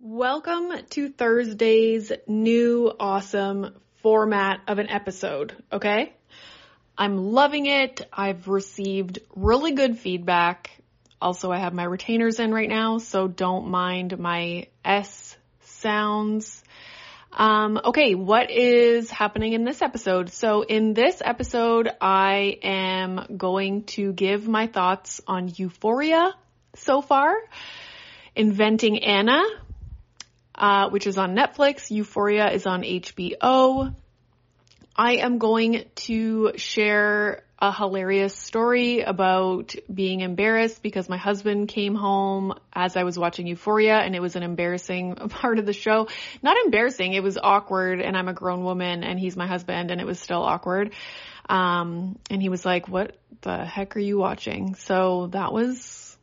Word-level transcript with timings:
Welcome 0.00 0.70
to 0.90 1.08
Thursday's 1.08 2.12
new 2.28 2.92
awesome 3.00 3.74
format 4.00 4.60
of 4.68 4.78
an 4.78 4.88
episode, 4.88 5.56
okay? 5.72 6.14
I'm 6.96 7.32
loving 7.32 7.66
it. 7.66 8.08
I've 8.12 8.46
received 8.46 9.18
really 9.34 9.72
good 9.72 9.98
feedback. 9.98 10.70
Also, 11.20 11.50
I 11.50 11.58
have 11.58 11.74
my 11.74 11.82
retainers 11.82 12.38
in 12.38 12.54
right 12.54 12.68
now, 12.68 12.98
so 12.98 13.26
don't 13.26 13.70
mind 13.70 14.16
my 14.20 14.68
S 14.84 15.36
sounds. 15.62 16.62
Um, 17.32 17.80
okay, 17.86 18.14
what 18.14 18.52
is 18.52 19.10
happening 19.10 19.52
in 19.52 19.64
this 19.64 19.82
episode? 19.82 20.30
So 20.30 20.62
in 20.62 20.94
this 20.94 21.20
episode, 21.24 21.90
I 22.00 22.60
am 22.62 23.36
going 23.36 23.82
to 23.86 24.12
give 24.12 24.46
my 24.46 24.68
thoughts 24.68 25.20
on 25.26 25.52
Euphoria 25.56 26.36
so 26.76 27.02
far, 27.02 27.34
Inventing 28.36 29.02
Anna, 29.02 29.42
uh, 30.58 30.90
which 30.90 31.06
is 31.06 31.16
on 31.16 31.34
Netflix. 31.34 31.90
Euphoria 31.90 32.50
is 32.50 32.66
on 32.66 32.82
HBO. 32.82 33.94
I 34.96 35.12
am 35.18 35.38
going 35.38 35.84
to 35.94 36.52
share 36.56 37.44
a 37.60 37.72
hilarious 37.72 38.36
story 38.36 39.00
about 39.00 39.74
being 39.92 40.20
embarrassed 40.20 40.82
because 40.82 41.08
my 41.08 41.16
husband 41.16 41.68
came 41.68 41.94
home 41.94 42.54
as 42.72 42.96
I 42.96 43.04
was 43.04 43.18
watching 43.18 43.46
Euphoria 43.46 43.96
and 43.96 44.14
it 44.14 44.20
was 44.20 44.36
an 44.36 44.42
embarrassing 44.42 45.14
part 45.30 45.60
of 45.60 45.66
the 45.66 45.72
show. 45.72 46.08
Not 46.42 46.56
embarrassing, 46.64 47.14
it 47.14 47.22
was 47.22 47.38
awkward 47.40 48.00
and 48.00 48.16
I'm 48.16 48.28
a 48.28 48.34
grown 48.34 48.64
woman 48.64 49.04
and 49.04 49.18
he's 49.18 49.36
my 49.36 49.46
husband 49.46 49.92
and 49.92 50.00
it 50.00 50.06
was 50.06 50.18
still 50.18 50.42
awkward. 50.42 50.92
Um, 51.48 52.18
and 52.30 52.42
he 52.42 52.48
was 52.48 52.64
like, 52.64 52.88
what 52.88 53.16
the 53.42 53.64
heck 53.64 53.96
are 53.96 54.00
you 54.00 54.18
watching? 54.18 54.74
So 54.74 55.28
that 55.28 55.52
was, 55.52 56.16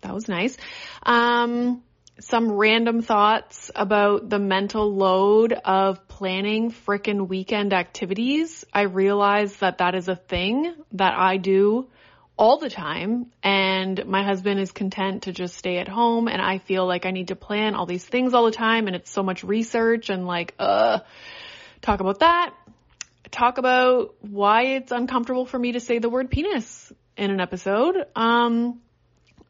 that 0.00 0.14
was 0.14 0.28
nice. 0.28 0.56
Um, 1.04 1.82
some 2.22 2.52
random 2.52 3.02
thoughts 3.02 3.70
about 3.74 4.28
the 4.28 4.38
mental 4.38 4.94
load 4.94 5.52
of 5.52 6.06
planning 6.06 6.70
frickin' 6.70 7.26
weekend 7.26 7.72
activities. 7.72 8.64
I 8.72 8.82
realize 8.82 9.56
that 9.56 9.78
that 9.78 9.94
is 9.94 10.08
a 10.08 10.14
thing 10.14 10.72
that 10.92 11.14
I 11.14 11.36
do 11.36 11.88
all 12.36 12.58
the 12.58 12.70
time 12.70 13.26
and 13.42 14.06
my 14.06 14.22
husband 14.22 14.60
is 14.60 14.72
content 14.72 15.24
to 15.24 15.32
just 15.32 15.56
stay 15.56 15.78
at 15.78 15.88
home 15.88 16.28
and 16.28 16.40
I 16.40 16.58
feel 16.58 16.86
like 16.86 17.06
I 17.06 17.10
need 17.10 17.28
to 17.28 17.36
plan 17.36 17.74
all 17.74 17.86
these 17.86 18.04
things 18.04 18.34
all 18.34 18.44
the 18.44 18.52
time 18.52 18.86
and 18.86 18.94
it's 18.94 19.10
so 19.10 19.22
much 19.22 19.42
research 19.42 20.08
and 20.08 20.26
like, 20.26 20.54
uh, 20.58 21.00
talk 21.80 22.00
about 22.00 22.20
that. 22.20 22.54
Talk 23.30 23.58
about 23.58 24.14
why 24.20 24.74
it's 24.76 24.92
uncomfortable 24.92 25.44
for 25.44 25.58
me 25.58 25.72
to 25.72 25.80
say 25.80 25.98
the 25.98 26.08
word 26.08 26.30
penis 26.30 26.92
in 27.16 27.30
an 27.30 27.40
episode. 27.40 27.96
Um, 28.14 28.80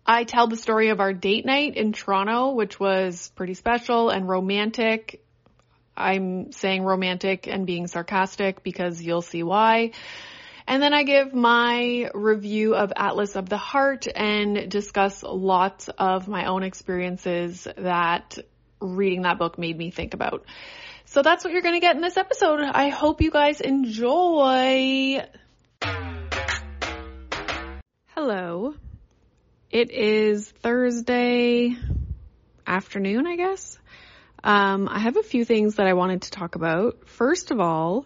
I 0.07 0.25
tell 0.25 0.49
the 0.49 0.57
story 0.57 0.89
of 0.89 1.01
our 1.01 1.13
date 1.13 1.47
night 1.47 1.77
in 1.77 1.93
Toronto, 1.93 2.53
which 2.53 2.81
was 2.81 3.31
pretty 3.37 3.55
special 3.55 4.11
and 4.11 4.29
romantic. 4.29 5.25
I'm 5.97 6.53
saying 6.53 6.83
romantic 6.83 7.47
and 7.47 7.67
being 7.67 7.87
sarcastic 7.87 8.63
because 8.63 9.01
you'll 9.01 9.23
see 9.23 9.43
why. 9.43 9.93
And 10.67 10.83
then 10.83 10.93
I 10.95 11.03
give 11.03 11.35
my 11.35 12.11
review 12.15 12.75
of 12.75 12.93
Atlas 12.97 13.37
of 13.37 13.49
the 13.49 13.57
Heart 13.57 14.07
and 14.15 14.71
discuss 14.71 15.23
lots 15.23 15.89
of 15.89 16.29
my 16.29 16.47
own 16.47 16.63
experiences 16.63 17.67
that 17.77 18.39
reading 18.81 19.23
that 19.23 19.39
book 19.39 19.59
made 19.59 19.77
me 19.77 19.91
think 19.91 20.15
about. 20.15 20.45
So 21.05 21.23
that's 21.23 21.45
what 21.45 21.53
you're 21.53 21.63
going 21.63 21.75
to 21.75 21.81
get 21.81 21.95
in 21.95 22.03
this 22.03 22.17
episode. 22.17 22.61
I 22.61 22.89
hope 22.89 23.21
you 23.21 23.31
guys 23.31 23.61
enjoy. 23.61 25.25
Hello. 28.15 28.75
It 29.73 29.91
is 29.91 30.51
Thursday 30.51 31.75
afternoon, 32.67 33.27
I 33.27 33.37
guess. 33.37 33.79
Um, 34.45 34.87
I 34.87 34.99
have 34.99 35.17
a 35.17 35.23
few 35.23 35.47
things 35.47 35.77
that 35.77 35.87
I 35.87 35.95
wanted 35.95 36.21
to 36.23 36.31
talk 36.31 36.57
about. 36.57 37.09
First 37.09 37.51
of 37.51 37.59
all, 37.59 38.05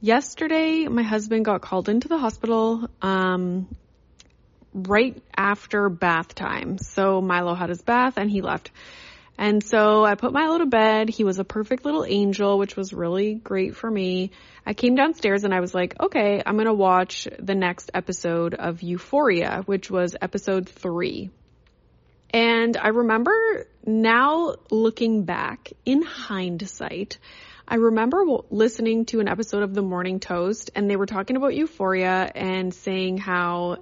yesterday 0.00 0.88
my 0.88 1.02
husband 1.02 1.44
got 1.44 1.60
called 1.60 1.90
into 1.90 2.08
the 2.08 2.16
hospital 2.16 2.88
um, 3.02 3.68
right 4.72 5.22
after 5.36 5.90
bath 5.90 6.34
time. 6.34 6.78
So 6.78 7.20
Milo 7.20 7.52
had 7.52 7.68
his 7.68 7.82
bath 7.82 8.16
and 8.16 8.30
he 8.30 8.40
left. 8.40 8.70
And 9.38 9.62
so 9.62 10.04
I 10.04 10.14
put 10.14 10.32
Milo 10.32 10.58
to 10.58 10.66
bed. 10.66 11.10
He 11.10 11.24
was 11.24 11.38
a 11.38 11.44
perfect 11.44 11.84
little 11.84 12.04
angel, 12.06 12.58
which 12.58 12.76
was 12.76 12.92
really 12.92 13.34
great 13.34 13.76
for 13.76 13.90
me. 13.90 14.30
I 14.64 14.72
came 14.72 14.94
downstairs 14.94 15.44
and 15.44 15.52
I 15.52 15.60
was 15.60 15.74
like, 15.74 15.94
okay, 16.00 16.42
I'm 16.44 16.54
going 16.54 16.66
to 16.66 16.74
watch 16.74 17.28
the 17.38 17.54
next 17.54 17.90
episode 17.92 18.54
of 18.54 18.82
Euphoria, 18.82 19.62
which 19.66 19.90
was 19.90 20.16
episode 20.20 20.68
three. 20.68 21.30
And 22.30 22.76
I 22.76 22.88
remember 22.88 23.66
now 23.84 24.56
looking 24.70 25.24
back 25.24 25.72
in 25.84 26.02
hindsight, 26.02 27.18
I 27.68 27.76
remember 27.76 28.24
listening 28.50 29.04
to 29.06 29.20
an 29.20 29.28
episode 29.28 29.62
of 29.62 29.74
The 29.74 29.82
Morning 29.82 30.18
Toast 30.18 30.70
and 30.74 30.88
they 30.88 30.96
were 30.96 31.06
talking 31.06 31.36
about 31.36 31.54
Euphoria 31.54 32.30
and 32.34 32.72
saying 32.72 33.18
how 33.18 33.78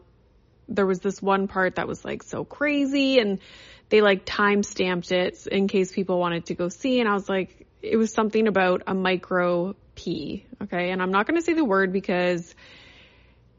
there 0.68 0.86
was 0.86 1.00
this 1.00 1.20
one 1.20 1.48
part 1.48 1.76
that 1.76 1.86
was 1.86 2.04
like 2.04 2.22
so 2.22 2.44
crazy 2.44 3.18
and 3.18 3.40
they 3.94 4.00
like 4.00 4.24
time 4.24 4.64
stamped 4.64 5.12
it 5.12 5.46
in 5.46 5.68
case 5.68 5.92
people 5.92 6.18
wanted 6.18 6.46
to 6.46 6.56
go 6.56 6.68
see. 6.68 6.98
And 6.98 7.08
I 7.08 7.14
was 7.14 7.28
like, 7.28 7.64
it 7.80 7.96
was 7.96 8.12
something 8.12 8.48
about 8.48 8.82
a 8.88 8.92
micro 8.92 9.76
P. 9.94 10.44
Okay. 10.64 10.90
And 10.90 11.00
I'm 11.00 11.12
not 11.12 11.28
going 11.28 11.36
to 11.36 11.46
say 11.46 11.52
the 11.52 11.64
word 11.64 11.92
because 11.92 12.56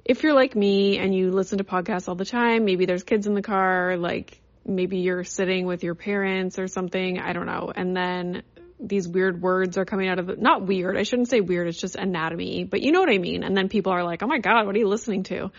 if 0.04 0.24
you're 0.24 0.34
like 0.34 0.54
me 0.54 0.98
and 0.98 1.16
you 1.16 1.32
listen 1.32 1.60
to 1.60 1.64
podcasts 1.64 2.10
all 2.10 2.16
the 2.16 2.26
time, 2.26 2.66
maybe 2.66 2.86
there's 2.86 3.04
kids 3.04 3.28
in 3.28 3.34
the 3.34 3.42
car, 3.42 3.96
like 3.96 4.42
maybe 4.66 4.98
you're 4.98 5.24
sitting 5.24 5.68
with 5.68 5.86
your 5.86 5.96
parents 5.96 6.60
or 6.60 6.68
something. 6.68 7.18
I 7.18 7.32
don't 7.32 7.46
know. 7.46 7.72
And 7.74 7.96
then 7.96 8.44
these 8.78 9.08
weird 9.08 9.42
words 9.42 9.78
are 9.78 9.86
coming 9.86 10.10
out 10.10 10.20
of 10.20 10.28
it. 10.28 10.42
Not 10.42 10.64
weird. 10.64 10.98
I 10.98 11.04
shouldn't 11.04 11.30
say 11.30 11.40
weird. 11.40 11.70
It's 11.70 11.80
just 11.80 11.96
anatomy, 11.96 12.66
but 12.66 12.82
you 12.82 12.92
know 12.92 13.00
what 13.00 13.10
I 13.10 13.20
mean. 13.20 13.44
And 13.44 13.56
then 13.56 13.70
people 13.70 13.94
are 13.94 14.04
like, 14.04 14.22
Oh 14.22 14.28
my 14.28 14.40
God, 14.40 14.66
what 14.66 14.76
are 14.76 14.80
you 14.80 14.90
listening 14.90 15.24
to? 15.32 15.52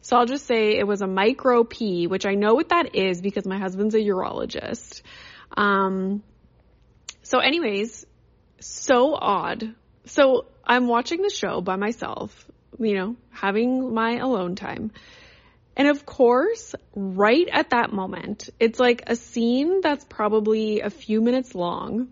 So 0.00 0.16
I'll 0.16 0.26
just 0.26 0.46
say 0.46 0.78
it 0.78 0.86
was 0.86 1.02
a 1.02 1.06
micro 1.06 1.64
P, 1.64 2.06
which 2.06 2.26
I 2.26 2.34
know 2.34 2.54
what 2.54 2.70
that 2.70 2.94
is 2.94 3.20
because 3.20 3.46
my 3.46 3.58
husband's 3.58 3.94
a 3.94 3.98
urologist. 3.98 5.02
Um, 5.56 6.22
so 7.22 7.38
anyways, 7.40 8.06
so 8.60 9.14
odd. 9.14 9.74
So 10.06 10.46
I'm 10.64 10.86
watching 10.86 11.22
the 11.22 11.30
show 11.30 11.60
by 11.60 11.76
myself, 11.76 12.46
you 12.78 12.94
know, 12.94 13.16
having 13.30 13.92
my 13.92 14.16
alone 14.18 14.54
time. 14.54 14.92
And 15.76 15.88
of 15.88 16.04
course, 16.04 16.74
right 16.94 17.48
at 17.52 17.70
that 17.70 17.92
moment, 17.92 18.50
it's 18.58 18.80
like 18.80 19.04
a 19.06 19.14
scene 19.14 19.80
that's 19.80 20.04
probably 20.04 20.80
a 20.80 20.90
few 20.90 21.20
minutes 21.20 21.54
long, 21.54 22.08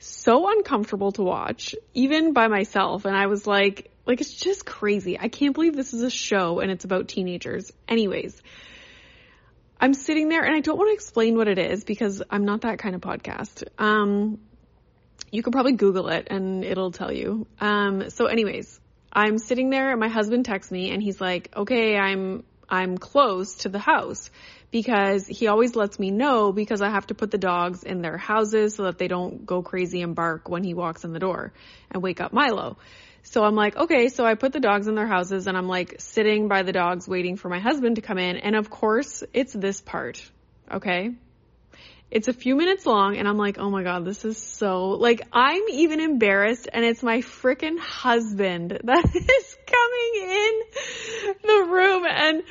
so 0.00 0.50
uncomfortable 0.50 1.12
to 1.12 1.22
watch, 1.22 1.74
even 1.94 2.32
by 2.32 2.48
myself. 2.48 3.04
And 3.04 3.14
I 3.14 3.26
was 3.26 3.46
like, 3.46 3.92
like, 4.10 4.20
it's 4.20 4.34
just 4.34 4.66
crazy. 4.66 5.18
I 5.18 5.28
can't 5.28 5.54
believe 5.54 5.76
this 5.76 5.94
is 5.94 6.02
a 6.02 6.10
show 6.10 6.58
and 6.60 6.70
it's 6.70 6.84
about 6.84 7.08
teenagers. 7.08 7.72
Anyways, 7.88 8.40
I'm 9.80 9.94
sitting 9.94 10.28
there 10.28 10.42
and 10.42 10.54
I 10.54 10.60
don't 10.60 10.76
want 10.76 10.90
to 10.90 10.94
explain 10.94 11.36
what 11.36 11.48
it 11.48 11.58
is 11.58 11.84
because 11.84 12.22
I'm 12.28 12.44
not 12.44 12.62
that 12.62 12.78
kind 12.78 12.94
of 12.94 13.00
podcast. 13.00 13.62
Um, 13.78 14.40
you 15.30 15.42
can 15.42 15.52
probably 15.52 15.72
Google 15.72 16.08
it 16.08 16.26
and 16.28 16.64
it'll 16.64 16.90
tell 16.90 17.12
you. 17.12 17.46
Um, 17.60 18.10
so 18.10 18.26
anyways, 18.26 18.80
I'm 19.12 19.38
sitting 19.38 19.70
there 19.70 19.90
and 19.90 20.00
my 20.00 20.08
husband 20.08 20.44
texts 20.44 20.72
me 20.72 20.90
and 20.90 21.02
he's 21.02 21.20
like, 21.20 21.50
okay, 21.56 21.96
I'm, 21.96 22.42
I'm 22.68 22.98
close 22.98 23.58
to 23.58 23.68
the 23.68 23.78
house 23.78 24.30
because 24.70 25.26
he 25.26 25.46
always 25.46 25.74
lets 25.74 25.98
me 25.98 26.10
know 26.10 26.52
because 26.52 26.82
I 26.82 26.90
have 26.90 27.06
to 27.08 27.14
put 27.14 27.30
the 27.30 27.38
dogs 27.38 27.82
in 27.82 28.02
their 28.02 28.16
houses 28.16 28.74
so 28.74 28.84
that 28.84 28.98
they 28.98 29.08
don't 29.08 29.46
go 29.46 29.62
crazy 29.62 30.02
and 30.02 30.14
bark 30.14 30.48
when 30.48 30.62
he 30.62 30.74
walks 30.74 31.04
in 31.04 31.12
the 31.12 31.18
door 31.18 31.52
and 31.90 32.02
wake 32.02 32.20
up 32.20 32.32
Milo. 32.32 32.76
So 33.22 33.44
I'm 33.44 33.54
like, 33.54 33.76
okay, 33.76 34.08
so 34.08 34.24
I 34.24 34.34
put 34.34 34.52
the 34.52 34.60
dogs 34.60 34.88
in 34.88 34.94
their 34.94 35.06
houses 35.06 35.46
and 35.46 35.56
I'm 35.56 35.68
like 35.68 35.96
sitting 35.98 36.48
by 36.48 36.62
the 36.62 36.72
dogs 36.72 37.06
waiting 37.06 37.36
for 37.36 37.48
my 37.48 37.60
husband 37.60 37.96
to 37.96 38.02
come 38.02 38.18
in. 38.18 38.36
And 38.36 38.56
of 38.56 38.70
course, 38.70 39.22
it's 39.32 39.52
this 39.52 39.80
part. 39.80 40.22
Okay. 40.70 41.12
It's 42.10 42.26
a 42.26 42.32
few 42.32 42.56
minutes 42.56 42.86
long 42.86 43.16
and 43.16 43.28
I'm 43.28 43.38
like, 43.38 43.58
oh 43.58 43.70
my 43.70 43.84
God, 43.84 44.04
this 44.04 44.24
is 44.24 44.36
so, 44.36 44.88
like, 44.90 45.22
I'm 45.32 45.62
even 45.70 46.00
embarrassed 46.00 46.68
and 46.72 46.84
it's 46.84 47.04
my 47.04 47.18
freaking 47.18 47.78
husband 47.78 48.70
that 48.84 49.04
is 49.14 49.56
coming 49.66 50.30
in 50.30 50.60
the 51.42 51.72
room 51.72 52.04
and 52.08 52.42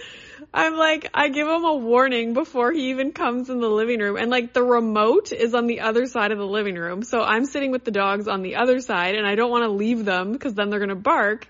I'm 0.53 0.75
like, 0.75 1.09
I 1.13 1.29
give 1.29 1.47
him 1.47 1.63
a 1.63 1.75
warning 1.75 2.33
before 2.33 2.71
he 2.71 2.89
even 2.89 3.11
comes 3.11 3.49
in 3.49 3.59
the 3.59 3.69
living 3.69 3.99
room. 3.99 4.17
And 4.17 4.31
like 4.31 4.51
the 4.53 4.63
remote 4.63 5.31
is 5.31 5.53
on 5.53 5.67
the 5.67 5.81
other 5.81 6.07
side 6.07 6.31
of 6.31 6.39
the 6.39 6.47
living 6.47 6.75
room. 6.75 7.03
So 7.03 7.21
I'm 7.21 7.45
sitting 7.45 7.71
with 7.71 7.83
the 7.85 7.91
dogs 7.91 8.27
on 8.27 8.41
the 8.41 8.55
other 8.55 8.79
side 8.79 9.15
and 9.15 9.27
I 9.27 9.35
don't 9.35 9.51
want 9.51 9.63
to 9.63 9.69
leave 9.69 10.05
them 10.05 10.31
because 10.31 10.55
then 10.55 10.69
they're 10.69 10.79
going 10.79 10.89
to 10.89 10.95
bark. 10.95 11.47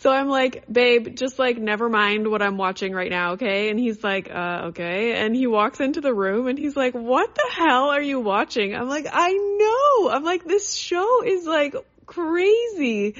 So 0.00 0.12
I'm 0.12 0.28
like, 0.28 0.64
babe, 0.70 1.16
just 1.16 1.38
like 1.38 1.56
never 1.56 1.88
mind 1.88 2.30
what 2.30 2.42
I'm 2.42 2.58
watching 2.58 2.92
right 2.92 3.10
now, 3.10 3.32
okay? 3.32 3.70
And 3.70 3.80
he's 3.80 4.04
like, 4.04 4.30
uh, 4.30 4.64
okay. 4.66 5.14
And 5.14 5.34
he 5.34 5.46
walks 5.46 5.80
into 5.80 6.02
the 6.02 6.12
room 6.12 6.48
and 6.48 6.58
he's 6.58 6.76
like, 6.76 6.92
what 6.92 7.34
the 7.34 7.48
hell 7.50 7.88
are 7.88 8.02
you 8.02 8.20
watching? 8.20 8.74
I'm 8.74 8.90
like, 8.90 9.06
I 9.10 9.32
know. 9.32 10.10
I'm 10.10 10.22
like, 10.22 10.44
this 10.44 10.74
show 10.74 11.24
is 11.24 11.46
like 11.46 11.74
crazy. 12.04 13.14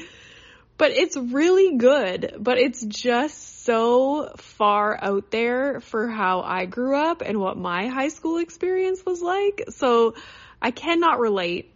But 0.77 0.91
it's 0.91 1.17
really 1.17 1.79
good. 1.79 2.35
But 2.39 2.59
it's 2.59 2.85
just 2.85 3.56
so 3.67 4.33
far 4.37 4.97
out 5.03 5.33
there 5.33 5.81
for 5.81 6.09
how 6.09 6.41
I 6.41 6.67
grew 6.67 6.97
up 6.97 7.21
and 7.21 7.39
what 7.41 7.57
my 7.59 7.89
high 7.89 8.09
school 8.09 8.39
experience 8.39 9.05
was 9.05 9.21
like. 9.21 9.65
So 9.71 10.15
I 10.63 10.71
cannot 10.71 11.19
relate. 11.19 11.73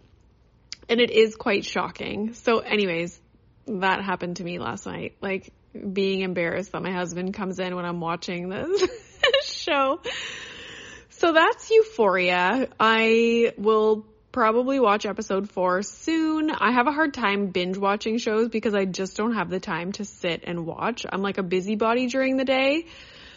And 0.89 1.01
it 1.01 1.11
is 1.11 1.35
quite 1.35 1.65
shocking. 1.65 2.35
So 2.35 2.61
anyways, 2.61 3.21
that 3.67 4.03
happened 4.03 4.37
to 4.37 4.45
me 4.45 4.61
last 4.61 4.87
night. 4.87 5.17
Like 5.21 5.53
being 5.93 6.21
embarrassed 6.21 6.73
that 6.73 6.83
my 6.83 6.93
husband 6.93 7.35
comes 7.35 7.59
in 7.59 7.75
when 7.75 7.85
I'm 7.85 8.01
watching 8.01 8.49
this 8.49 8.89
show. 9.43 10.01
So 11.11 11.33
that's 11.33 11.71
Euphoria. 11.71 12.69
I 12.79 13.53
will 13.59 14.07
probably 14.33 14.79
watch 14.79 15.07
episode 15.07 15.51
four 15.51 15.83
soon. 15.83 16.51
I 16.51 16.73
have 16.73 16.87
a 16.87 16.93
hard 16.93 17.15
time 17.15 17.49
binge 17.49 17.77
watching 17.77 18.19
shows 18.19 18.49
because 18.49 18.75
I 18.75 18.85
just 18.85 19.17
don't 19.17 19.35
have 19.35 19.51
the 19.51 19.61
time 19.61 19.93
to 19.93 20.05
sit 20.05 20.45
and 20.45 20.67
watch. 20.67 21.05
I'm 21.11 21.23
like 21.23 21.39
a 21.39 21.43
busybody 21.43 22.07
during 22.07 22.37
the 22.37 22.45
day. 22.45 22.87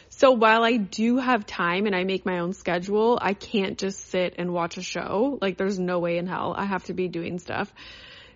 So 0.10 0.32
while 0.32 0.64
I 0.64 0.78
do 0.78 1.18
have 1.18 1.46
time 1.46 1.88
and 1.88 1.96
I 1.96 2.04
make 2.04 2.26
my 2.26 2.40
own 2.40 2.54
schedule, 2.54 3.18
I 3.20 3.34
can't 3.34 3.80
just 3.80 4.00
sit 4.12 4.36
and 4.38 4.54
watch 4.54 4.78
a 4.78 4.84
show. 4.84 5.40
Like 5.42 5.58
there's 5.58 5.80
no 5.80 6.00
way 6.00 6.18
in 6.18 6.28
hell. 6.28 6.54
I 6.56 6.66
have 6.66 6.84
to 6.86 6.94
be 6.94 7.08
doing 7.08 7.40
stuff. 7.40 7.74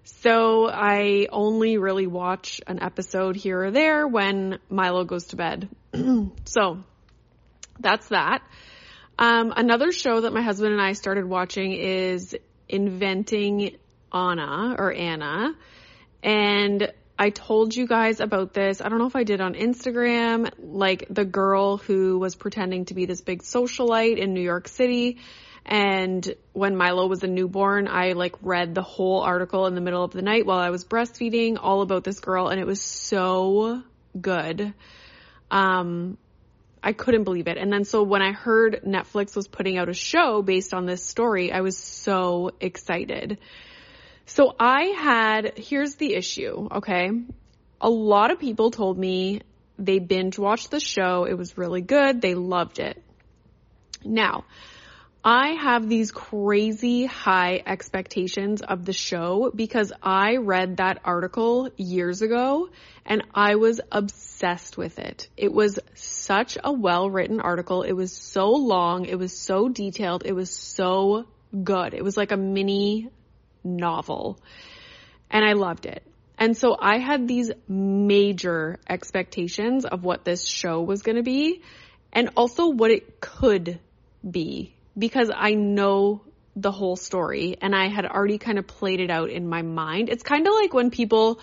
So 0.04 0.68
I 0.68 1.28
only 1.32 1.78
really 1.78 2.08
watch 2.08 2.62
an 2.66 2.82
episode 2.82 3.36
here 3.36 3.66
or 3.66 3.72
there 3.72 4.08
when 4.08 4.58
Milo 4.70 5.04
goes 5.04 5.28
to 5.28 5.36
bed. 5.36 5.70
so 6.46 6.80
that's 7.80 8.08
that. 8.08 8.42
Um, 9.20 9.52
another 9.56 9.92
show 9.92 10.22
that 10.22 10.34
my 10.34 10.42
husband 10.42 10.74
and 10.74 10.82
I 10.82 10.94
started 10.94 11.26
watching 11.26 11.74
is 11.74 12.36
Inventing 12.70 13.78
Anna 14.14 14.76
or 14.78 14.94
Anna. 14.94 15.56
And 16.24 16.92
I 17.20 17.30
told 17.30 17.76
you 17.76 17.88
guys 17.88 18.20
about 18.20 18.54
this. 18.54 18.82
I 18.82 18.90
don't 18.90 19.00
know 19.00 19.08
if 19.08 19.16
I 19.16 19.24
did 19.24 19.42
on 19.42 19.54
Instagram, 19.54 20.52
like 20.60 21.08
the 21.10 21.26
girl 21.26 21.78
who 21.78 22.20
was 22.20 22.36
pretending 22.36 22.86
to 22.86 22.94
be 22.94 23.06
this 23.06 23.22
big 23.22 23.42
socialite 23.42 24.18
in 24.18 24.34
New 24.34 24.42
York 24.42 24.68
City 24.68 25.18
and 25.68 26.34
when 26.54 26.78
Milo 26.78 27.08
was 27.08 27.24
a 27.24 27.28
newborn, 27.28 27.90
I 27.90 28.14
like 28.14 28.36
read 28.42 28.74
the 28.74 28.82
whole 28.82 29.20
article 29.20 29.68
in 29.68 29.76
the 29.76 29.82
middle 29.82 30.04
of 30.04 30.14
the 30.14 30.22
night 30.22 30.46
while 30.46 30.60
I 30.60 30.70
was 30.70 30.86
breastfeeding 30.86 31.58
all 31.62 31.82
about 31.82 32.06
this 32.06 32.22
girl 32.22 32.48
and 32.48 32.60
it 32.60 32.66
was 32.66 32.82
so 32.82 33.84
good. 34.20 34.74
Um, 35.52 36.18
I 36.88 36.94
couldn't 36.94 37.26
believe 37.26 37.50
it. 37.50 37.58
And 37.58 37.70
then 37.70 37.84
so 37.84 38.04
when 38.04 38.22
I 38.22 38.32
heard 38.32 38.84
Netflix 38.88 39.36
was 39.36 39.46
putting 39.46 39.78
out 39.78 39.90
a 39.90 39.94
show 39.94 40.42
based 40.42 40.74
on 40.74 40.86
this 40.86 41.04
story, 41.04 41.52
I 41.52 41.60
was 41.60 41.78
so 41.78 42.52
excited. 42.62 43.40
So 44.26 44.56
I 44.58 44.84
had, 44.98 45.58
here's 45.58 45.96
the 45.96 46.16
issue, 46.16 46.70
okay? 46.76 47.10
A 47.82 47.90
lot 47.90 48.32
of 48.32 48.40
people 48.40 48.72
told 48.72 48.98
me 48.98 49.42
they 49.78 50.00
binge 50.00 50.40
watched 50.40 50.72
the 50.72 50.80
show. 50.80 51.26
It 51.26 51.34
was 51.34 51.58
really 51.58 51.82
good. 51.82 52.22
They 52.22 52.36
loved 52.36 52.80
it. 52.80 53.04
Now, 54.06 54.46
I 55.30 55.56
have 55.56 55.90
these 55.90 56.12
crazy 56.12 57.06
high 57.06 57.62
expectations 57.66 58.62
of 58.62 58.86
the 58.86 58.94
show 58.94 59.52
because 59.54 59.92
I 60.02 60.38
read 60.38 60.78
that 60.78 61.02
article 61.04 61.70
years 61.76 62.22
ago 62.22 62.70
and 63.06 63.26
I 63.36 63.56
was 63.56 63.82
obsessed 63.92 64.78
with 64.78 65.00
it. 65.00 65.28
It 65.36 65.52
was 65.52 65.80
such 65.96 66.58
a 66.64 66.72
well 66.72 67.10
written 67.10 67.42
article. 67.42 67.84
It 67.84 67.92
was 67.92 68.14
so 68.14 68.52
long. 68.52 69.04
It 69.04 69.20
was 69.20 69.38
so 69.38 69.68
detailed. 69.68 70.24
It 70.26 70.32
was 70.32 70.50
so 70.50 71.26
good. 71.62 71.94
It 71.94 72.06
was 72.06 72.16
like 72.16 72.32
a 72.32 72.38
mini 72.38 73.10
novel 73.66 74.40
and 75.30 75.44
I 75.44 75.56
loved 75.56 75.88
it. 75.88 76.04
And 76.38 76.56
so 76.56 76.78
I 76.80 77.00
had 77.00 77.28
these 77.28 77.52
major 77.68 78.80
expectations 78.88 79.84
of 79.84 80.06
what 80.06 80.24
this 80.24 80.48
show 80.48 80.82
was 80.84 81.02
going 81.02 81.18
to 81.18 81.22
be 81.22 81.64
and 82.14 82.30
also 82.38 82.70
what 82.70 82.92
it 82.92 83.20
could 83.20 83.82
be 84.24 84.74
because 84.98 85.32
I 85.34 85.54
know 85.54 86.22
the 86.56 86.72
whole 86.72 86.96
story 86.96 87.58
and 87.62 87.76
I 87.76 87.88
had 87.88 88.06
already 88.06 88.40
kind 88.40 88.58
of 88.58 88.66
played 88.66 89.00
it 89.00 89.12
out 89.12 89.30
in 89.30 89.48
my 89.48 89.62
mind. 89.62 90.10
It's 90.10 90.24
kind 90.24 90.48
of 90.48 90.54
like 90.54 90.74
when 90.74 90.90
people 90.90 91.40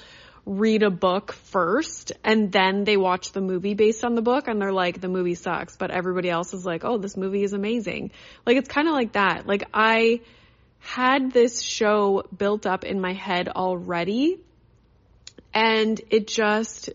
read 0.46 0.82
a 0.82 0.90
book 0.90 1.32
first 1.32 2.12
and 2.22 2.52
then 2.52 2.84
they 2.84 2.96
watch 2.96 3.32
the 3.32 3.40
movie 3.40 3.74
based 3.74 4.04
on 4.04 4.14
the 4.14 4.22
book 4.22 4.48
and 4.48 4.60
they're 4.60 4.72
like, 4.72 5.00
the 5.00 5.08
movie 5.08 5.36
sucks, 5.36 5.76
but 5.76 5.90
everybody 5.90 6.28
else 6.28 6.52
is 6.52 6.66
like, 6.66 6.84
oh, 6.84 6.98
this 6.98 7.16
movie 7.16 7.44
is 7.44 7.52
amazing. 7.52 8.10
Like, 8.44 8.56
it's 8.56 8.68
kind 8.68 8.88
of 8.88 8.94
like 8.94 9.12
that. 9.12 9.46
Like, 9.46 9.64
I 9.72 10.20
had 10.80 11.32
this 11.32 11.62
show 11.62 12.24
built 12.36 12.66
up 12.66 12.84
in 12.84 13.00
my 13.00 13.14
head 13.14 13.48
already 13.48 14.38
and 15.54 16.00
it 16.10 16.26
just 16.26 16.90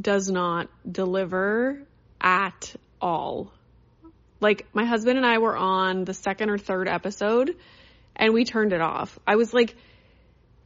does 0.00 0.30
not 0.30 0.68
deliver 0.90 1.82
at 2.20 2.74
all. 3.00 3.52
Like 4.40 4.66
my 4.72 4.84
husband 4.84 5.18
and 5.18 5.26
I 5.26 5.38
were 5.38 5.56
on 5.56 6.04
the 6.04 6.14
second 6.14 6.50
or 6.50 6.58
third 6.58 6.88
episode 6.88 7.56
and 8.16 8.32
we 8.32 8.44
turned 8.44 8.72
it 8.72 8.80
off. 8.80 9.18
I 9.26 9.36
was 9.36 9.52
like, 9.52 9.74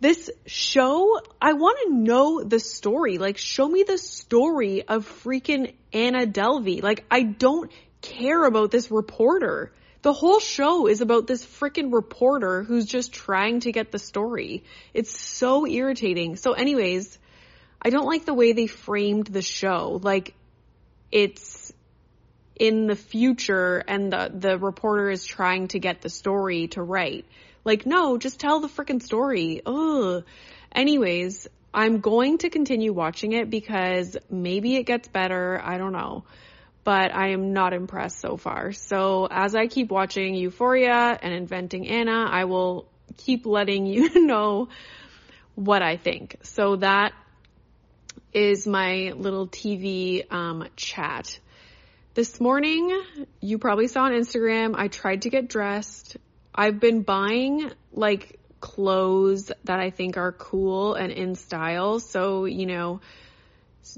this 0.00 0.30
show, 0.46 1.20
I 1.40 1.54
want 1.54 1.78
to 1.84 1.94
know 1.94 2.42
the 2.42 2.60
story. 2.60 3.18
Like 3.18 3.38
show 3.38 3.68
me 3.68 3.84
the 3.84 3.98
story 3.98 4.86
of 4.86 5.08
freaking 5.24 5.74
Anna 5.92 6.26
Delvey. 6.26 6.82
Like 6.82 7.04
I 7.10 7.22
don't 7.22 7.70
care 8.00 8.44
about 8.44 8.70
this 8.70 8.90
reporter. 8.90 9.72
The 10.02 10.12
whole 10.12 10.40
show 10.40 10.86
is 10.86 11.00
about 11.00 11.26
this 11.26 11.44
freaking 11.44 11.92
reporter 11.92 12.62
who's 12.62 12.84
just 12.84 13.12
trying 13.12 13.60
to 13.60 13.72
get 13.72 13.90
the 13.90 13.98
story. 13.98 14.64
It's 14.92 15.18
so 15.18 15.66
irritating. 15.66 16.36
So 16.36 16.52
anyways, 16.52 17.18
I 17.80 17.90
don't 17.90 18.06
like 18.06 18.26
the 18.26 18.34
way 18.34 18.52
they 18.52 18.66
framed 18.66 19.28
the 19.28 19.42
show. 19.42 20.00
Like 20.02 20.34
it's 21.10 21.53
in 22.56 22.86
the 22.86 22.96
future 22.96 23.78
and 23.86 24.12
the, 24.12 24.30
the 24.32 24.58
reporter 24.58 25.10
is 25.10 25.24
trying 25.24 25.68
to 25.68 25.78
get 25.78 26.00
the 26.00 26.08
story 26.08 26.68
to 26.68 26.82
write. 26.82 27.24
Like, 27.64 27.86
no, 27.86 28.18
just 28.18 28.38
tell 28.38 28.60
the 28.60 28.68
freaking 28.68 29.02
story. 29.02 29.62
Ugh. 29.64 30.24
Anyways, 30.72 31.48
I'm 31.72 32.00
going 32.00 32.38
to 32.38 32.50
continue 32.50 32.92
watching 32.92 33.32
it 33.32 33.50
because 33.50 34.16
maybe 34.30 34.76
it 34.76 34.84
gets 34.84 35.08
better. 35.08 35.60
I 35.62 35.78
don't 35.78 35.92
know. 35.92 36.24
But 36.84 37.14
I 37.14 37.30
am 37.30 37.54
not 37.54 37.72
impressed 37.72 38.20
so 38.20 38.36
far. 38.36 38.72
So 38.72 39.26
as 39.30 39.54
I 39.54 39.66
keep 39.66 39.90
watching 39.90 40.34
Euphoria 40.34 41.18
and 41.20 41.32
Inventing 41.32 41.88
Anna, 41.88 42.28
I 42.30 42.44
will 42.44 42.86
keep 43.16 43.46
letting 43.46 43.86
you 43.86 44.26
know 44.26 44.68
what 45.54 45.82
I 45.82 45.96
think. 45.96 46.36
So 46.42 46.76
that 46.76 47.12
is 48.32 48.66
my 48.66 49.12
little 49.16 49.48
TV 49.48 50.30
um, 50.32 50.66
chat 50.76 51.38
this 52.14 52.40
morning, 52.40 53.02
you 53.40 53.58
probably 53.58 53.88
saw 53.88 54.04
on 54.04 54.12
Instagram, 54.12 54.74
I 54.76 54.88
tried 54.88 55.22
to 55.22 55.30
get 55.30 55.48
dressed. 55.48 56.16
I've 56.54 56.78
been 56.78 57.02
buying 57.02 57.72
like 57.92 58.38
clothes 58.60 59.50
that 59.64 59.80
I 59.80 59.90
think 59.90 60.16
are 60.16 60.30
cool 60.30 60.94
and 60.94 61.12
in 61.12 61.34
style. 61.34 61.98
So, 61.98 62.44
you 62.44 62.66
know, 62.66 63.00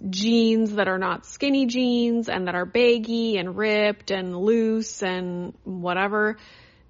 jeans 0.08 0.72
that 0.72 0.88
are 0.88 0.98
not 0.98 1.26
skinny 1.26 1.66
jeans 1.66 2.28
and 2.28 2.48
that 2.48 2.54
are 2.54 2.64
baggy 2.64 3.36
and 3.36 3.56
ripped 3.56 4.10
and 4.10 4.36
loose 4.36 5.02
and 5.02 5.52
whatever. 5.64 6.38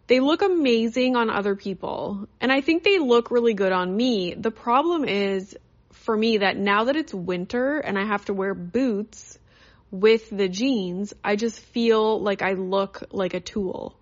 They 0.06 0.20
look 0.20 0.42
amazing 0.42 1.16
on 1.16 1.28
other 1.28 1.56
people. 1.56 2.28
And 2.40 2.52
I 2.52 2.60
think 2.60 2.84
they 2.84 3.00
look 3.00 3.32
really 3.32 3.54
good 3.54 3.72
on 3.72 3.94
me. 3.94 4.34
The 4.34 4.52
problem 4.52 5.04
is 5.04 5.56
for 5.90 6.16
me 6.16 6.38
that 6.38 6.56
now 6.56 6.84
that 6.84 6.94
it's 6.94 7.12
winter 7.12 7.78
and 7.78 7.98
I 7.98 8.06
have 8.06 8.24
to 8.26 8.32
wear 8.32 8.54
boots, 8.54 9.40
with 9.90 10.28
the 10.30 10.48
jeans, 10.48 11.14
I 11.22 11.36
just 11.36 11.60
feel 11.60 12.20
like 12.20 12.42
I 12.42 12.52
look 12.52 13.04
like 13.12 13.34
a 13.34 13.40
tool. 13.40 13.96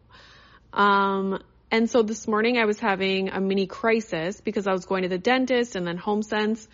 Um, 0.73 1.43
and 1.71 1.91
so 1.91 2.03
this 2.03 2.27
morning 2.27 2.59
I 2.59 2.65
was 2.65 2.79
having 2.79 3.31
a 3.31 3.41
mini 3.41 3.67
crisis 3.67 4.41
because 4.41 4.67
I 4.67 4.73
was 4.73 4.85
going 4.85 5.03
to 5.03 5.09
the 5.09 5.19
dentist 5.19 5.77
and 5.77 5.87
then 5.87 5.99
HomeSense. 5.99 6.67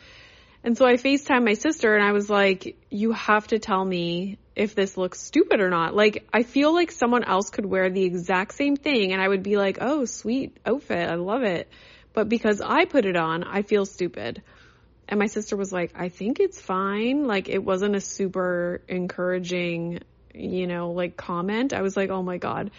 And 0.62 0.76
so 0.76 0.85
I 0.85 0.95
FaceTime 0.95 1.45
my 1.45 1.55
sister 1.55 1.95
and 1.95 2.05
I 2.05 2.12
was 2.12 2.29
like, 2.29 2.76
you 2.90 3.12
have 3.12 3.47
to 3.49 3.59
tell 3.59 3.83
me 3.83 4.38
if 4.55 4.75
this 4.75 4.97
looks 4.97 5.21
stupid 5.21 5.61
or 5.61 5.71
not. 5.71 5.95
Like, 5.95 6.29
I 6.35 6.43
feel 6.43 6.75
like 6.75 6.93
someone 6.93 7.25
else 7.25 7.49
could 7.49 7.64
wear 7.64 7.88
the 7.88 8.02
exact 8.02 8.55
same 8.55 8.76
thing 8.76 9.12
and 9.12 9.23
I 9.23 9.29
would 9.29 9.43
be 9.43 9.57
like, 9.57 9.79
oh, 9.81 10.05
sweet 10.05 10.59
outfit. 10.67 11.09
I 11.09 11.14
love 11.14 11.43
it. 11.45 11.69
But 12.12 12.29
because 12.29 12.61
I 12.61 12.85
put 12.85 13.07
it 13.07 13.17
on, 13.17 13.45
I 13.45 13.62
feel 13.62 13.87
stupid. 13.87 14.43
And 15.11 15.19
my 15.19 15.26
sister 15.26 15.57
was 15.57 15.73
like, 15.73 15.93
I 15.97 16.09
think 16.09 16.38
it's 16.38 16.61
fine. 16.61 17.26
Like, 17.26 17.49
it 17.49 17.62
wasn't 17.62 17.97
a 17.97 18.00
super 18.00 18.81
encouraging, 18.88 20.00
you 20.33 20.69
know, 20.69 20.93
like 20.93 21.17
comment. 21.17 21.75
I 21.75 21.83
was 21.83 21.97
like, 21.97 22.11
oh 22.11 22.23
my 22.23 22.38
God. 22.38 22.71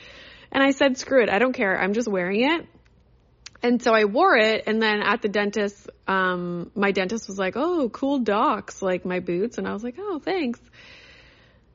And 0.49 0.63
I 0.63 0.71
said, 0.71 0.97
screw 0.97 1.21
it. 1.21 1.29
I 1.29 1.39
don't 1.39 1.53
care. 1.53 1.77
I'm 1.77 1.93
just 1.93 2.07
wearing 2.07 2.41
it. 2.41 2.65
And 3.61 3.81
so 3.81 3.93
I 3.93 4.05
wore 4.05 4.37
it. 4.37 4.63
And 4.65 4.81
then 4.81 5.01
at 5.01 5.21
the 5.21 5.27
dentist, 5.27 5.89
um, 6.07 6.71
my 6.73 6.91
dentist 6.91 7.27
was 7.27 7.37
like, 7.37 7.55
oh, 7.57 7.89
cool 7.89 8.19
docs, 8.19 8.81
like 8.81 9.05
my 9.05 9.19
boots. 9.19 9.57
And 9.57 9.67
I 9.67 9.73
was 9.73 9.83
like, 9.83 9.95
oh, 9.99 10.19
thanks. 10.19 10.59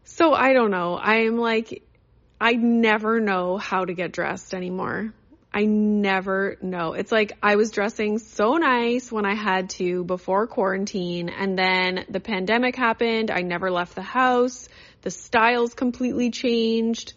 So 0.05 0.33
I 0.33 0.55
don't 0.55 0.71
know. 0.71 0.95
I 0.95 1.27
am 1.27 1.37
like, 1.37 1.83
I 2.41 2.53
never 2.53 3.21
know 3.21 3.59
how 3.59 3.85
to 3.85 3.93
get 3.93 4.13
dressed 4.13 4.55
anymore. 4.55 5.13
I 5.57 5.65
never 5.65 6.59
know. 6.61 6.93
It's 6.93 7.11
like 7.11 7.33
I 7.43 7.57
was 7.57 7.71
dressing 7.71 8.19
so 8.19 8.59
nice 8.59 9.11
when 9.11 9.25
I 9.25 9.35
had 9.35 9.71
to 9.71 10.05
before 10.05 10.47
quarantine 10.47 11.31
and 11.31 11.59
then 11.59 12.05
the 12.11 12.21
pandemic 12.21 12.77
happened. 12.77 13.31
I 13.31 13.41
never 13.41 13.71
left 13.71 13.95
the 13.95 14.03
house. 14.03 14.69
The 15.01 15.11
styles 15.11 15.73
completely 15.73 16.31
changed. 16.31 17.15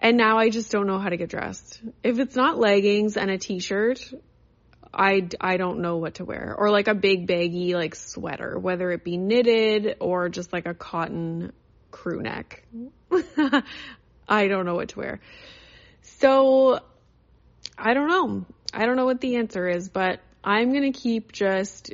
And 0.00 0.16
now 0.16 0.38
I 0.38 0.50
just 0.50 0.72
don't 0.72 0.88
know 0.88 0.98
how 0.98 1.08
to 1.08 1.16
get 1.16 1.28
dressed. 1.28 1.80
If 2.02 2.18
it's 2.18 2.34
not 2.34 2.58
leggings 2.58 3.16
and 3.16 3.30
a 3.30 3.38
t-shirt, 3.38 4.12
I, 4.92 5.28
I 5.40 5.56
don't 5.56 5.82
know 5.82 5.98
what 5.98 6.14
to 6.14 6.24
wear. 6.24 6.56
Or 6.58 6.68
like 6.68 6.88
a 6.88 6.96
big 6.96 7.28
baggy 7.28 7.76
like 7.76 7.94
sweater, 7.94 8.58
whether 8.58 8.90
it 8.90 9.04
be 9.04 9.16
knitted 9.16 9.98
or 10.00 10.28
just 10.30 10.52
like 10.52 10.66
a 10.66 10.74
cotton 10.74 11.52
crew 11.92 12.22
neck. 12.22 12.64
I 14.28 14.48
don't 14.48 14.66
know 14.66 14.74
what 14.74 14.88
to 14.88 14.98
wear. 14.98 15.20
So 16.02 16.80
I 17.84 17.94
don't 17.94 18.06
know. 18.08 18.46
I 18.72 18.86
don't 18.86 18.94
know 18.94 19.06
what 19.06 19.20
the 19.20 19.36
answer 19.36 19.68
is, 19.68 19.88
but 19.88 20.20
I'm 20.44 20.70
going 20.70 20.90
to 20.90 20.96
keep 20.96 21.32
just 21.32 21.92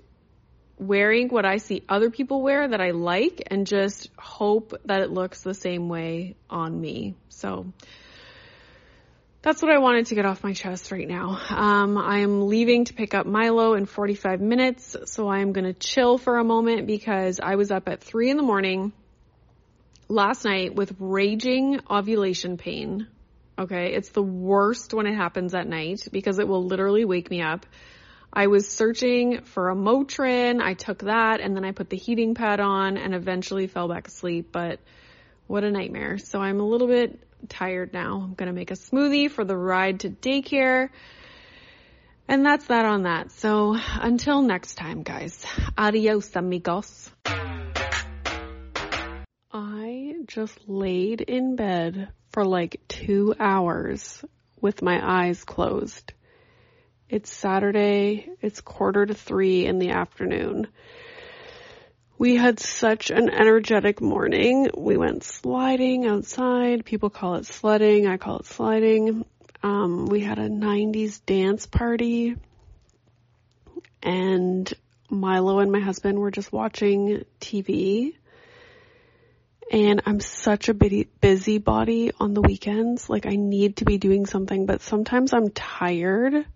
wearing 0.78 1.28
what 1.28 1.46
I 1.46 1.56
see 1.56 1.82
other 1.88 2.10
people 2.10 2.42
wear 2.42 2.68
that 2.68 2.80
I 2.80 2.90
like 2.90 3.42
and 3.50 3.66
just 3.66 4.10
hope 4.18 4.74
that 4.84 5.00
it 5.00 5.10
looks 5.10 5.40
the 5.40 5.54
same 5.54 5.88
way 5.88 6.36
on 6.50 6.78
me. 6.78 7.14
So 7.30 7.72
that's 9.40 9.62
what 9.62 9.72
I 9.72 9.78
wanted 9.78 10.06
to 10.06 10.14
get 10.14 10.26
off 10.26 10.44
my 10.44 10.52
chest 10.52 10.92
right 10.92 11.08
now. 11.08 11.40
Um, 11.48 11.96
I 11.96 12.18
am 12.18 12.48
leaving 12.48 12.84
to 12.84 12.92
pick 12.92 13.14
up 13.14 13.24
Milo 13.24 13.72
in 13.72 13.86
45 13.86 14.42
minutes, 14.42 14.94
so 15.06 15.26
I 15.26 15.38
am 15.38 15.52
going 15.52 15.64
to 15.64 15.72
chill 15.72 16.18
for 16.18 16.36
a 16.36 16.44
moment 16.44 16.86
because 16.86 17.40
I 17.40 17.54
was 17.54 17.70
up 17.70 17.88
at 17.88 18.02
3 18.02 18.28
in 18.28 18.36
the 18.36 18.42
morning 18.42 18.92
last 20.06 20.44
night 20.44 20.74
with 20.74 20.94
raging 20.98 21.80
ovulation 21.90 22.58
pain. 22.58 23.06
Okay. 23.58 23.94
It's 23.94 24.10
the 24.10 24.22
worst 24.22 24.94
when 24.94 25.06
it 25.06 25.14
happens 25.14 25.54
at 25.54 25.66
night 25.66 26.06
because 26.12 26.38
it 26.38 26.46
will 26.46 26.64
literally 26.64 27.04
wake 27.04 27.28
me 27.30 27.42
up. 27.42 27.66
I 28.32 28.46
was 28.46 28.68
searching 28.68 29.42
for 29.42 29.70
a 29.70 29.74
Motrin. 29.74 30.60
I 30.60 30.74
took 30.74 31.00
that 31.00 31.40
and 31.40 31.56
then 31.56 31.64
I 31.64 31.72
put 31.72 31.90
the 31.90 31.96
heating 31.96 32.34
pad 32.34 32.60
on 32.60 32.96
and 32.96 33.14
eventually 33.14 33.66
fell 33.66 33.88
back 33.88 34.06
asleep, 34.06 34.50
but 34.52 34.80
what 35.46 35.64
a 35.64 35.70
nightmare. 35.70 36.18
So 36.18 36.38
I'm 36.40 36.60
a 36.60 36.64
little 36.64 36.86
bit 36.86 37.18
tired 37.48 37.92
now. 37.92 38.20
I'm 38.22 38.34
going 38.34 38.48
to 38.48 38.52
make 38.52 38.70
a 38.70 38.74
smoothie 38.74 39.30
for 39.30 39.44
the 39.44 39.56
ride 39.56 40.00
to 40.00 40.10
daycare. 40.10 40.90
And 42.28 42.44
that's 42.44 42.66
that 42.66 42.84
on 42.84 43.04
that. 43.04 43.32
So 43.32 43.76
until 43.76 44.42
next 44.42 44.74
time, 44.74 45.02
guys. 45.02 45.44
Adios, 45.76 46.36
amigos. 46.36 47.10
I 49.50 50.14
just 50.26 50.68
laid 50.68 51.22
in 51.22 51.56
bed 51.56 52.10
for 52.30 52.44
like 52.44 52.80
two 52.88 53.34
hours 53.38 54.24
with 54.60 54.82
my 54.82 55.00
eyes 55.02 55.44
closed. 55.44 56.12
It's 57.08 57.32
Saturday. 57.32 58.28
It's 58.42 58.60
quarter 58.60 59.06
to 59.06 59.14
three 59.14 59.66
in 59.66 59.78
the 59.78 59.90
afternoon. 59.90 60.68
We 62.18 62.36
had 62.36 62.58
such 62.58 63.10
an 63.10 63.30
energetic 63.30 64.00
morning. 64.00 64.68
We 64.76 64.96
went 64.96 65.22
sliding 65.22 66.06
outside. 66.06 66.84
People 66.84 67.10
call 67.10 67.36
it 67.36 67.46
sledding. 67.46 68.06
I 68.06 68.16
call 68.16 68.40
it 68.40 68.46
sliding. 68.46 69.24
Um, 69.62 70.06
we 70.06 70.20
had 70.20 70.38
a 70.38 70.48
90s 70.48 71.20
dance 71.24 71.66
party 71.66 72.36
and 74.02 74.72
Milo 75.10 75.58
and 75.60 75.72
my 75.72 75.80
husband 75.80 76.18
were 76.18 76.30
just 76.30 76.52
watching 76.52 77.24
TV 77.40 78.14
and 79.70 80.02
I'm 80.06 80.20
such 80.20 80.68
a 80.68 80.74
busy 80.74 81.58
body 81.58 82.12
on 82.18 82.34
the 82.34 82.40
weekends. 82.40 83.10
Like 83.10 83.26
I 83.26 83.36
need 83.36 83.76
to 83.76 83.84
be 83.84 83.98
doing 83.98 84.26
something, 84.26 84.66
but 84.66 84.80
sometimes 84.80 85.32
I'm 85.32 85.50
tired, 85.50 86.46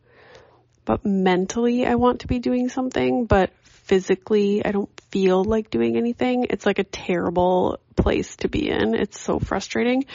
but 0.85 1.04
mentally 1.04 1.87
I 1.87 1.97
want 1.97 2.21
to 2.21 2.26
be 2.26 2.38
doing 2.38 2.69
something, 2.69 3.26
but 3.26 3.50
physically 3.62 4.64
I 4.64 4.73
don't 4.73 4.90
feel 5.11 5.45
like 5.45 5.71
doing 5.71 5.97
anything. 5.97 6.47
It's 6.49 6.64
like 6.64 6.78
a 6.78 6.85
terrible 6.85 7.78
place 7.97 8.37
to 8.37 8.49
be 8.49 8.69
in. 8.71 8.95
It's 8.95 9.21
so 9.21 9.38
frustrating. 9.38 10.07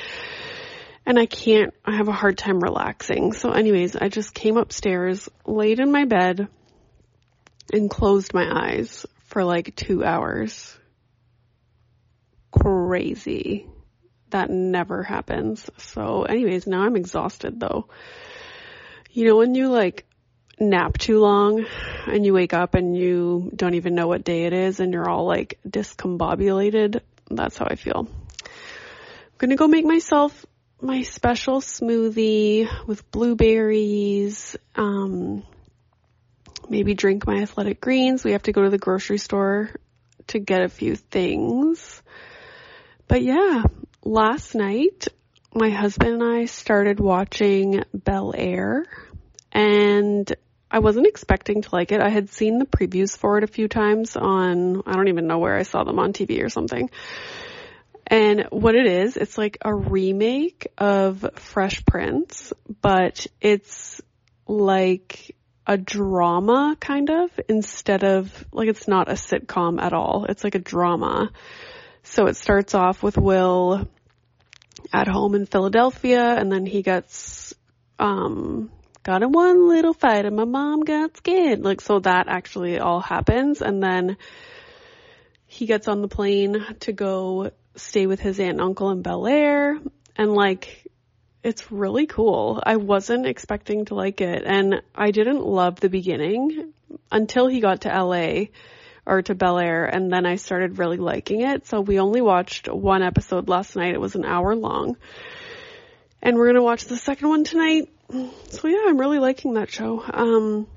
And 1.06 1.20
I 1.20 1.26
can't, 1.26 1.74
I 1.86 1.96
have 1.96 2.10
a 2.10 2.14
hard 2.14 2.38
time 2.38 2.60
relaxing. 2.60 3.34
So 3.34 3.52
anyways, 3.52 3.96
I 3.96 4.10
just 4.10 4.34
came 4.34 4.58
upstairs, 4.58 5.30
laid 5.46 5.80
in 5.80 5.92
my 5.92 6.06
bed, 6.06 6.48
and 7.72 7.90
closed 7.90 8.34
my 8.34 8.48
eyes 8.50 9.06
for 9.28 9.44
like 9.44 9.76
two 9.76 10.04
hours 10.04 10.77
crazy. 12.52 13.68
That 14.30 14.50
never 14.50 15.04
happens. 15.04 15.70
So 15.78 16.24
anyways, 16.24 16.68
now 16.68 16.82
I'm 16.82 16.96
exhausted 16.96 17.60
though. 17.60 17.88
You 19.12 19.26
know, 19.26 19.38
when 19.38 19.56
you 19.56 19.70
like 19.70 20.06
nap 20.60 20.98
too 20.98 21.20
long 21.20 21.66
and 22.08 22.26
you 22.26 22.34
wake 22.34 22.54
up 22.54 22.74
and 22.76 22.98
you 22.98 23.52
don't 23.56 23.76
even 23.76 23.96
know 23.96 24.08
what 24.08 24.24
day 24.24 24.46
it 24.46 24.54
is 24.54 24.80
and 24.80 24.94
you're 24.94 25.10
all 25.10 25.26
like 25.26 25.60
discombobulated, 25.68 27.02
that's 27.30 27.58
how 27.58 27.66
I 27.66 27.76
feel. 27.76 28.08
I'm 28.08 29.38
gonna 29.38 29.56
go 29.56 29.68
make 29.68 29.86
myself 29.86 30.46
my 30.82 31.02
special 31.02 31.60
smoothie 31.62 32.68
with 32.86 33.10
blueberries, 33.12 34.56
um, 34.76 35.44
maybe 36.70 36.94
drink 36.94 37.26
my 37.26 37.42
athletic 37.42 37.82
greens. 37.82 38.24
We 38.24 38.34
have 38.34 38.44
to 38.44 38.52
go 38.52 38.64
to 38.64 38.70
the 38.70 38.78
grocery 38.78 39.18
store 39.18 39.72
to 40.28 40.40
get 40.40 40.62
a 40.62 40.70
few 40.70 40.96
things. 40.96 42.02
But 43.08 43.22
yeah, 43.22 43.64
last 44.04 44.54
night 44.54 45.08
my 45.54 45.70
husband 45.70 46.22
and 46.22 46.24
I 46.24 46.46
started 46.46 47.00
watching 47.00 47.84
Bel 47.94 48.34
Air 48.38 48.86
and 49.52 50.32
I 50.70 50.80
wasn't 50.80 51.08
expecting 51.08 51.62
to 51.62 51.70
like 51.72 51.92
it. 51.92 52.02
I 52.02 52.10
had 52.10 52.30
seen 52.30 52.60
the 52.60 52.66
previews 52.66 53.18
for 53.18 53.38
it 53.38 53.44
a 53.44 53.48
few 53.48 53.68
times 53.70 54.18
on, 54.18 54.84
I 54.86 54.94
don't 54.94 55.08
even 55.08 55.28
know 55.28 55.40
where 55.40 55.56
I 55.56 55.64
saw 55.64 55.84
them 55.84 56.00
on 56.00 56.12
TV 56.12 56.44
or 56.44 56.50
something. 56.50 56.90
And 58.06 58.48
what 58.52 58.76
it 58.76 58.86
is, 58.86 59.16
it's 59.16 59.38
like 59.38 59.58
a 59.62 59.74
remake 59.74 60.68
of 60.78 61.26
Fresh 61.36 61.86
Prince, 61.86 62.52
but 62.82 63.26
it's 63.42 64.02
like 64.48 65.36
a 65.66 65.78
drama 65.78 66.78
kind 66.80 67.10
of 67.10 67.32
instead 67.50 68.04
of 68.04 68.46
like 68.52 68.70
it's 68.70 68.88
not 68.88 69.10
a 69.10 69.14
sitcom 69.14 69.82
at 69.82 69.94
all. 69.94 70.26
It's 70.30 70.44
like 70.44 70.56
a 70.56 70.60
drama. 70.60 71.32
So 72.10 72.26
it 72.28 72.36
starts 72.36 72.74
off 72.74 73.04
with 73.04 73.18
Will 73.18 73.88
at 74.94 75.08
home 75.08 75.36
in 75.36 75.46
Philadelphia 75.46 76.36
and 76.36 76.52
then 76.52 76.66
he 76.66 76.82
gets, 76.82 77.54
um, 78.00 78.72
got 79.04 79.24
in 79.24 79.32
one 79.32 79.68
little 79.68 79.94
fight 79.94 80.26
and 80.26 80.36
my 80.36 80.46
mom 80.46 80.82
got 80.82 81.18
scared. 81.18 81.64
Like, 81.64 81.82
so 81.82 82.00
that 82.00 82.28
actually 82.28 82.80
all 82.80 83.02
happens 83.02 83.62
and 83.62 83.84
then 83.84 84.18
he 85.46 85.66
gets 85.66 85.88
on 85.88 86.02
the 86.02 86.08
plane 86.08 86.66
to 86.82 86.94
go 86.94 87.52
stay 87.76 88.08
with 88.08 88.20
his 88.20 88.40
aunt 88.40 88.52
and 88.52 88.62
uncle 88.62 88.90
in 88.90 89.02
Bel 89.02 89.28
Air 89.28 89.78
and 90.16 90.34
like, 90.34 90.86
it's 91.44 91.72
really 91.72 92.08
cool. 92.08 92.62
I 92.66 92.78
wasn't 92.78 93.28
expecting 93.28 93.86
to 93.86 93.96
like 93.96 94.22
it 94.22 94.44
and 94.46 94.82
I 94.96 95.12
didn't 95.12 95.46
love 95.46 95.80
the 95.80 95.90
beginning 95.90 96.74
until 97.12 97.48
he 97.48 97.60
got 97.60 97.82
to 97.82 97.90
LA 97.90 98.46
or 99.08 99.22
to 99.22 99.34
Bel 99.34 99.58
Air 99.58 99.86
and 99.86 100.12
then 100.12 100.26
I 100.26 100.36
started 100.36 100.78
really 100.78 100.98
liking 100.98 101.42
it. 101.42 101.66
So 101.66 101.80
we 101.80 102.00
only 102.00 102.20
watched 102.20 102.68
one 102.68 103.02
episode 103.02 103.48
last 103.48 103.76
night. 103.76 103.94
It 103.94 104.02
was 104.02 104.16
an 104.16 104.26
hour 104.26 104.54
long. 104.54 104.98
And 106.22 106.36
we're 106.36 106.48
gonna 106.48 106.62
watch 106.62 106.86
the 106.86 106.98
second 106.98 107.30
one 107.30 107.46
tonight. 107.46 107.90
So 108.50 108.68
yeah, 108.68 108.84
I'm 108.86 108.98
really 109.00 109.20
liking 109.20 109.54
that 109.54 109.72
show. 109.72 110.04
Um, 110.06 110.68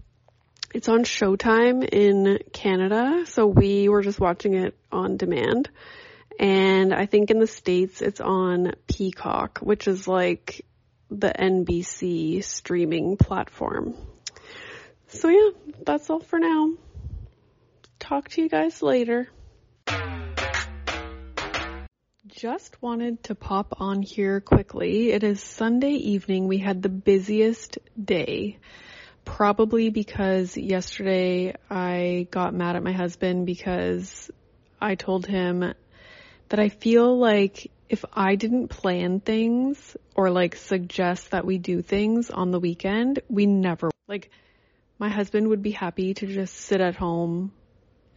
it's 0.72 0.88
on 0.88 1.02
Showtime 1.02 1.84
in 1.84 2.38
Canada, 2.52 3.24
so 3.26 3.46
we 3.46 3.88
were 3.88 4.02
just 4.02 4.20
watching 4.20 4.54
it 4.54 4.76
on 4.92 5.16
demand. 5.16 5.68
And 6.38 6.94
I 6.94 7.06
think 7.06 7.32
in 7.32 7.40
the 7.40 7.48
States 7.48 8.00
it's 8.00 8.20
on 8.20 8.74
Peacock, 8.86 9.58
which 9.58 9.88
is 9.88 10.06
like 10.06 10.64
the 11.10 11.32
NBC 11.36 12.44
streaming 12.44 13.16
platform. 13.16 13.96
So 15.08 15.28
yeah, 15.28 15.50
that's 15.84 16.08
all 16.08 16.20
for 16.20 16.38
now 16.38 16.74
talk 18.00 18.28
to 18.30 18.42
you 18.42 18.48
guys 18.48 18.82
later. 18.82 19.28
Just 22.26 22.80
wanted 22.82 23.22
to 23.24 23.34
pop 23.34 23.74
on 23.80 24.02
here 24.02 24.40
quickly. 24.40 25.12
It 25.12 25.22
is 25.22 25.42
Sunday 25.42 25.92
evening. 25.92 26.48
We 26.48 26.58
had 26.58 26.82
the 26.82 26.88
busiest 26.88 27.78
day. 28.02 28.58
probably 29.24 29.90
because 29.90 30.56
yesterday 30.56 31.54
I 31.68 32.26
got 32.30 32.54
mad 32.54 32.76
at 32.76 32.82
my 32.82 32.92
husband 32.92 33.46
because 33.46 34.30
I 34.80 34.94
told 34.94 35.26
him 35.26 35.60
that 36.48 36.58
I 36.58 36.68
feel 36.68 37.18
like 37.18 37.70
if 37.88 38.04
I 38.12 38.34
didn't 38.36 38.68
plan 38.68 39.20
things 39.20 39.96
or 40.14 40.30
like 40.30 40.56
suggest 40.56 41.32
that 41.32 41.44
we 41.44 41.58
do 41.58 41.82
things 41.82 42.30
on 42.30 42.50
the 42.50 42.60
weekend, 42.60 43.20
we 43.28 43.46
never, 43.46 43.90
like, 44.08 44.30
my 44.98 45.08
husband 45.08 45.48
would 45.48 45.62
be 45.62 45.70
happy 45.70 46.14
to 46.14 46.26
just 46.26 46.54
sit 46.54 46.80
at 46.80 46.94
home 46.94 47.52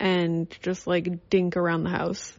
and 0.03 0.53
just 0.61 0.85
like 0.85 1.29
dink 1.29 1.55
around 1.55 1.85
the 1.85 1.89
house. 1.89 2.33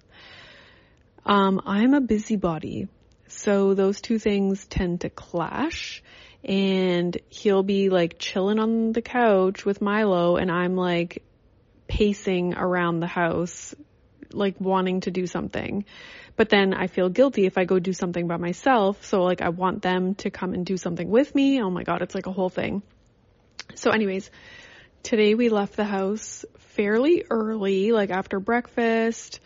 Um, 1.24 1.62
I'm 1.64 1.94
a 1.94 2.00
busybody. 2.02 2.88
So 3.26 3.72
those 3.72 4.02
two 4.02 4.18
things 4.18 4.66
tend 4.66 5.00
to 5.00 5.08
clash 5.08 6.02
and 6.44 7.16
he'll 7.30 7.62
be 7.62 7.88
like 7.88 8.18
chilling 8.18 8.58
on 8.58 8.92
the 8.92 9.00
couch 9.00 9.64
with 9.64 9.80
Milo 9.80 10.36
and 10.36 10.52
I'm 10.52 10.76
like 10.76 11.24
pacing 11.88 12.52
around 12.52 13.00
the 13.00 13.06
house, 13.06 13.74
like 14.30 14.60
wanting 14.60 15.00
to 15.00 15.10
do 15.10 15.26
something. 15.26 15.86
But 16.36 16.50
then 16.50 16.74
I 16.74 16.88
feel 16.88 17.08
guilty 17.08 17.46
if 17.46 17.56
I 17.56 17.64
go 17.64 17.78
do 17.78 17.94
something 17.94 18.28
by 18.28 18.36
myself. 18.36 19.06
So 19.06 19.22
like 19.22 19.40
I 19.40 19.48
want 19.48 19.80
them 19.80 20.16
to 20.16 20.28
come 20.28 20.52
and 20.52 20.66
do 20.66 20.76
something 20.76 21.08
with 21.08 21.34
me. 21.34 21.62
Oh 21.62 21.70
my 21.70 21.82
God, 21.82 22.02
it's 22.02 22.14
like 22.14 22.26
a 22.26 22.32
whole 22.32 22.50
thing. 22.50 22.82
So 23.74 23.90
anyways, 23.90 24.30
today 25.04 25.34
we 25.34 25.50
left 25.50 25.76
the 25.76 25.84
house 25.84 26.46
fairly 26.58 27.24
early, 27.30 27.92
like 27.92 28.10
after 28.10 28.40
breakfast, 28.40 29.38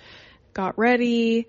got 0.54 0.78
ready, 0.78 1.48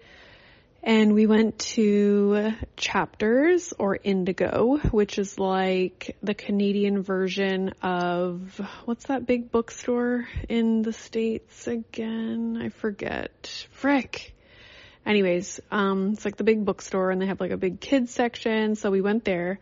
and 0.82 1.14
we 1.14 1.28
went 1.28 1.60
to 1.60 2.52
Chapters 2.76 3.72
or 3.78 4.00
Indigo, 4.04 4.78
which 4.78 5.20
is 5.20 5.38
like 5.38 6.18
the 6.24 6.34
Canadian 6.34 7.04
version 7.04 7.70
of 7.84 8.60
what's 8.86 9.06
that 9.06 9.28
big 9.28 9.52
bookstore 9.52 10.28
in 10.50 10.82
the 10.82 10.94
States 10.94 11.68
again? 11.68 12.60
I 12.60 12.70
forget. 12.70 13.68
Frick. 13.72 14.34
Anyways, 15.06 15.60
um, 15.72 16.14
it's 16.14 16.26
like 16.26 16.36
the 16.36 16.44
big 16.44 16.66
bookstore 16.66 17.12
and 17.12 17.22
they 17.22 17.28
have 17.28 17.40
like 17.40 17.52
a 17.52 17.58
big 17.58 17.80
kids 17.80 18.12
section. 18.12 18.76
So 18.76 18.90
we 18.90 19.02
went 19.02 19.24
there 19.24 19.60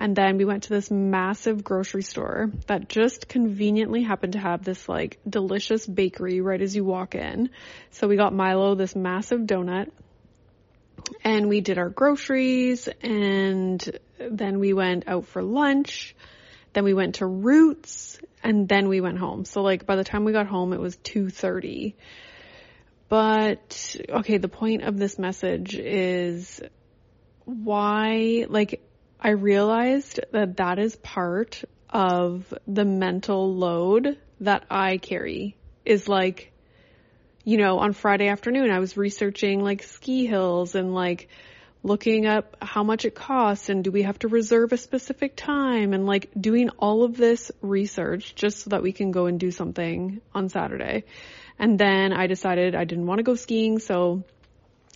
and 0.00 0.16
then 0.16 0.38
we 0.38 0.46
went 0.46 0.62
to 0.62 0.70
this 0.70 0.90
massive 0.90 1.62
grocery 1.62 2.02
store 2.02 2.50
that 2.66 2.88
just 2.88 3.28
conveniently 3.28 4.02
happened 4.02 4.32
to 4.32 4.38
have 4.38 4.64
this 4.64 4.88
like 4.88 5.18
delicious 5.28 5.86
bakery 5.86 6.40
right 6.40 6.62
as 6.62 6.74
you 6.74 6.84
walk 6.84 7.14
in. 7.14 7.50
So 7.90 8.08
we 8.08 8.16
got 8.16 8.32
Milo 8.32 8.74
this 8.74 8.96
massive 8.96 9.42
donut 9.42 9.90
and 11.22 11.50
we 11.50 11.60
did 11.60 11.76
our 11.76 11.90
groceries 11.90 12.88
and 13.02 13.98
then 14.18 14.58
we 14.58 14.72
went 14.72 15.06
out 15.06 15.26
for 15.26 15.42
lunch. 15.42 16.16
Then 16.72 16.84
we 16.84 16.94
went 16.94 17.16
to 17.16 17.26
Roots 17.26 18.18
and 18.42 18.66
then 18.66 18.88
we 18.88 19.02
went 19.02 19.18
home. 19.18 19.44
So 19.44 19.60
like 19.60 19.84
by 19.84 19.96
the 19.96 20.04
time 20.04 20.24
we 20.24 20.32
got 20.32 20.46
home 20.46 20.72
it 20.72 20.80
was 20.80 20.96
2:30. 20.96 21.92
But 23.10 23.96
okay, 24.08 24.38
the 24.38 24.48
point 24.48 24.82
of 24.82 24.96
this 24.96 25.18
message 25.18 25.74
is 25.74 26.62
why 27.44 28.46
like 28.48 28.80
I 29.22 29.30
realized 29.30 30.20
that 30.32 30.56
that 30.56 30.78
is 30.78 30.96
part 30.96 31.62
of 31.90 32.52
the 32.66 32.86
mental 32.86 33.54
load 33.54 34.16
that 34.40 34.64
I 34.70 34.96
carry 34.96 35.56
is 35.84 36.08
like, 36.08 36.52
you 37.44 37.58
know, 37.58 37.78
on 37.78 37.92
Friday 37.92 38.28
afternoon, 38.28 38.70
I 38.70 38.78
was 38.78 38.96
researching 38.96 39.62
like 39.62 39.82
ski 39.82 40.24
hills 40.24 40.74
and 40.74 40.94
like 40.94 41.28
looking 41.82 42.26
up 42.26 42.56
how 42.62 42.82
much 42.82 43.04
it 43.04 43.14
costs 43.14 43.68
and 43.68 43.84
do 43.84 43.90
we 43.90 44.02
have 44.02 44.18
to 44.20 44.28
reserve 44.28 44.72
a 44.72 44.76
specific 44.76 45.34
time 45.36 45.92
and 45.92 46.06
like 46.06 46.30
doing 46.38 46.70
all 46.78 47.02
of 47.02 47.16
this 47.16 47.50
research 47.60 48.34
just 48.34 48.60
so 48.60 48.70
that 48.70 48.82
we 48.82 48.92
can 48.92 49.10
go 49.10 49.26
and 49.26 49.38
do 49.40 49.50
something 49.50 50.20
on 50.34 50.48
Saturday. 50.48 51.04
And 51.58 51.78
then 51.78 52.14
I 52.14 52.26
decided 52.26 52.74
I 52.74 52.84
didn't 52.84 53.06
want 53.06 53.18
to 53.18 53.22
go 53.22 53.34
skiing, 53.34 53.80
so 53.80 54.24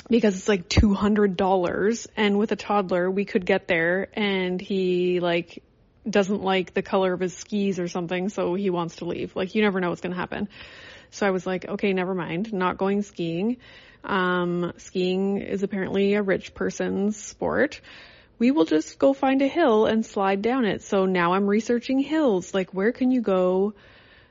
because 0.08 0.36
it's 0.36 0.48
like 0.48 0.68
$200 0.68 2.06
and 2.16 2.38
with 2.38 2.52
a 2.52 2.56
toddler 2.56 3.10
we 3.10 3.24
could 3.24 3.46
get 3.46 3.66
there 3.66 4.08
and 4.12 4.60
he 4.60 5.20
like 5.20 5.62
doesn't 6.08 6.42
like 6.42 6.74
the 6.74 6.82
color 6.82 7.14
of 7.14 7.20
his 7.20 7.34
skis 7.34 7.78
or 7.78 7.88
something 7.88 8.28
so 8.28 8.54
he 8.54 8.70
wants 8.70 8.96
to 8.96 9.06
leave. 9.06 9.34
Like 9.34 9.54
you 9.54 9.62
never 9.62 9.80
know 9.80 9.88
what's 9.88 10.02
going 10.02 10.12
to 10.12 10.18
happen. 10.18 10.48
So 11.10 11.26
I 11.26 11.30
was 11.30 11.46
like, 11.46 11.66
okay, 11.66 11.92
never 11.92 12.14
mind, 12.14 12.52
not 12.52 12.76
going 12.76 13.02
skiing. 13.02 13.58
Um, 14.02 14.72
skiing 14.76 15.38
is 15.38 15.62
apparently 15.62 16.14
a 16.14 16.22
rich 16.22 16.54
person's 16.54 17.16
sport. 17.16 17.80
We 18.38 18.50
will 18.50 18.64
just 18.64 18.98
go 18.98 19.14
find 19.14 19.40
a 19.40 19.46
hill 19.46 19.86
and 19.86 20.04
slide 20.04 20.42
down 20.42 20.64
it. 20.64 20.82
So 20.82 21.06
now 21.06 21.32
I'm 21.32 21.46
researching 21.46 22.00
hills. 22.00 22.52
Like 22.52 22.74
where 22.74 22.92
can 22.92 23.10
you 23.10 23.22
go 23.22 23.74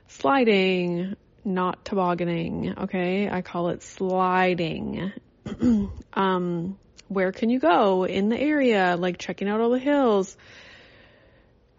sliding? 0.08 1.16
Not 1.44 1.84
tobogganing, 1.84 2.74
okay? 2.78 3.28
I 3.28 3.42
call 3.42 3.70
it 3.70 3.82
sliding. 3.82 5.12
um, 6.14 6.78
where 7.08 7.32
can 7.32 7.50
you 7.50 7.58
go 7.58 8.04
in 8.04 8.28
the 8.28 8.38
area? 8.38 8.96
Like 8.98 9.18
checking 9.18 9.48
out 9.48 9.60
all 9.60 9.70
the 9.70 9.78
hills. 9.78 10.36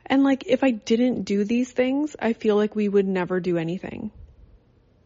And 0.06 0.24
like, 0.24 0.44
if 0.46 0.64
I 0.64 0.72
didn't 0.72 1.24
do 1.24 1.44
these 1.44 1.72
things, 1.72 2.16
I 2.20 2.34
feel 2.34 2.56
like 2.56 2.76
we 2.76 2.88
would 2.88 3.08
never 3.08 3.40
do 3.40 3.58
anything. 3.58 4.12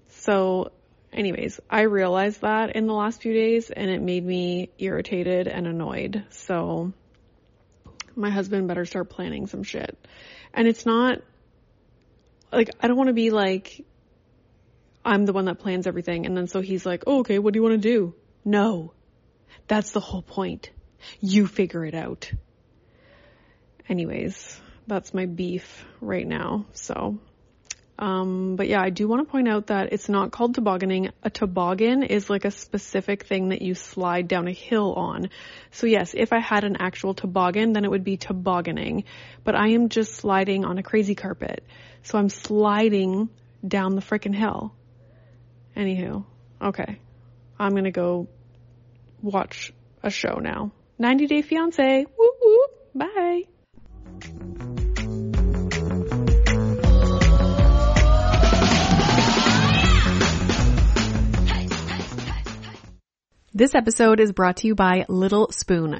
So 0.10 0.72
anyways, 1.14 1.60
I 1.70 1.82
realized 1.82 2.42
that 2.42 2.76
in 2.76 2.88
the 2.88 2.94
last 2.94 3.22
few 3.22 3.34
days 3.34 3.70
and 3.70 3.90
it 3.90 4.02
made 4.02 4.26
me 4.26 4.70
irritated 4.78 5.48
and 5.48 5.68
annoyed. 5.68 6.26
So 6.32 6.94
my 8.16 8.30
husband 8.30 8.68
better 8.68 8.86
start 8.86 9.10
planning 9.10 9.48
some 9.48 9.64
shit. 9.64 9.98
And 10.54 10.68
it's 10.68 10.86
not 10.86 11.22
like, 12.52 12.72
I 12.82 12.88
don't 12.88 12.98
want 12.98 13.08
to 13.08 13.14
be 13.14 13.30
like, 13.30 13.86
I'm 15.06 15.26
the 15.26 15.34
one 15.34 15.46
that 15.46 15.60
plans 15.60 15.88
everything. 15.88 16.26
And 16.26 16.36
then 16.36 16.48
so 16.48 16.60
he's 16.60 16.86
like, 16.86 17.04
oh, 17.08 17.20
okay, 17.20 17.40
what 17.40 17.54
do 17.54 17.60
you 17.60 17.64
want 17.64 17.82
to 17.82 17.90
do? 17.90 18.14
No. 18.44 18.94
That's 19.68 19.92
the 19.92 20.00
whole 20.00 20.24
point. 20.24 20.72
You 21.20 21.48
figure 21.48 21.86
it 21.86 21.94
out. 21.94 22.32
Anyways, 23.88 24.60
that's 24.88 25.14
my 25.14 25.26
beef 25.26 25.86
right 26.02 26.28
now. 26.28 26.66
So, 26.74 27.20
um, 28.00 28.56
but 28.56 28.68
yeah, 28.68 28.82
I 28.82 28.92
do 28.92 29.08
want 29.08 29.28
to 29.28 29.32
point 29.32 29.48
out 29.48 29.68
that 29.68 29.92
it's 29.92 30.08
not 30.08 30.32
called 30.32 30.56
tobogganing. 30.56 31.12
A 31.22 31.30
toboggan 31.30 32.04
is 32.04 32.30
like 32.30 32.46
a 32.46 32.52
specific 32.52 33.26
thing 33.26 33.50
that 33.50 33.62
you 33.62 33.76
slide 33.76 34.28
down 34.28 34.48
a 34.48 34.52
hill 34.52 34.94
on. 34.94 35.30
So 35.72 35.86
yes, 35.86 36.14
if 36.16 36.32
I 36.32 36.40
had 36.40 36.64
an 36.64 36.78
actual 36.80 37.14
toboggan, 37.14 37.74
then 37.74 37.84
it 37.84 37.92
would 37.92 38.04
be 38.04 38.18
tobogganing. 38.18 39.04
But 39.44 39.56
I 39.56 39.70
am 39.70 39.90
just 39.90 40.16
sliding 40.16 40.66
on 40.66 40.78
a 40.78 40.84
crazy 40.84 41.14
carpet. 41.14 41.64
So 42.04 42.18
I'm 42.18 42.30
sliding 42.30 43.30
down 43.68 43.96
the 43.96 44.02
frickin' 44.02 44.34
hill. 44.34 44.74
Anywho, 45.76 46.26
okay. 46.62 47.00
I'm 47.60 47.76
gonna 47.76 47.92
go 47.92 48.30
watch 49.22 49.74
a 50.02 50.10
show 50.10 50.40
now. 50.42 50.72
90 50.98 51.28
Day 51.28 51.42
Fiance. 51.42 52.06
Woo 52.18 52.32
woo. 52.42 52.66
Bye. 52.96 53.44
This 63.54 63.76
episode 63.76 64.22
is 64.22 64.32
brought 64.32 64.58
to 64.58 64.68
you 64.68 64.76
by 64.76 65.06
Little 65.10 65.52
Spoon. 65.52 66.00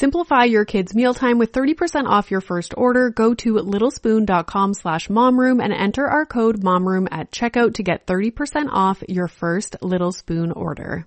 Simplify 0.00 0.44
your 0.44 0.64
kids' 0.64 0.94
mealtime 0.94 1.36
with 1.36 1.52
30% 1.52 2.06
off 2.06 2.30
your 2.30 2.40
first 2.40 2.72
order. 2.74 3.10
Go 3.10 3.34
to 3.34 3.56
littlespoon.com 3.56 4.72
slash 4.72 5.08
momroom 5.08 5.62
and 5.62 5.74
enter 5.74 6.06
our 6.06 6.24
code 6.24 6.62
momroom 6.62 7.06
at 7.10 7.30
checkout 7.30 7.74
to 7.74 7.82
get 7.82 8.06
30% 8.06 8.68
off 8.70 9.02
your 9.10 9.28
first 9.28 9.76
Little 9.82 10.12
Spoon 10.12 10.52
order. 10.52 11.06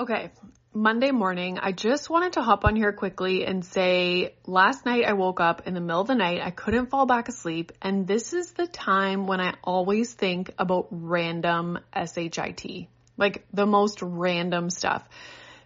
Okay, 0.00 0.32
Monday 0.72 1.12
morning, 1.12 1.60
I 1.60 1.70
just 1.70 2.10
wanted 2.10 2.32
to 2.32 2.42
hop 2.42 2.64
on 2.64 2.74
here 2.74 2.92
quickly 2.92 3.46
and 3.46 3.64
say 3.64 4.34
last 4.44 4.84
night 4.84 5.04
I 5.04 5.12
woke 5.12 5.38
up 5.38 5.68
in 5.68 5.74
the 5.74 5.80
middle 5.80 6.00
of 6.00 6.08
the 6.08 6.16
night. 6.16 6.40
I 6.42 6.50
couldn't 6.50 6.90
fall 6.90 7.06
back 7.06 7.28
asleep. 7.28 7.70
And 7.80 8.04
this 8.04 8.32
is 8.32 8.50
the 8.54 8.66
time 8.66 9.28
when 9.28 9.40
I 9.40 9.54
always 9.62 10.12
think 10.12 10.52
about 10.58 10.88
random 10.90 11.78
SHIT, 11.94 12.88
like 13.16 13.46
the 13.52 13.66
most 13.66 14.02
random 14.02 14.68
stuff. 14.68 15.08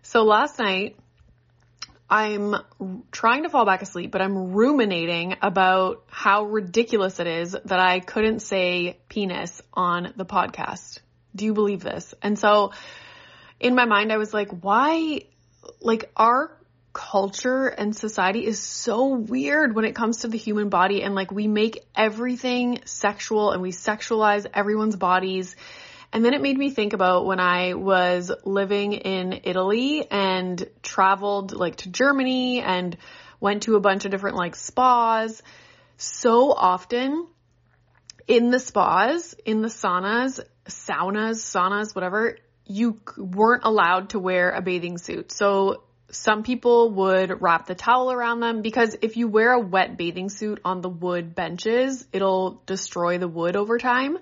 So 0.03 0.25
last 0.25 0.59
night, 0.59 0.97
I'm 2.11 2.57
trying 3.11 3.45
to 3.45 3.49
fall 3.49 3.65
back 3.65 3.81
asleep, 3.81 4.11
but 4.11 4.21
I'm 4.21 4.53
ruminating 4.53 5.37
about 5.41 6.05
how 6.09 6.45
ridiculous 6.45 7.19
it 7.19 7.27
is 7.27 7.57
that 7.65 7.81
I 7.81 8.01
couldn't 8.01 8.41
say 8.41 8.99
penis 9.09 9.63
on 9.73 10.13
the 10.17 10.27
podcast. 10.27 10.99
Do 11.35 11.47
you 11.47 11.55
believe 11.55 11.81
this? 11.81 12.13
And 12.21 12.39
so 12.39 12.73
in 13.61 13.75
my 13.75 13.85
mind, 13.85 14.13
I 14.13 14.17
was 14.17 14.33
like, 14.33 14.51
why, 14.51 15.23
like 15.81 16.11
our 16.17 16.57
culture 16.93 17.67
and 17.67 17.95
society 17.95 18.45
is 18.45 18.59
so 18.59 19.15
weird 19.15 19.75
when 19.75 19.85
it 19.85 19.95
comes 19.95 20.19
to 20.19 20.29
the 20.29 20.39
human 20.39 20.69
body 20.69 21.03
and 21.03 21.15
like 21.15 21.31
we 21.31 21.47
make 21.47 21.85
everything 21.95 22.81
sexual 22.87 23.53
and 23.53 23.63
we 23.63 23.71
sexualize 23.71 24.47
everyone's 24.53 24.97
bodies. 24.97 25.55
And 26.13 26.25
then 26.25 26.35
it 26.35 26.41
made 26.41 26.57
me 26.57 26.71
think 26.71 26.95
about 26.95 27.27
when 27.27 27.39
I 27.39 27.75
was 27.75 28.33
living 28.45 28.95
in 28.95 29.41
Italy 29.45 30.11
and 30.11 30.69
traveled 30.83 31.53
like 31.53 31.77
to 31.77 31.91
Germany 31.91 32.63
and 32.63 32.97
went 33.41 33.65
to 33.65 33.77
a 33.77 33.81
bunch 33.81 34.05
of 34.05 34.11
different 34.11 34.37
like 34.37 34.57
spas. 34.57 35.43
So 35.99 36.53
often 36.53 37.27
in 38.27 38.51
the 38.51 38.59
spas, 38.59 39.35
in 39.45 39.63
the 39.63 39.69
saunas, 39.69 40.41
saunas, 40.67 41.37
saunas, 41.37 41.95
whatever, 41.95 42.39
you 42.69 43.01
weren't 43.17 43.65
allowed 43.65 44.11
to 44.11 44.19
wear 44.19 44.51
a 44.51 44.63
bathing 44.63 44.99
suit. 44.99 45.33
So 45.33 45.83
some 46.11 46.43
people 46.43 46.91
would 46.93 47.43
wrap 47.43 47.67
the 47.67 47.75
towel 47.75 48.13
around 48.13 48.41
them 48.41 48.63
because 48.63 48.97
if 49.03 49.17
you 49.17 49.29
wear 49.29 49.53
a 49.53 49.61
wet 49.61 49.97
bathing 49.97 50.29
suit 50.31 50.61
on 50.65 50.81
the 50.81 50.89
wood 50.89 51.35
benches, 51.35 52.07
it'll 52.13 52.63
destroy 52.67 53.19
the 53.19 53.29
wood 53.29 53.57
over 53.57 53.79
time. 53.79 54.19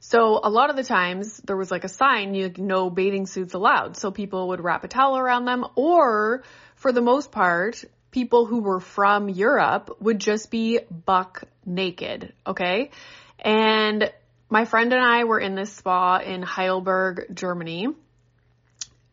So 0.00 0.40
a 0.42 0.50
lot 0.50 0.70
of 0.70 0.76
the 0.76 0.84
times 0.84 1.38
there 1.38 1.56
was 1.56 1.70
like 1.70 1.84
a 1.84 1.88
sign, 1.88 2.34
you 2.34 2.52
no 2.58 2.90
bathing 2.90 3.26
suits 3.26 3.54
allowed. 3.54 3.96
So 3.96 4.10
people 4.10 4.48
would 4.48 4.60
wrap 4.60 4.84
a 4.84 4.88
towel 4.88 5.16
around 5.16 5.46
them 5.46 5.64
or 5.74 6.44
for 6.76 6.92
the 6.92 7.00
most 7.00 7.32
part, 7.32 7.84
people 8.10 8.46
who 8.46 8.60
were 8.60 8.80
from 8.80 9.28
Europe 9.28 9.96
would 10.00 10.20
just 10.20 10.50
be 10.50 10.80
buck 11.04 11.44
naked. 11.64 12.32
Okay. 12.46 12.90
And 13.38 14.12
my 14.48 14.64
friend 14.64 14.92
and 14.92 15.02
I 15.02 15.24
were 15.24 15.40
in 15.40 15.54
this 15.54 15.72
spa 15.72 16.18
in 16.18 16.42
Heidelberg, 16.42 17.34
Germany. 17.34 17.88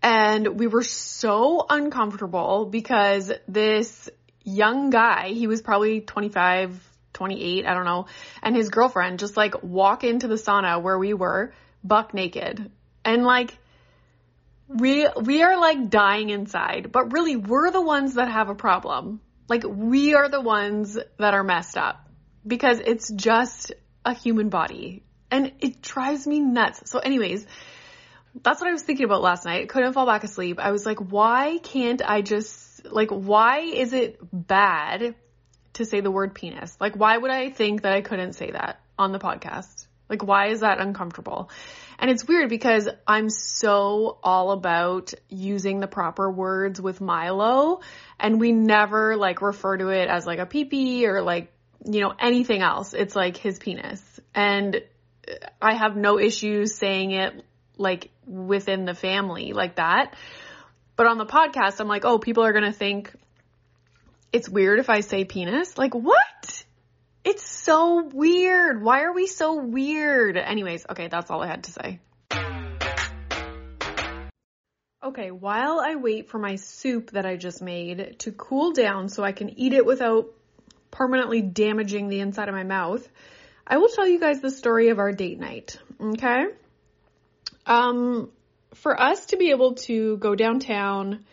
And 0.02 0.60
we 0.60 0.68
were 0.68 0.84
so 0.84 1.66
uncomfortable 1.70 2.66
because 2.66 3.32
this 3.48 4.10
young 4.44 4.90
guy, 4.90 5.30
he 5.30 5.48
was 5.48 5.62
probably 5.62 6.02
25, 6.02 6.78
28, 7.14 7.66
I 7.66 7.74
don't 7.74 7.86
know, 7.86 8.08
and 8.42 8.56
his 8.56 8.70
girlfriend 8.70 9.20
just 9.20 9.38
like 9.38 9.64
walk 9.64 10.04
into 10.04 10.28
the 10.28 10.36
sauna 10.36 10.82
where 10.82 11.00
we 11.00 11.14
were 11.14 11.54
buck 11.84 12.14
naked. 12.14 12.70
And 13.06 13.24
like, 13.24 13.58
we, 14.68 15.08
we 15.22 15.42
are 15.42 15.60
like 15.60 15.90
dying 15.90 16.30
inside, 16.30 16.92
but 16.92 17.14
really 17.14 17.38
we're 17.38 17.72
the 17.72 17.82
ones 17.82 18.16
that 18.16 18.30
have 18.30 18.50
a 18.50 18.56
problem. 18.56 19.22
Like 19.48 19.64
we 19.66 20.16
are 20.16 20.30
the 20.30 20.42
ones 20.42 20.98
that 21.18 21.34
are 21.34 21.44
messed 21.44 21.78
up 21.78 22.10
because 22.46 22.80
it's 22.80 23.10
just 23.10 23.72
a 24.06 24.14
human 24.14 24.50
body 24.50 25.04
and 25.34 25.52
it 25.62 25.82
drives 25.82 26.28
me 26.28 26.40
nuts. 26.40 26.92
So 26.92 27.00
anyways, 27.00 27.46
that's 28.44 28.62
what 28.62 28.70
I 28.70 28.72
was 28.72 28.84
thinking 28.84 29.06
about 29.06 29.24
last 29.24 29.46
night. 29.46 29.68
Couldn't 29.68 29.94
fall 29.94 30.06
back 30.06 30.24
asleep. 30.24 30.60
I 30.60 30.72
was 30.72 30.86
like, 30.86 31.00
why 31.00 31.58
can't 31.58 32.04
I 32.08 32.22
just, 32.22 32.86
like, 32.86 33.10
why 33.10 33.62
is 33.62 33.94
it 33.94 34.20
bad 34.32 35.16
to 35.74 35.86
say 35.86 36.02
the 36.02 36.12
word 36.12 36.36
penis? 36.36 36.78
Like, 36.80 36.96
why 36.96 37.18
would 37.18 37.32
I 37.32 37.50
think 37.50 37.82
that 37.82 37.94
I 37.94 38.02
couldn't 38.02 38.34
say 38.34 38.52
that 38.52 38.80
on 39.00 39.12
the 39.12 39.18
podcast? 39.18 39.88
Like, 40.08 40.24
why 40.24 40.50
is 40.50 40.60
that 40.60 40.80
uncomfortable? 40.80 41.50
And 41.98 42.12
it's 42.12 42.28
weird 42.28 42.50
because 42.50 42.88
I'm 43.08 43.32
so 43.32 44.20
all 44.22 44.52
about 44.52 45.16
using 45.30 45.80
the 45.80 45.88
proper 45.88 46.30
words 46.30 46.80
with 46.80 47.02
Milo 47.02 47.82
and 48.20 48.40
we 48.40 48.52
never 48.52 49.16
like 49.16 49.42
refer 49.42 49.78
to 49.78 49.90
it 49.90 50.10
as 50.10 50.28
like 50.28 50.38
a 50.38 50.46
peepee 50.46 51.06
or 51.06 51.24
like, 51.24 51.52
you 51.86 52.02
know, 52.02 52.14
anything 52.20 52.62
else. 52.62 52.94
It's 52.94 53.16
like 53.16 53.38
his 53.38 53.58
penis. 53.58 54.04
And 54.36 54.84
I 55.62 55.76
have 55.76 55.96
no 55.96 56.20
issues 56.20 56.76
saying 56.76 57.12
it 57.12 57.46
like 57.78 58.12
within 58.26 58.86
the 58.86 58.94
family 58.94 59.54
like 59.54 59.76
that. 59.76 60.16
But 60.96 61.08
on 61.08 61.18
the 61.18 61.26
podcast, 61.26 61.80
I'm 61.80 61.88
like, 61.88 62.06
oh, 62.06 62.20
people 62.20 62.44
are 62.44 62.52
going 62.52 62.66
to 62.66 62.72
think 62.72 63.12
it's 64.32 64.48
weird 64.50 64.80
if 64.80 64.90
I 64.90 65.00
say 65.00 65.26
penis. 65.26 65.78
Like, 65.78 65.94
what? 65.94 66.64
It's 67.24 67.46
so 67.46 68.04
weird. 68.04 68.84
Why 68.84 69.04
are 69.04 69.14
we 69.14 69.28
so 69.28 69.56
weird? 69.56 70.38
Anyways, 70.38 70.86
okay, 70.90 71.08
that's 71.08 71.32
all 71.32 71.42
I 71.42 71.48
had 71.48 71.64
to 71.64 71.72
say. 71.72 72.00
Okay, 75.04 75.32
while 75.32 75.82
I 75.82 75.96
wait 75.96 76.30
for 76.30 76.40
my 76.40 76.56
soup 76.56 77.12
that 77.12 77.26
I 77.26 77.36
just 77.36 77.62
made 77.62 78.20
to 78.20 78.32
cool 78.32 78.72
down 78.72 79.10
so 79.10 79.24
I 79.24 79.34
can 79.34 79.60
eat 79.60 79.74
it 79.74 79.86
without 79.86 80.28
permanently 80.92 81.42
damaging 81.42 82.08
the 82.08 82.22
inside 82.22 82.48
of 82.48 82.56
my 82.56 82.64
mouth, 82.64 83.08
I 83.66 83.78
will 83.78 83.90
tell 83.90 84.08
you 84.08 84.20
guys 84.20 84.42
the 84.42 84.52
story 84.52 84.90
of 84.90 85.00
our 85.00 85.12
date 85.12 85.40
night. 85.40 85.78
Okay? 86.00 86.46
Um, 87.66 88.32
for 88.76 89.00
us 89.00 89.28
to 89.28 89.38
be 89.38 89.52
able 89.52 89.76
to 89.76 90.18
go 90.18 90.36
downtown, 90.36 91.26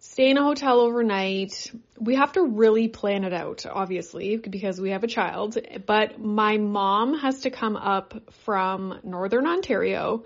stay 0.00 0.30
in 0.30 0.38
a 0.38 0.42
hotel 0.42 0.80
overnight, 0.80 1.70
we 1.98 2.16
have 2.16 2.32
to 2.32 2.42
really 2.42 2.88
plan 2.88 3.24
it 3.24 3.32
out, 3.32 3.64
obviously, 3.66 4.36
because 4.36 4.80
we 4.80 4.90
have 4.90 5.04
a 5.04 5.08
child. 5.08 5.56
But 5.86 6.20
my 6.20 6.58
mom 6.58 7.18
has 7.18 7.40
to 7.40 7.50
come 7.50 7.76
up 7.76 8.14
from 8.44 8.98
Northern 9.04 9.46
Ontario 9.46 10.24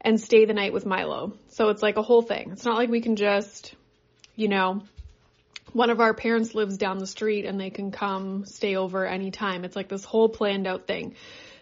and 0.00 0.20
stay 0.20 0.44
the 0.44 0.54
night 0.54 0.72
with 0.72 0.86
Milo. 0.86 1.32
So 1.48 1.70
it's 1.70 1.82
like 1.82 1.96
a 1.96 2.02
whole 2.02 2.22
thing. 2.22 2.52
It's 2.52 2.64
not 2.64 2.76
like 2.76 2.90
we 2.90 3.00
can 3.00 3.16
just, 3.16 3.74
you 4.36 4.48
know, 4.48 4.82
one 5.72 5.90
of 5.90 6.00
our 6.00 6.14
parents 6.14 6.54
lives 6.54 6.78
down 6.78 6.98
the 6.98 7.06
street 7.06 7.44
and 7.44 7.60
they 7.60 7.70
can 7.70 7.90
come 7.90 8.44
stay 8.46 8.76
over 8.76 9.06
anytime. 9.06 9.64
It's 9.64 9.76
like 9.76 9.88
this 9.88 10.04
whole 10.04 10.28
planned 10.28 10.66
out 10.66 10.86
thing. 10.86 11.14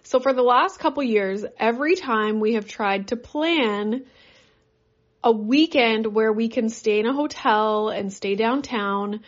So 0.02 0.20
for 0.20 0.32
the 0.32 0.42
last 0.42 0.78
couple 0.78 1.02
years, 1.02 1.44
every 1.58 1.96
time 1.96 2.38
we 2.38 2.54
have 2.54 2.68
tried 2.68 3.08
to 3.08 3.16
plan 3.16 4.04
a 5.24 5.32
weekend 5.32 6.06
where 6.06 6.32
we 6.32 6.48
can 6.48 6.68
stay 6.68 7.00
in 7.00 7.06
a 7.06 7.12
hotel 7.12 7.88
and 7.88 8.12
stay 8.12 8.36
downtown, 8.36 9.20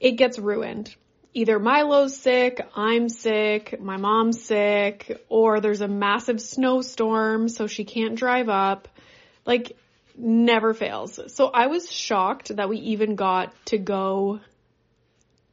it 0.00 0.12
gets 0.12 0.38
ruined. 0.38 0.94
Either 1.34 1.58
Milo's 1.58 2.16
sick, 2.16 2.66
I'm 2.74 3.08
sick, 3.08 3.78
my 3.80 3.96
mom's 3.98 4.42
sick, 4.42 5.20
or 5.28 5.60
there's 5.60 5.80
a 5.80 5.88
massive 5.88 6.40
snowstorm 6.40 7.48
so 7.48 7.66
she 7.66 7.84
can't 7.84 8.14
drive 8.14 8.48
up. 8.48 8.88
Like, 9.44 9.76
never 10.16 10.74
fails. 10.74 11.18
So 11.34 11.46
I 11.46 11.66
was 11.66 11.90
shocked 11.90 12.54
that 12.56 12.68
we 12.68 12.78
even 12.78 13.16
got 13.16 13.52
to 13.66 13.78
go 13.78 14.40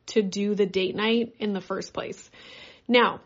to 0.08 0.22
do 0.22 0.56
the 0.56 0.66
date 0.66 0.96
night 0.96 1.36
in 1.40 1.54
the 1.54 1.62
first 1.62 1.94
place. 1.94 2.30
Now, 2.88 3.22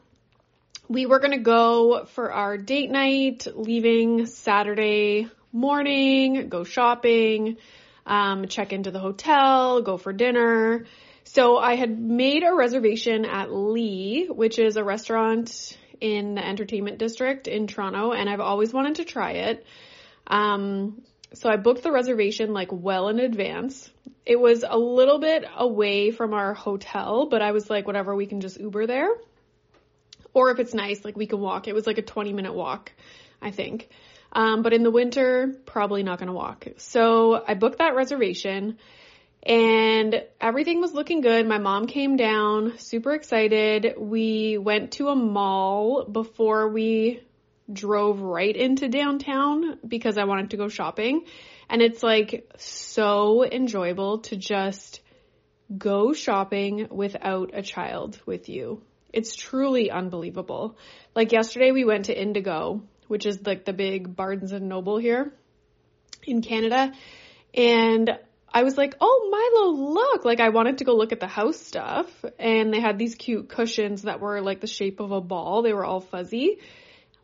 we 0.87 1.05
were 1.05 1.19
going 1.19 1.31
to 1.31 1.37
go 1.37 2.05
for 2.05 2.31
our 2.31 2.57
date 2.57 2.91
night, 2.91 3.47
leaving 3.53 4.27
Saturday 4.27 5.27
morning, 5.51 6.49
go 6.49 6.63
shopping, 6.63 7.57
um, 8.05 8.47
check 8.47 8.71
into 8.71 8.91
the 8.91 8.99
hotel, 8.99 9.81
go 9.81 9.97
for 9.97 10.13
dinner. 10.13 10.85
So 11.23 11.57
I 11.57 11.75
had 11.75 11.99
made 11.99 12.43
a 12.43 12.53
reservation 12.53 13.25
at 13.25 13.51
Lee, 13.51 14.27
which 14.27 14.59
is 14.59 14.77
a 14.77 14.83
restaurant 14.83 15.75
in 15.99 16.35
the 16.35 16.45
entertainment 16.45 16.99
district 16.99 17.47
in 17.47 17.67
Toronto, 17.67 18.11
and 18.11 18.29
I've 18.29 18.41
always 18.41 18.71
wanted 18.71 18.95
to 18.95 19.05
try 19.05 19.31
it. 19.31 19.65
Um, 20.27 21.01
so 21.33 21.49
I 21.49 21.57
booked 21.57 21.83
the 21.83 21.91
reservation 21.91 22.53
like 22.53 22.69
well 22.71 23.09
in 23.09 23.19
advance. 23.19 23.89
It 24.25 24.39
was 24.39 24.63
a 24.67 24.77
little 24.77 25.19
bit 25.19 25.45
away 25.55 26.11
from 26.11 26.33
our 26.33 26.53
hotel, 26.53 27.27
but 27.27 27.41
I 27.41 27.51
was 27.51 27.69
like, 27.69 27.87
whatever, 27.87 28.15
we 28.15 28.25
can 28.25 28.41
just 28.41 28.59
Uber 28.59 28.87
there. 28.87 29.09
Or 30.33 30.51
if 30.51 30.59
it's 30.59 30.73
nice, 30.73 31.03
like 31.05 31.15
we 31.15 31.27
can 31.27 31.39
walk. 31.39 31.67
It 31.67 31.75
was 31.75 31.87
like 31.87 31.97
a 31.97 32.01
20 32.01 32.33
minute 32.33 32.53
walk, 32.53 32.91
I 33.41 33.51
think. 33.51 33.89
Um, 34.33 34.63
but 34.63 34.73
in 34.73 34.83
the 34.83 34.91
winter, 34.91 35.55
probably 35.65 36.03
not 36.03 36.19
going 36.19 36.27
to 36.27 36.33
walk. 36.33 36.67
So 36.77 37.41
I 37.47 37.53
booked 37.53 37.77
that 37.77 37.95
reservation 37.95 38.77
and 39.45 40.23
everything 40.41 40.81
was 40.81 40.93
looking 40.93 41.21
good. 41.21 41.47
My 41.47 41.59
mom 41.59 41.85
came 41.85 42.17
down, 42.17 42.79
super 42.79 43.13
excited. 43.13 43.93
We 43.97 44.57
went 44.57 44.93
to 44.93 45.09
a 45.09 45.15
mall 45.15 46.03
before 46.03 46.67
we 46.69 47.21
drove 47.71 48.21
right 48.21 48.55
into 48.55 48.87
downtown 48.87 49.79
because 49.87 50.17
I 50.17 50.25
wanted 50.25 50.51
to 50.51 50.57
go 50.57 50.67
shopping. 50.67 51.25
And 51.69 51.81
it's 51.81 52.03
like 52.03 52.49
so 52.57 53.43
enjoyable 53.43 54.19
to 54.19 54.35
just 54.35 55.01
go 55.75 56.13
shopping 56.13 56.87
without 56.91 57.51
a 57.53 57.61
child 57.61 58.21
with 58.25 58.49
you. 58.49 58.83
It's 59.11 59.35
truly 59.35 59.89
unbelievable. 59.89 60.77
Like 61.15 61.31
yesterday 61.31 61.71
we 61.71 61.85
went 61.85 62.05
to 62.05 62.19
Indigo, 62.19 62.83
which 63.07 63.25
is 63.25 63.39
like 63.45 63.65
the 63.65 63.73
big 63.73 64.15
Barnes 64.15 64.51
and 64.51 64.69
Noble 64.69 64.97
here 64.97 65.33
in 66.23 66.41
Canada. 66.41 66.91
And 67.53 68.11
I 68.53 68.63
was 68.63 68.77
like, 68.77 68.95
oh, 69.01 69.29
Milo, 69.29 69.91
look. 69.93 70.23
Like, 70.23 70.39
I 70.39 70.49
wanted 70.49 70.77
to 70.77 70.85
go 70.85 70.95
look 70.95 71.11
at 71.11 71.19
the 71.19 71.27
house 71.27 71.59
stuff. 71.59 72.07
And 72.39 72.73
they 72.73 72.79
had 72.79 72.97
these 72.97 73.15
cute 73.15 73.49
cushions 73.49 74.03
that 74.03 74.21
were 74.21 74.39
like 74.41 74.61
the 74.61 74.67
shape 74.67 75.01
of 75.01 75.11
a 75.11 75.19
ball. 75.19 75.61
They 75.61 75.73
were 75.73 75.83
all 75.83 75.99
fuzzy. 75.99 76.59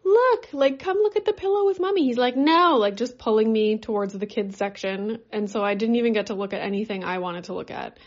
Look, 0.03 0.47
like, 0.51 0.79
come 0.79 0.97
look 0.97 1.15
at 1.15 1.25
the 1.25 1.33
pillow 1.33 1.65
with 1.65 1.79
mommy. 1.79 2.05
He's 2.05 2.17
like, 2.17 2.35
no, 2.35 2.77
like, 2.77 2.95
just 2.95 3.17
pulling 3.17 3.51
me 3.51 3.77
towards 3.77 4.13
the 4.13 4.25
kids 4.25 4.57
section. 4.57 5.19
And 5.31 5.49
so 5.49 5.63
I 5.63 5.75
didn't 5.75 5.95
even 5.95 6.13
get 6.13 6.27
to 6.27 6.33
look 6.33 6.53
at 6.53 6.61
anything 6.61 7.03
I 7.03 7.19
wanted 7.19 7.45
to 7.45 7.53
look 7.53 7.69
at. 7.69 7.97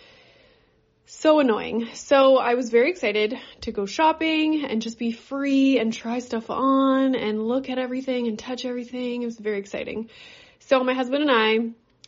So 1.07 1.39
annoying. 1.39 1.89
So 1.93 2.39
I 2.39 2.55
was 2.55 2.71
very 2.71 2.91
excited 2.91 3.39
to 3.63 3.73
go 3.73 3.85
shopping 3.85 4.65
and 4.65 4.81
just 4.81 4.99
be 4.99 5.13
free 5.13 5.79
and 5.79 5.93
try 5.93 6.19
stuff 6.19 6.51
on 6.51 7.15
and 7.15 7.47
look 7.47 7.69
at 7.69 7.79
everything 7.79 8.27
and 8.27 8.39
touch 8.39 8.65
everything. 8.65 9.23
It 9.23 9.27
was 9.27 9.39
very 9.39 9.59
exciting. 9.59 10.09
So 10.61 10.83
my 10.83 10.95
husband 10.95 11.23
and 11.23 11.31
I 11.31 11.59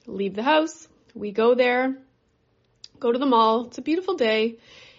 leave 0.06 0.34
the 0.34 0.42
house. 0.42 0.88
We 1.14 1.30
go 1.30 1.54
there, 1.54 1.98
go 2.98 3.12
to 3.12 3.18
the 3.18 3.26
mall. 3.26 3.66
It's 3.66 3.78
a 3.78 3.82
beautiful 3.82 4.14
day. 4.14 4.58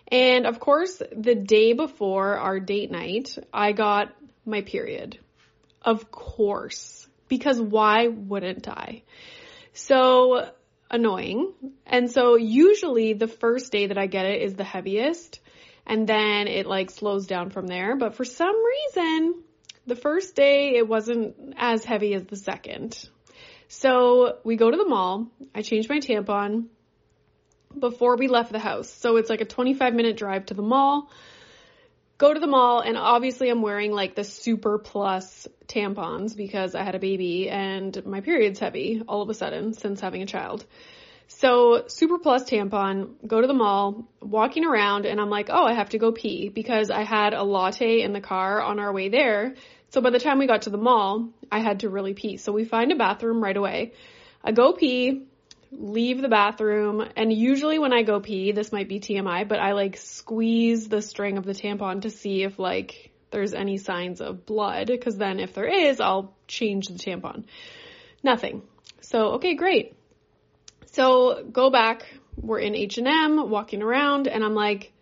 And 0.10 0.46
of 0.46 0.60
course, 0.60 1.02
the 1.12 1.36
day 1.36 1.74
before 1.74 2.38
our 2.38 2.60
date 2.60 2.92
night, 2.92 3.38
I 3.52 3.72
got 3.72 4.14
my 4.48 4.62
period. 4.62 5.20
Of 5.82 6.12
course. 6.12 7.08
Because 7.28 7.60
why 7.60 8.08
wouldn't 8.08 8.68
I? 8.68 9.04
So 9.74 10.50
annoying. 10.90 11.54
And 11.86 12.12
so 12.12 12.36
usually 12.36 13.14
the 13.14 13.28
first 13.28 13.72
day 13.72 13.88
that 13.88 13.98
I 13.98 14.08
get 14.08 14.26
it 14.26 14.42
is 14.42 14.56
the 14.56 14.64
heaviest 14.64 15.40
and 15.86 16.08
then 16.08 16.48
it 16.48 16.66
like 16.66 16.90
slows 16.90 17.28
down 17.28 17.50
from 17.50 17.68
there. 17.68 17.96
But 17.96 18.16
for 18.16 18.26
some 18.26 18.56
reason, 18.66 19.44
the 19.86 19.96
first 19.96 20.36
day 20.36 20.76
it 20.76 20.88
wasn't 20.88 21.56
as 21.58 21.84
heavy 21.86 22.14
as 22.14 22.24
the 22.26 22.36
second. 22.36 22.98
So 23.70 24.38
we 24.44 24.56
go 24.56 24.70
to 24.70 24.78
the 24.78 24.88
mall. 24.88 25.28
I 25.54 25.62
change 25.62 25.90
my 25.90 26.00
tampon 26.00 26.68
before 27.78 28.18
we 28.18 28.28
left 28.28 28.52
the 28.52 28.60
house. 28.60 28.90
So 28.90 29.18
it's 29.18 29.30
like 29.30 29.42
a 29.42 29.46
25 29.46 29.94
minute 29.94 30.18
drive 30.18 30.48
to 30.48 30.54
the 30.54 30.62
mall 30.62 31.10
go 32.18 32.34
to 32.34 32.40
the 32.40 32.48
mall 32.48 32.82
and 32.82 32.98
obviously 32.98 33.50
I'm 33.50 33.62
wearing 33.62 33.92
like 33.92 34.16
the 34.16 34.24
super 34.24 34.80
plus 34.80 35.48
tampons 35.68 36.36
because 36.36 36.76
I 36.76 36.84
had 36.84 36.96
a 36.96 37.00
baby 37.00 37.50
and 37.50 38.06
my 38.06 38.22
period's 38.22 38.60
heavy 38.60 39.04
all 39.08 39.22
of 39.22 39.30
a 39.30 39.34
sudden 39.34 39.74
since 39.74 40.02
having 40.02 40.22
a 40.22 40.26
child. 40.26 40.66
So 41.28 41.84
Super 41.88 42.20
Plus 42.20 42.50
tampon, 42.50 43.16
go 43.28 43.42
to 43.42 43.48
the 43.48 43.54
mall, 43.54 44.08
walking 44.22 44.66
around, 44.66 45.06
and 45.06 45.20
I'm 45.20 45.30
like, 45.30 45.50
oh, 45.50 45.66
I 45.66 45.74
have 45.74 45.90
to 45.90 45.98
go 45.98 46.14
pee 46.14 46.48
because 46.48 46.90
I 46.90 47.04
had 47.04 47.34
a 47.34 47.44
latte 47.44 48.02
in 48.02 48.14
the 48.14 48.22
car 48.22 48.62
on 48.62 48.80
our 48.80 48.94
way 48.94 49.10
there. 49.10 49.56
So 49.90 50.00
by 50.02 50.10
the 50.10 50.20
time 50.20 50.40
we 50.40 50.48
got 50.48 50.64
to 50.64 50.70
the 50.70 50.78
mall, 50.78 51.30
I 51.52 51.60
had 51.60 51.82
to 51.82 51.90
really 51.90 52.14
pee. 52.14 52.38
So 52.38 52.54
we 52.54 52.64
find 52.64 52.92
a 52.92 52.96
bathroom 52.96 53.44
right 53.44 53.56
away. 53.56 53.94
I 54.42 54.54
go 54.54 54.72
pee, 54.72 55.24
leave 55.72 56.22
the 56.22 56.30
bathroom, 56.30 57.08
and 57.16 57.32
usually 57.32 57.80
when 57.80 57.94
I 57.94 58.04
go 58.04 58.20
pee, 58.20 58.52
this 58.52 58.72
might 58.72 58.88
be 58.88 59.00
TMI, 59.00 59.48
but 59.48 59.60
I 59.60 59.74
like 59.74 59.98
squeeze 59.98 60.88
the 60.88 61.02
string 61.02 61.38
of 61.38 61.46
the 61.46 61.54
tampon 61.54 62.02
to 62.02 62.10
see 62.10 62.44
if 62.44 62.58
like 62.58 63.12
there's 63.32 63.54
any 63.54 63.78
signs 63.78 64.22
of 64.22 64.46
blood, 64.46 64.88
because 64.88 65.18
then 65.18 65.40
if 65.40 65.54
there 65.54 65.68
is, 65.68 66.00
I'll 66.00 66.36
change 66.48 66.88
the 66.88 66.96
tampon. 66.96 67.46
Nothing. 68.24 68.64
So, 69.02 69.34
okay, 69.34 69.56
great. 69.56 69.96
So 70.92 71.44
go 71.52 71.70
back, 71.70 72.06
we're 72.36 72.60
in 72.60 72.76
H&M, 72.76 73.50
walking 73.50 73.82
around, 73.82 74.28
and 74.28 74.44
I'm 74.44 74.56
like, 74.56 74.94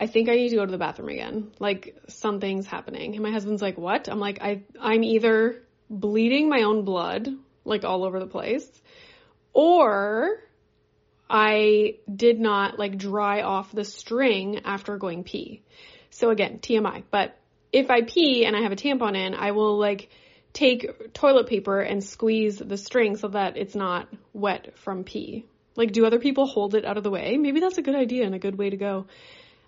I 0.00 0.06
think 0.06 0.28
I 0.28 0.34
need 0.34 0.48
to 0.50 0.56
go 0.56 0.64
to 0.64 0.72
the 0.72 0.78
bathroom 0.78 1.08
again. 1.08 1.52
Like 1.58 1.96
something's 2.08 2.66
happening. 2.66 3.14
And 3.14 3.22
my 3.22 3.30
husband's 3.30 3.62
like, 3.62 3.78
what? 3.78 4.08
I'm 4.08 4.18
like, 4.18 4.42
I, 4.42 4.62
I'm 4.80 5.04
either 5.04 5.62
bleeding 5.88 6.48
my 6.48 6.62
own 6.62 6.84
blood, 6.84 7.28
like 7.64 7.84
all 7.84 8.04
over 8.04 8.18
the 8.18 8.26
place, 8.26 8.66
or 9.54 10.40
I 11.30 11.96
did 12.14 12.38
not 12.38 12.78
like 12.78 12.98
dry 12.98 13.42
off 13.42 13.72
the 13.72 13.84
string 13.84 14.60
after 14.64 14.98
going 14.98 15.24
pee. 15.24 15.62
So 16.10 16.30
again, 16.30 16.58
TMI, 16.58 17.04
but 17.10 17.38
if 17.72 17.90
I 17.90 18.02
pee 18.02 18.44
and 18.44 18.54
I 18.54 18.62
have 18.62 18.72
a 18.72 18.76
tampon 18.76 19.16
in, 19.16 19.34
I 19.34 19.52
will 19.52 19.78
like 19.78 20.10
take 20.52 21.12
toilet 21.12 21.48
paper 21.48 21.80
and 21.80 22.04
squeeze 22.04 22.58
the 22.58 22.76
string 22.76 23.16
so 23.16 23.28
that 23.28 23.56
it's 23.56 23.74
not 23.74 24.08
wet 24.32 24.78
from 24.78 25.02
pee. 25.04 25.46
Like, 25.76 25.92
do 25.92 26.06
other 26.06 26.20
people 26.20 26.46
hold 26.46 26.76
it 26.76 26.84
out 26.84 26.96
of 26.96 27.02
the 27.02 27.10
way? 27.10 27.36
Maybe 27.36 27.58
that's 27.58 27.78
a 27.78 27.82
good 27.82 27.96
idea 27.96 28.24
and 28.24 28.34
a 28.34 28.38
good 28.38 28.56
way 28.56 28.70
to 28.70 28.76
go. 28.76 29.06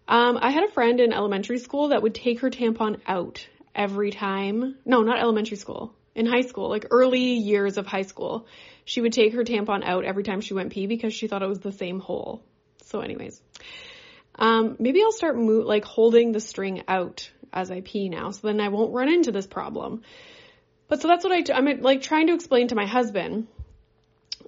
Um, 0.06 0.38
I 0.40 0.50
had 0.50 0.62
a 0.62 0.70
friend 0.70 1.00
in 1.00 1.12
elementary 1.12 1.58
school 1.58 1.88
that 1.88 2.02
would 2.02 2.14
take 2.14 2.40
her 2.40 2.50
tampon 2.50 3.00
out 3.08 3.44
every 3.74 4.12
time. 4.12 4.76
No, 4.84 5.02
not 5.02 5.18
elementary 5.18 5.56
school. 5.56 5.95
In 6.16 6.26
high 6.26 6.40
school, 6.40 6.68
like 6.68 6.86
early 6.90 7.34
years 7.34 7.76
of 7.76 7.86
high 7.86 8.02
school, 8.02 8.46
she 8.84 9.00
would 9.00 9.12
take 9.12 9.34
her 9.34 9.44
tampon 9.44 9.84
out 9.84 10.04
every 10.04 10.24
time 10.24 10.40
she 10.40 10.54
went 10.54 10.72
pee 10.72 10.86
because 10.86 11.12
she 11.14 11.28
thought 11.28 11.42
it 11.42 11.48
was 11.48 11.60
the 11.60 11.72
same 11.72 12.00
hole. 12.00 12.42
So, 12.84 13.00
anyways, 13.00 13.40
um, 14.38 14.76
maybe 14.78 15.02
I'll 15.02 15.12
start 15.12 15.36
mo- 15.36 15.64
like 15.64 15.84
holding 15.84 16.32
the 16.32 16.40
string 16.40 16.82
out 16.88 17.30
as 17.52 17.70
I 17.70 17.82
pee 17.82 18.08
now, 18.08 18.30
so 18.30 18.48
then 18.48 18.60
I 18.60 18.68
won't 18.68 18.92
run 18.92 19.08
into 19.08 19.30
this 19.30 19.46
problem. 19.46 20.02
But 20.88 21.02
so 21.02 21.08
that's 21.08 21.24
what 21.24 21.32
I 21.32 21.42
do. 21.42 21.52
I'm 21.52 21.82
like 21.82 22.02
trying 22.02 22.28
to 22.28 22.34
explain 22.34 22.68
to 22.68 22.74
my 22.74 22.86
husband 22.86 23.48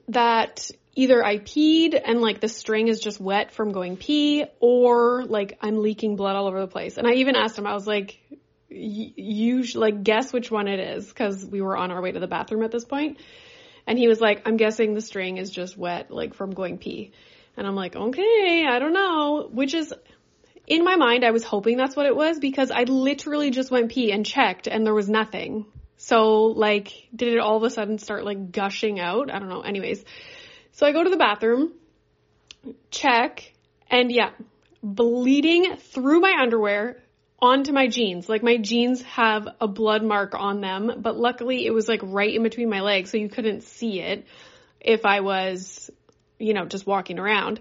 that 0.09 0.71
either 0.95 1.25
I 1.25 1.39
peed 1.39 2.01
and 2.05 2.21
like 2.21 2.41
the 2.41 2.49
string 2.49 2.89
is 2.89 3.01
just 3.01 3.21
wet 3.21 3.53
from 3.53 3.73
going 3.73 3.97
pee 3.97 4.45
or 4.59 5.25
like 5.25 5.59
I'm 5.61 5.83
leaking 5.83 6.17
blood 6.17 6.37
all 6.37 6.47
over 6.47 6.61
the 6.61 6.67
place. 6.67 6.97
And 6.97 7.07
I 7.07 7.15
even 7.15 7.37
asked 7.37 7.59
him, 7.59 7.67
I 7.67 7.75
was 7.75 7.87
like, 7.87 8.21
you 8.69 9.63
like 9.75 10.03
guess 10.03 10.33
which 10.33 10.51
one 10.51 10.69
it 10.69 10.79
is 10.79 11.09
because 11.09 11.45
we 11.45 11.61
were 11.61 11.77
on 11.77 11.91
our 11.91 12.03
way 12.03 12.13
to 12.13 12.21
the 12.21 12.27
bathroom 12.27 12.63
at 12.63 12.71
this. 12.71 12.85
And 12.91 13.99
he 13.99 14.09
was 14.09 14.21
like, 14.21 14.43
I'm 14.47 14.57
guessing 14.57 14.95
the 14.95 15.01
string 15.01 15.39
is 15.39 15.51
just 15.51 15.77
wet 15.77 16.11
like 16.11 16.35
from 16.35 16.51
going 16.51 16.79
pee. 16.79 17.13
And 17.57 17.67
I'm 17.67 17.75
like, 17.75 17.97
okay, 17.97 18.67
I 18.69 18.79
don't 18.79 18.93
know, 18.93 19.49
which 19.51 19.75
is 19.75 19.93
in 20.67 20.85
my 20.85 20.97
mind, 20.97 21.25
I 21.25 21.31
was 21.31 21.43
hoping 21.43 21.79
that's 21.79 21.97
what 21.97 22.07
it 22.07 22.15
was 22.15 22.39
because 22.39 22.71
I 22.71 22.83
literally 22.83 23.51
just 23.51 23.71
went 23.71 23.91
pee 23.91 24.13
and 24.13 24.25
checked 24.25 24.69
and 24.69 24.85
there 24.85 24.95
was 24.95 25.09
nothing. 25.09 25.65
So 25.97 26.45
like, 26.45 26.93
did 27.17 27.33
it 27.33 27.39
all 27.39 27.57
of 27.57 27.63
a 27.63 27.71
sudden 27.71 27.99
start 27.99 28.25
like 28.25 28.53
gushing 28.53 29.01
out? 29.01 29.33
I 29.33 29.39
don't 29.39 29.49
know. 29.49 29.63
Anyways, 29.63 30.05
so 30.73 30.87
I 30.87 30.93
go 30.93 31.03
to 31.03 31.11
the 31.11 31.17
bathroom, 31.17 31.73
check, 32.91 33.53
and 33.91 34.13
yeah, 34.13 34.31
bleeding 34.83 35.77
through 35.77 36.21
my 36.21 36.37
underwear 36.41 37.03
onto 37.41 37.73
my 37.73 37.87
jeans. 37.89 38.29
Like 38.29 38.43
my 38.43 38.57
jeans 38.57 39.03
have 39.03 39.49
a 39.61 39.69
blood 39.69 40.03
mark 40.03 40.35
on 40.35 40.61
them, 40.61 40.93
but 40.99 41.17
luckily 41.17 41.67
it 41.67 41.73
was 41.73 41.89
like 41.89 42.01
right 42.03 42.35
in 42.35 42.43
between 42.43 42.69
my 42.69 42.81
legs, 42.81 43.11
so 43.11 43.17
you 43.17 43.29
couldn't 43.29 43.63
see 43.63 44.01
it 44.01 44.27
if 44.81 45.05
I 45.07 45.21
was, 45.21 45.91
you 46.39 46.55
know, 46.55 46.65
just 46.65 46.87
walking 46.87 47.19
around. 47.19 47.61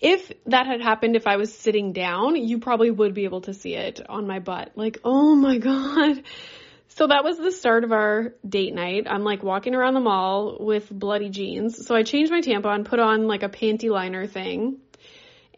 If 0.00 0.32
that 0.46 0.66
had 0.66 0.80
happened 0.80 1.14
if 1.14 1.28
I 1.28 1.36
was 1.36 1.54
sitting 1.56 1.92
down, 1.92 2.34
you 2.34 2.58
probably 2.58 2.90
would 2.90 3.14
be 3.14 3.24
able 3.24 3.42
to 3.42 3.54
see 3.54 3.74
it 3.74 4.00
on 4.08 4.26
my 4.26 4.40
butt. 4.40 4.72
Like, 4.74 4.98
oh 5.04 5.34
my 5.36 5.58
god. 5.58 6.22
So 6.88 7.06
that 7.06 7.24
was 7.24 7.38
the 7.38 7.52
start 7.52 7.84
of 7.84 7.92
our 7.92 8.34
date 8.46 8.74
night. 8.74 9.06
I'm 9.08 9.24
like 9.24 9.42
walking 9.42 9.74
around 9.74 9.94
the 9.94 10.00
mall 10.00 10.58
with 10.60 10.90
bloody 10.90 11.30
jeans. 11.30 11.86
So 11.86 11.94
I 11.94 12.02
changed 12.02 12.30
my 12.30 12.40
tampon, 12.42 12.84
put 12.84 12.98
on 12.98 13.26
like 13.28 13.42
a 13.42 13.48
panty 13.48 13.88
liner 13.88 14.26
thing, 14.26 14.78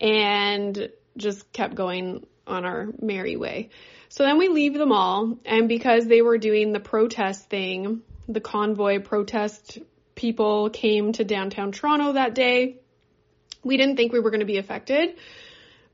and 0.00 0.90
just 1.16 1.50
kept 1.52 1.74
going 1.74 2.24
on 2.46 2.64
our 2.64 2.88
merry 3.00 3.36
way. 3.36 3.70
So 4.08 4.24
then 4.24 4.38
we 4.38 4.48
leave 4.48 4.74
the 4.74 4.86
mall, 4.86 5.38
and 5.44 5.68
because 5.68 6.06
they 6.06 6.22
were 6.22 6.38
doing 6.38 6.72
the 6.72 6.80
protest 6.80 7.48
thing, 7.48 8.02
the 8.28 8.40
convoy 8.40 9.00
protest 9.00 9.78
people 10.14 10.70
came 10.70 11.12
to 11.12 11.24
downtown 11.24 11.72
Toronto 11.72 12.12
that 12.12 12.34
day. 12.34 12.76
We 13.62 13.76
didn't 13.76 13.96
think 13.96 14.12
we 14.12 14.20
were 14.20 14.30
going 14.30 14.40
to 14.40 14.46
be 14.46 14.58
affected, 14.58 15.16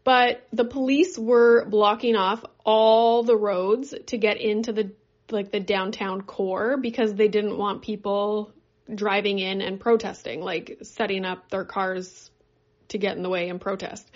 but 0.04 0.46
the 0.52 0.64
police 0.64 1.18
were 1.18 1.64
blocking 1.66 2.16
off 2.16 2.44
all 2.64 3.22
the 3.22 3.36
roads 3.36 3.94
to 4.06 4.18
get 4.18 4.38
into 4.38 4.72
the 4.72 4.92
like 5.30 5.52
the 5.52 5.60
downtown 5.60 6.22
core 6.22 6.76
because 6.76 7.14
they 7.14 7.28
didn't 7.28 7.56
want 7.56 7.82
people 7.82 8.52
driving 8.92 9.38
in 9.38 9.60
and 9.60 9.78
protesting, 9.78 10.40
like 10.42 10.78
setting 10.82 11.24
up 11.24 11.48
their 11.50 11.64
cars 11.64 12.30
to 12.88 12.98
get 12.98 13.16
in 13.16 13.22
the 13.22 13.28
way 13.28 13.48
and 13.48 13.60
protest. 13.60 14.10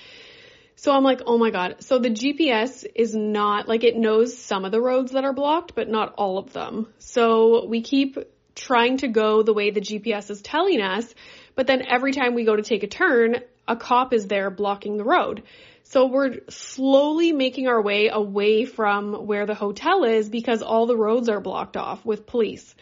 So 0.85 0.93
I'm 0.93 1.03
like, 1.03 1.23
oh 1.27 1.39
my 1.39 1.49
God. 1.49 1.77
So 1.79 1.99
the 1.99 2.11
GPS 2.11 2.85
is 2.95 3.15
not, 3.15 3.67
like 3.67 3.85
it 3.85 3.97
knows 3.97 4.37
some 4.37 4.67
of 4.67 4.71
the 4.71 4.83
roads 4.83 5.13
that 5.13 5.25
are 5.25 5.33
blocked, 5.33 5.75
but 5.75 5.89
not 5.89 6.13
all 6.19 6.37
of 6.37 6.53
them. 6.53 6.89
So 6.99 7.65
we 7.65 7.81
keep 7.81 8.19
trying 8.55 8.99
to 8.99 9.09
go 9.09 9.43
the 9.43 9.55
way 9.55 9.71
the 9.71 9.81
GPS 9.81 10.29
is 10.29 10.43
telling 10.43 10.83
us, 10.83 11.15
but 11.55 11.67
then 11.67 11.87
every 11.89 12.13
time 12.13 12.35
we 12.35 12.45
go 12.45 12.55
to 12.55 12.63
take 12.63 12.83
a 12.83 12.87
turn, 12.87 13.37
a 13.67 13.77
cop 13.77 14.13
is 14.13 14.27
there 14.27 14.51
blocking 14.51 14.99
the 14.99 15.05
road. 15.05 15.45
So 15.85 16.05
we're 16.05 16.41
slowly 16.51 17.33
making 17.33 17.67
our 17.67 17.81
way 17.81 18.09
away 18.09 18.67
from 18.67 19.27
where 19.27 19.47
the 19.47 19.55
hotel 19.55 20.05
is 20.05 20.29
because 20.29 20.61
all 20.61 20.85
the 20.85 20.99
roads 20.99 21.31
are 21.31 21.41
blocked 21.41 21.79
off 21.79 22.05
with 22.05 22.27
police. 22.27 22.75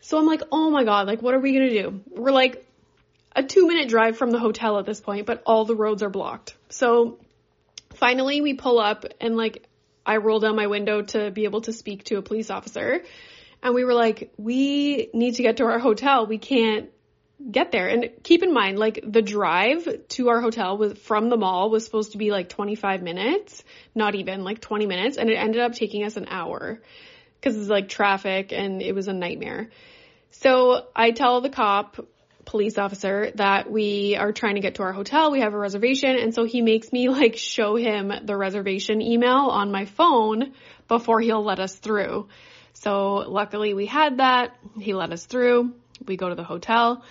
So 0.00 0.18
I'm 0.18 0.26
like, 0.26 0.42
oh 0.52 0.68
my 0.68 0.84
God, 0.84 1.06
like 1.06 1.22
what 1.22 1.32
are 1.32 1.40
we 1.40 1.54
gonna 1.54 1.70
do? 1.70 2.02
We're 2.10 2.32
like 2.32 2.66
a 3.34 3.42
two 3.42 3.66
minute 3.66 3.88
drive 3.88 4.18
from 4.18 4.30
the 4.30 4.38
hotel 4.38 4.78
at 4.78 4.84
this 4.84 5.00
point, 5.00 5.24
but 5.24 5.42
all 5.46 5.64
the 5.64 5.74
roads 5.74 6.02
are 6.02 6.10
blocked. 6.10 6.54
So 6.74 7.18
finally 7.94 8.40
we 8.40 8.54
pull 8.54 8.78
up 8.78 9.04
and 9.20 9.36
like 9.36 9.66
I 10.04 10.16
roll 10.16 10.40
down 10.40 10.56
my 10.56 10.66
window 10.66 11.02
to 11.02 11.30
be 11.30 11.44
able 11.44 11.62
to 11.62 11.72
speak 11.72 12.04
to 12.04 12.16
a 12.16 12.22
police 12.22 12.50
officer. 12.50 13.02
And 13.62 13.74
we 13.74 13.84
were 13.84 13.94
like, 13.94 14.32
we 14.36 15.08
need 15.14 15.36
to 15.36 15.42
get 15.42 15.58
to 15.58 15.64
our 15.64 15.78
hotel. 15.78 16.26
We 16.26 16.38
can't 16.38 16.90
get 17.50 17.72
there. 17.72 17.88
And 17.88 18.10
keep 18.22 18.42
in 18.42 18.52
mind, 18.52 18.78
like 18.78 19.00
the 19.06 19.22
drive 19.22 19.88
to 20.08 20.28
our 20.28 20.40
hotel 20.40 20.76
was 20.76 20.98
from 20.98 21.30
the 21.30 21.36
mall 21.36 21.70
was 21.70 21.84
supposed 21.84 22.12
to 22.12 22.18
be 22.18 22.30
like 22.30 22.48
25 22.48 23.02
minutes, 23.02 23.64
not 23.94 24.14
even 24.14 24.44
like 24.44 24.60
20 24.60 24.86
minutes. 24.86 25.16
And 25.16 25.30
it 25.30 25.34
ended 25.34 25.60
up 25.60 25.72
taking 25.72 26.04
us 26.04 26.16
an 26.16 26.26
hour 26.28 26.82
because 27.40 27.56
it's 27.56 27.70
like 27.70 27.88
traffic 27.88 28.52
and 28.52 28.82
it 28.82 28.94
was 28.94 29.08
a 29.08 29.12
nightmare. 29.12 29.70
So 30.32 30.86
I 30.94 31.12
tell 31.12 31.40
the 31.40 31.50
cop, 31.50 32.04
police 32.44 32.78
officer 32.78 33.30
that 33.36 33.70
we 33.70 34.16
are 34.16 34.32
trying 34.32 34.54
to 34.56 34.60
get 34.60 34.76
to 34.76 34.82
our 34.82 34.92
hotel. 34.92 35.30
We 35.30 35.40
have 35.40 35.54
a 35.54 35.58
reservation. 35.58 36.16
And 36.16 36.34
so 36.34 36.44
he 36.44 36.62
makes 36.62 36.92
me 36.92 37.08
like 37.08 37.36
show 37.36 37.76
him 37.76 38.12
the 38.24 38.36
reservation 38.36 39.00
email 39.02 39.48
on 39.50 39.72
my 39.72 39.84
phone 39.84 40.52
before 40.88 41.20
he'll 41.20 41.44
let 41.44 41.58
us 41.58 41.74
through. 41.74 42.28
So 42.74 43.24
luckily 43.28 43.74
we 43.74 43.86
had 43.86 44.18
that. 44.18 44.56
He 44.78 44.94
let 44.94 45.12
us 45.12 45.24
through. 45.24 45.74
We 46.06 46.16
go 46.16 46.28
to 46.28 46.34
the 46.34 46.44
hotel. 46.44 47.04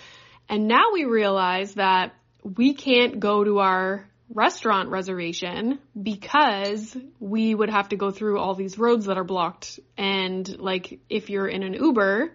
And 0.49 0.67
now 0.67 0.91
we 0.93 1.05
realize 1.05 1.75
that 1.75 2.13
we 2.43 2.73
can't 2.73 3.19
go 3.19 3.43
to 3.43 3.59
our 3.59 4.07
restaurant 4.29 4.89
reservation 4.89 5.79
because 6.01 6.97
we 7.19 7.53
would 7.53 7.69
have 7.69 7.89
to 7.89 7.95
go 7.95 8.11
through 8.11 8.39
all 8.39 8.55
these 8.55 8.77
roads 8.77 9.05
that 9.05 9.17
are 9.17 9.23
blocked. 9.23 9.79
And 9.97 10.59
like, 10.59 10.99
if 11.09 11.29
you're 11.29 11.47
in 11.47 11.63
an 11.63 11.73
Uber, 11.73 12.31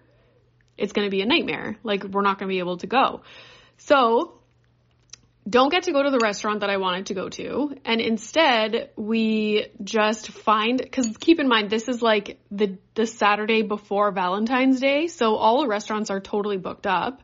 it's 0.79 0.93
going 0.93 1.07
to 1.07 1.11
be 1.11 1.21
a 1.21 1.27
nightmare. 1.27 1.77
Like, 1.83 2.05
we're 2.05 2.23
not 2.23 2.39
going 2.39 2.49
to 2.49 2.55
be 2.55 2.61
able 2.61 2.79
to 2.79 2.87
go. 2.87 3.23
So, 3.79 4.39
don't 5.49 5.71
get 5.71 5.85
to 5.85 5.93
go 5.93 6.03
to 6.03 6.11
the 6.11 6.19
restaurant 6.19 6.61
that 6.61 6.71
I 6.71 6.77
wanted 6.77 7.07
to 7.07 7.15
go 7.15 7.29
to. 7.31 7.75
And 7.85 8.01
instead, 8.01 8.91
we 8.97 9.69
just 9.83 10.31
find, 10.31 10.91
cause 10.93 11.17
keep 11.19 11.41
in 11.41 11.49
mind, 11.49 11.71
this 11.71 11.89
is 11.89 12.03
like 12.03 12.39
the, 12.51 12.77
the 12.95 13.07
Saturday 13.07 13.63
before 13.63 14.11
Valentine's 14.11 14.81
Day. 14.81 15.07
So 15.07 15.37
all 15.37 15.63
the 15.63 15.69
restaurants 15.69 16.11
are 16.11 16.21
totally 16.21 16.59
booked 16.59 16.87
up. 16.87 17.23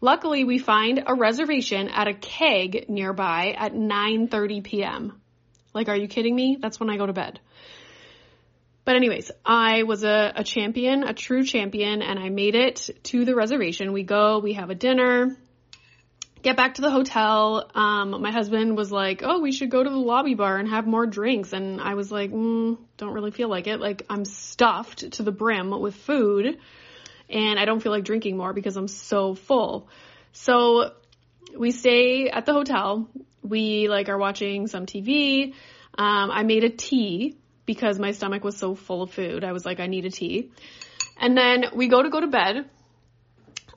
Luckily, 0.00 0.44
we 0.44 0.58
find 0.58 1.02
a 1.06 1.14
reservation 1.14 1.88
at 1.88 2.06
a 2.06 2.14
keg 2.14 2.88
nearby 2.88 3.54
at 3.56 3.72
9:30 3.72 4.62
p.m. 4.62 5.20
Like, 5.72 5.88
are 5.88 5.96
you 5.96 6.06
kidding 6.06 6.34
me? 6.34 6.58
That's 6.60 6.78
when 6.78 6.90
I 6.90 6.96
go 6.96 7.06
to 7.06 7.14
bed. 7.14 7.40
But 8.86 8.94
anyways, 8.94 9.32
I 9.44 9.82
was 9.82 10.04
a, 10.04 10.32
a 10.36 10.44
champion, 10.44 11.02
a 11.02 11.12
true 11.12 11.42
champion, 11.42 12.02
and 12.02 12.20
I 12.20 12.28
made 12.28 12.54
it 12.54 12.88
to 13.02 13.24
the 13.24 13.34
reservation. 13.34 13.92
We 13.92 14.04
go, 14.04 14.38
we 14.38 14.52
have 14.52 14.70
a 14.70 14.76
dinner, 14.76 15.36
get 16.42 16.56
back 16.56 16.74
to 16.74 16.82
the 16.82 16.90
hotel. 16.92 17.68
Um, 17.74 18.22
my 18.22 18.30
husband 18.30 18.76
was 18.76 18.92
like, 18.92 19.22
"Oh, 19.24 19.40
we 19.40 19.50
should 19.50 19.72
go 19.72 19.82
to 19.82 19.90
the 19.90 19.96
lobby 19.96 20.34
bar 20.34 20.56
and 20.56 20.68
have 20.68 20.86
more 20.86 21.04
drinks," 21.04 21.52
and 21.52 21.80
I 21.80 21.94
was 21.94 22.12
like, 22.12 22.30
mm, 22.30 22.78
"Don't 22.96 23.12
really 23.12 23.32
feel 23.32 23.48
like 23.48 23.66
it. 23.66 23.80
Like 23.80 24.04
I'm 24.08 24.24
stuffed 24.24 25.10
to 25.14 25.24
the 25.24 25.32
brim 25.32 25.72
with 25.80 25.96
food, 25.96 26.56
and 27.28 27.58
I 27.58 27.64
don't 27.64 27.80
feel 27.82 27.90
like 27.90 28.04
drinking 28.04 28.36
more 28.36 28.52
because 28.52 28.76
I'm 28.76 28.86
so 28.86 29.34
full." 29.34 29.88
So 30.32 30.92
we 31.58 31.72
stay 31.72 32.28
at 32.28 32.46
the 32.46 32.52
hotel. 32.52 33.10
We 33.42 33.88
like 33.88 34.08
are 34.08 34.18
watching 34.18 34.68
some 34.68 34.86
TV. 34.86 35.54
Um, 35.98 36.30
I 36.30 36.44
made 36.44 36.62
a 36.62 36.70
tea 36.70 37.36
because 37.66 37.98
my 37.98 38.12
stomach 38.12 38.44
was 38.44 38.56
so 38.56 38.74
full 38.74 39.02
of 39.02 39.10
food. 39.12 39.44
I 39.44 39.52
was 39.52 39.66
like, 39.66 39.80
I 39.80 39.86
need 39.86 40.06
a 40.06 40.10
tea. 40.10 40.52
And 41.18 41.36
then 41.36 41.66
we 41.74 41.88
go 41.88 42.02
to 42.02 42.08
go 42.08 42.20
to 42.20 42.26
bed. 42.26 42.70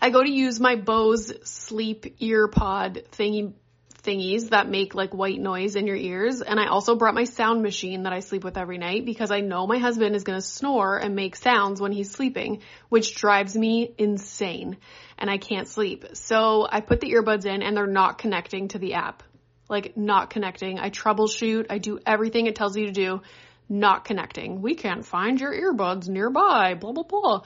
I 0.01 0.11
go 0.11 0.23
to 0.23 0.29
use 0.29 0.59
my 0.59 0.75
Bose 0.75 1.33
sleep 1.43 2.15
ear 2.19 2.47
pod 2.47 3.03
thingy 3.11 3.53
thingies 4.01 4.49
that 4.49 4.69
make 4.69 4.95
like 4.95 5.13
white 5.13 5.39
noise 5.39 5.75
in 5.75 5.87
your 5.87 5.95
ears. 5.95 6.41
And 6.41 6.59
I 6.59 6.67
also 6.67 6.95
brought 6.95 7.13
my 7.13 7.25
sound 7.25 7.61
machine 7.61 8.03
that 8.03 8.13
I 8.13 8.19
sleep 8.21 8.43
with 8.43 8.57
every 8.57 8.77
night 8.77 9.05
because 9.05 9.31
I 9.31 9.41
know 9.41 9.67
my 9.67 9.77
husband 9.77 10.15
is 10.15 10.23
going 10.23 10.39
to 10.39 10.45
snore 10.45 10.97
and 10.97 11.15
make 11.15 11.35
sounds 11.35 11.81
when 11.81 11.91
he's 11.91 12.11
sleeping, 12.11 12.61
which 12.87 13.15
drives 13.15 13.55
me 13.55 13.93
insane 13.97 14.77
and 15.17 15.29
I 15.29 15.37
can't 15.37 15.67
sleep. 15.67 16.05
So 16.13 16.67
I 16.69 16.81
put 16.81 17.01
the 17.01 17.11
earbuds 17.11 17.45
in 17.45 17.61
and 17.61 17.75
they're 17.75 17.87
not 17.87 18.17
connecting 18.17 18.69
to 18.69 18.79
the 18.79 18.93
app. 18.93 19.23
Like 19.67 19.95
not 19.95 20.29
connecting. 20.29 20.79
I 20.79 20.89
troubleshoot. 20.89 21.67
I 21.69 21.77
do 21.77 21.99
everything 22.05 22.47
it 22.47 22.55
tells 22.55 22.75
you 22.75 22.87
to 22.87 22.91
do. 22.91 23.21
Not 23.69 24.03
connecting. 24.03 24.61
We 24.61 24.73
can't 24.75 25.05
find 25.05 25.39
your 25.39 25.53
earbuds 25.53 26.09
nearby. 26.09 26.73
Blah, 26.73 26.91
blah, 26.91 27.03
blah. 27.03 27.41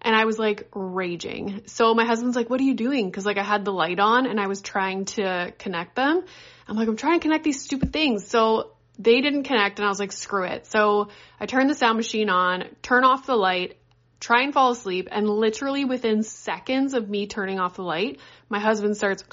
And 0.00 0.16
I 0.16 0.24
was 0.24 0.38
like 0.38 0.68
raging. 0.74 1.62
So 1.66 1.94
my 1.94 2.04
husband's 2.04 2.34
like, 2.34 2.50
what 2.50 2.60
are 2.60 2.64
you 2.64 2.74
doing? 2.74 3.10
Cause 3.12 3.24
like 3.24 3.38
I 3.38 3.44
had 3.44 3.64
the 3.64 3.72
light 3.72 4.00
on 4.00 4.26
and 4.26 4.40
I 4.40 4.48
was 4.48 4.60
trying 4.60 5.04
to 5.16 5.54
connect 5.58 5.94
them. 5.94 6.24
I'm 6.66 6.76
like, 6.76 6.88
I'm 6.88 6.96
trying 6.96 7.20
to 7.20 7.22
connect 7.22 7.44
these 7.44 7.62
stupid 7.62 7.92
things. 7.92 8.26
So 8.26 8.72
they 8.98 9.20
didn't 9.20 9.44
connect 9.44 9.78
and 9.78 9.86
I 9.86 9.88
was 9.88 10.00
like, 10.00 10.10
screw 10.10 10.44
it. 10.44 10.66
So 10.66 11.08
I 11.38 11.46
turned 11.46 11.70
the 11.70 11.74
sound 11.74 11.96
machine 11.96 12.28
on, 12.28 12.64
turn 12.82 13.04
off 13.04 13.26
the 13.26 13.36
light, 13.36 13.76
try 14.18 14.42
and 14.42 14.52
fall 14.52 14.72
asleep. 14.72 15.08
And 15.10 15.28
literally 15.28 15.84
within 15.84 16.24
seconds 16.24 16.94
of 16.94 17.08
me 17.08 17.28
turning 17.28 17.60
off 17.60 17.76
the 17.76 17.82
light, 17.82 18.18
my 18.48 18.58
husband 18.58 18.96
starts 18.96 19.22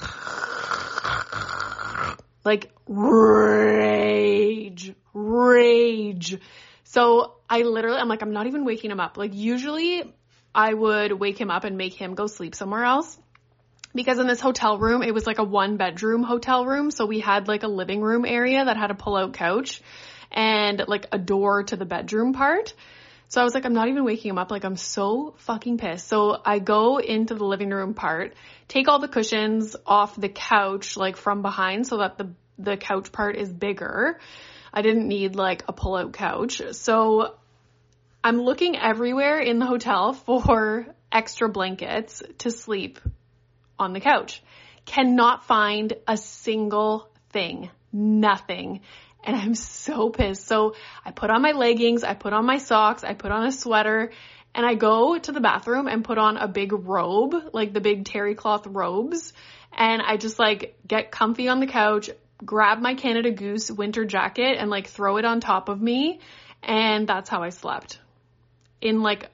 like 2.44 2.72
rage, 2.86 4.94
rage. 5.12 6.38
So 6.84 7.34
I 7.48 7.62
literally, 7.62 7.98
I'm 7.98 8.08
like, 8.08 8.22
I'm 8.22 8.32
not 8.32 8.46
even 8.46 8.64
waking 8.64 8.90
him 8.90 9.00
up. 9.00 9.16
Like 9.16 9.34
usually 9.34 10.02
I 10.54 10.74
would 10.74 11.12
wake 11.12 11.40
him 11.40 11.50
up 11.50 11.64
and 11.64 11.76
make 11.76 11.94
him 11.94 12.14
go 12.14 12.26
sleep 12.26 12.54
somewhere 12.54 12.84
else. 12.84 13.18
Because 13.92 14.18
in 14.18 14.28
this 14.28 14.40
hotel 14.40 14.78
room, 14.78 15.02
it 15.02 15.12
was 15.12 15.26
like 15.26 15.38
a 15.38 15.44
one 15.44 15.76
bedroom 15.76 16.22
hotel 16.22 16.64
room. 16.64 16.90
So 16.90 17.06
we 17.06 17.20
had 17.20 17.48
like 17.48 17.64
a 17.64 17.68
living 17.68 18.00
room 18.00 18.24
area 18.24 18.64
that 18.64 18.76
had 18.76 18.90
a 18.90 18.94
pull 18.94 19.16
out 19.16 19.34
couch 19.34 19.82
and 20.30 20.84
like 20.86 21.06
a 21.10 21.18
door 21.18 21.64
to 21.64 21.76
the 21.76 21.84
bedroom 21.84 22.32
part. 22.32 22.72
So 23.30 23.40
I 23.40 23.44
was 23.44 23.54
like, 23.54 23.64
I'm 23.64 23.72
not 23.72 23.88
even 23.88 24.04
waking 24.04 24.30
him 24.30 24.38
up. 24.38 24.50
Like 24.50 24.64
I'm 24.64 24.76
so 24.76 25.34
fucking 25.38 25.78
pissed. 25.78 26.08
So 26.08 26.40
I 26.44 26.58
go 26.58 26.98
into 26.98 27.34
the 27.36 27.44
living 27.44 27.70
room 27.70 27.94
part, 27.94 28.34
take 28.66 28.88
all 28.88 28.98
the 28.98 29.06
cushions 29.06 29.76
off 29.86 30.16
the 30.16 30.28
couch, 30.28 30.96
like 30.96 31.16
from 31.16 31.40
behind 31.40 31.86
so 31.86 31.98
that 31.98 32.18
the, 32.18 32.30
the 32.58 32.76
couch 32.76 33.12
part 33.12 33.36
is 33.36 33.48
bigger. 33.48 34.18
I 34.74 34.82
didn't 34.82 35.06
need 35.06 35.36
like 35.36 35.62
a 35.68 35.72
pull 35.72 35.94
out 35.94 36.12
couch. 36.12 36.60
So 36.72 37.36
I'm 38.24 38.42
looking 38.42 38.76
everywhere 38.76 39.38
in 39.38 39.60
the 39.60 39.66
hotel 39.66 40.12
for 40.26 40.86
extra 41.12 41.48
blankets 41.48 42.24
to 42.38 42.50
sleep 42.50 42.98
on 43.78 43.92
the 43.92 44.00
couch. 44.00 44.42
Cannot 44.86 45.46
find 45.46 45.92
a 46.08 46.16
single 46.16 47.08
thing. 47.30 47.70
Nothing. 47.92 48.80
And 49.24 49.36
I'm 49.36 49.54
so 49.54 50.10
pissed. 50.10 50.46
So 50.46 50.74
I 51.04 51.10
put 51.10 51.30
on 51.30 51.42
my 51.42 51.52
leggings, 51.52 52.04
I 52.04 52.14
put 52.14 52.32
on 52.32 52.46
my 52.46 52.58
socks, 52.58 53.04
I 53.04 53.14
put 53.14 53.30
on 53.30 53.46
a 53.46 53.52
sweater, 53.52 54.10
and 54.54 54.66
I 54.66 54.74
go 54.74 55.18
to 55.18 55.32
the 55.32 55.40
bathroom 55.40 55.86
and 55.86 56.04
put 56.04 56.18
on 56.18 56.36
a 56.36 56.48
big 56.48 56.72
robe, 56.72 57.34
like 57.52 57.72
the 57.72 57.80
big 57.80 58.04
terry 58.04 58.34
cloth 58.34 58.66
robes. 58.66 59.32
And 59.72 60.02
I 60.02 60.16
just 60.16 60.38
like 60.38 60.76
get 60.86 61.10
comfy 61.10 61.48
on 61.48 61.60
the 61.60 61.66
couch, 61.66 62.10
grab 62.44 62.80
my 62.80 62.94
Canada 62.94 63.30
Goose 63.30 63.70
winter 63.70 64.04
jacket 64.04 64.56
and 64.58 64.70
like 64.70 64.88
throw 64.88 65.18
it 65.18 65.24
on 65.24 65.40
top 65.40 65.68
of 65.68 65.80
me. 65.80 66.20
And 66.62 67.06
that's 67.06 67.30
how 67.30 67.42
I 67.42 67.50
slept 67.50 67.98
in 68.80 69.02
like 69.02 69.30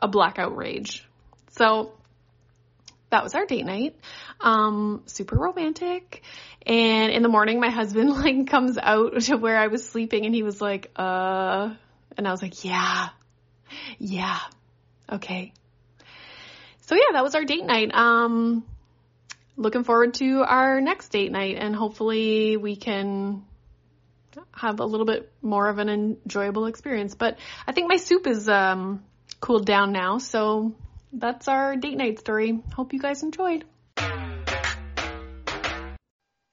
a 0.00 0.08
blackout 0.08 0.56
rage. 0.56 1.06
So 1.50 1.92
that 3.16 3.24
was 3.24 3.34
our 3.34 3.46
date 3.46 3.64
night. 3.64 3.96
Um, 4.42 5.02
super 5.06 5.36
romantic. 5.36 6.22
And 6.66 7.10
in 7.10 7.22
the 7.22 7.30
morning, 7.30 7.60
my 7.60 7.70
husband 7.70 8.10
like 8.22 8.46
comes 8.46 8.76
out 8.76 9.22
to 9.22 9.36
where 9.36 9.56
I 9.56 9.68
was 9.68 9.88
sleeping 9.88 10.26
and 10.26 10.34
he 10.34 10.42
was 10.42 10.60
like, 10.60 10.90
uh, 10.96 11.74
and 12.18 12.28
I 12.28 12.30
was 12.30 12.42
like, 12.42 12.62
yeah, 12.62 13.08
yeah, 13.98 14.38
okay. 15.10 15.54
So 16.82 16.94
yeah, 16.94 17.12
that 17.14 17.24
was 17.24 17.34
our 17.34 17.44
date 17.44 17.64
night. 17.64 17.90
Um, 17.94 18.66
looking 19.56 19.82
forward 19.82 20.12
to 20.14 20.42
our 20.42 20.82
next 20.82 21.08
date 21.08 21.32
night 21.32 21.56
and 21.58 21.74
hopefully 21.74 22.58
we 22.58 22.76
can 22.76 23.46
have 24.52 24.80
a 24.80 24.84
little 24.84 25.06
bit 25.06 25.32
more 25.40 25.70
of 25.70 25.78
an 25.78 25.88
enjoyable 25.88 26.66
experience. 26.66 27.14
But 27.14 27.38
I 27.66 27.72
think 27.72 27.88
my 27.88 27.96
soup 27.96 28.26
is 28.26 28.46
um, 28.46 29.02
cooled 29.40 29.64
down 29.64 29.92
now, 29.92 30.18
so 30.18 30.74
that's 31.18 31.48
our 31.48 31.76
date 31.76 31.96
night 31.96 32.18
story. 32.18 32.60
Hope 32.74 32.92
you 32.92 33.00
guys 33.00 33.22
enjoyed. 33.22 33.64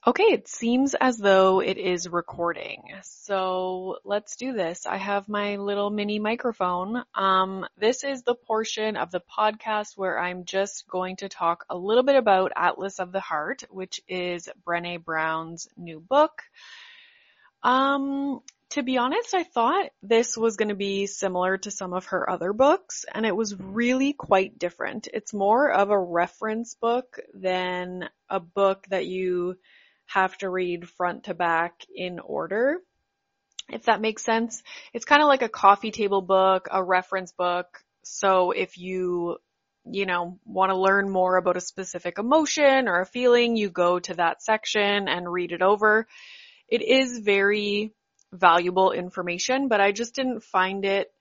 Okay, 0.06 0.24
it 0.24 0.48
seems 0.48 0.94
as 0.94 1.16
though 1.16 1.60
it 1.60 1.78
is 1.78 2.10
recording. 2.10 2.82
So 3.04 3.96
let's 4.04 4.36
do 4.36 4.52
this. 4.52 4.84
I 4.84 4.98
have 4.98 5.30
my 5.30 5.56
little 5.56 5.88
mini 5.88 6.18
microphone. 6.18 7.02
Um, 7.14 7.64
this 7.78 8.04
is 8.04 8.22
the 8.22 8.34
portion 8.34 8.98
of 8.98 9.10
the 9.10 9.22
podcast 9.22 9.96
where 9.96 10.18
I'm 10.18 10.44
just 10.44 10.86
going 10.88 11.16
to 11.16 11.30
talk 11.30 11.64
a 11.70 11.76
little 11.76 12.02
bit 12.02 12.16
about 12.16 12.52
Atlas 12.54 12.98
of 12.98 13.12
the 13.12 13.20
Heart, 13.20 13.64
which 13.70 14.02
is 14.06 14.50
Brene 14.66 15.02
Brown's 15.02 15.68
new 15.74 16.00
book. 16.00 16.42
Um, 17.62 18.40
to 18.74 18.82
be 18.82 18.98
honest, 18.98 19.34
I 19.34 19.44
thought 19.44 19.90
this 20.02 20.36
was 20.36 20.56
going 20.56 20.68
to 20.68 20.74
be 20.74 21.06
similar 21.06 21.58
to 21.58 21.70
some 21.70 21.92
of 21.92 22.06
her 22.06 22.28
other 22.28 22.52
books, 22.52 23.04
and 23.12 23.24
it 23.24 23.34
was 23.34 23.54
mm-hmm. 23.54 23.72
really 23.72 24.12
quite 24.12 24.58
different. 24.58 25.06
It's 25.12 25.32
more 25.32 25.70
of 25.70 25.90
a 25.90 25.98
reference 25.98 26.74
book 26.74 27.20
than 27.34 28.08
a 28.28 28.40
book 28.40 28.84
that 28.90 29.06
you 29.06 29.56
have 30.06 30.36
to 30.38 30.50
read 30.50 30.88
front 30.88 31.24
to 31.24 31.34
back 31.34 31.84
in 31.94 32.18
order. 32.18 32.78
If 33.70 33.84
that 33.84 34.00
makes 34.00 34.24
sense. 34.24 34.62
It's 34.92 35.06
kind 35.06 35.22
of 35.22 35.28
like 35.28 35.42
a 35.42 35.48
coffee 35.48 35.92
table 35.92 36.20
book, 36.20 36.66
a 36.70 36.82
reference 36.82 37.32
book. 37.32 37.78
So 38.02 38.50
if 38.50 38.76
you, 38.76 39.38
you 39.86 40.04
know, 40.04 40.38
want 40.44 40.70
to 40.70 40.76
learn 40.76 41.08
more 41.08 41.36
about 41.36 41.56
a 41.56 41.62
specific 41.62 42.18
emotion 42.18 42.88
or 42.88 43.00
a 43.00 43.06
feeling, 43.06 43.56
you 43.56 43.70
go 43.70 44.00
to 44.00 44.14
that 44.14 44.42
section 44.42 45.08
and 45.08 45.32
read 45.32 45.52
it 45.52 45.62
over 45.62 46.06
it 46.68 46.82
is 46.82 47.18
very 47.18 47.92
valuable 48.34 48.92
information, 48.92 49.68
but 49.68 49.80
I 49.80 49.92
just 49.92 50.14
didn't 50.14 50.42
find 50.42 50.84
it. 50.84 51.12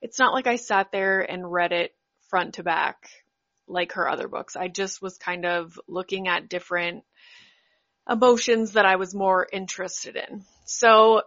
It's 0.00 0.18
not 0.18 0.32
like 0.32 0.46
I 0.46 0.56
sat 0.56 0.92
there 0.92 1.20
and 1.20 1.50
read 1.50 1.72
it 1.72 1.94
front 2.28 2.54
to 2.54 2.62
back 2.62 3.08
like 3.66 3.92
her 3.92 4.08
other 4.08 4.28
books. 4.28 4.56
I 4.56 4.68
just 4.68 5.02
was 5.02 5.18
kind 5.18 5.44
of 5.44 5.78
looking 5.88 6.28
at 6.28 6.48
different 6.48 7.04
emotions 8.08 8.72
that 8.72 8.86
I 8.86 8.96
was 8.96 9.14
more 9.14 9.46
interested 9.52 10.16
in. 10.16 10.44
So 10.64 11.22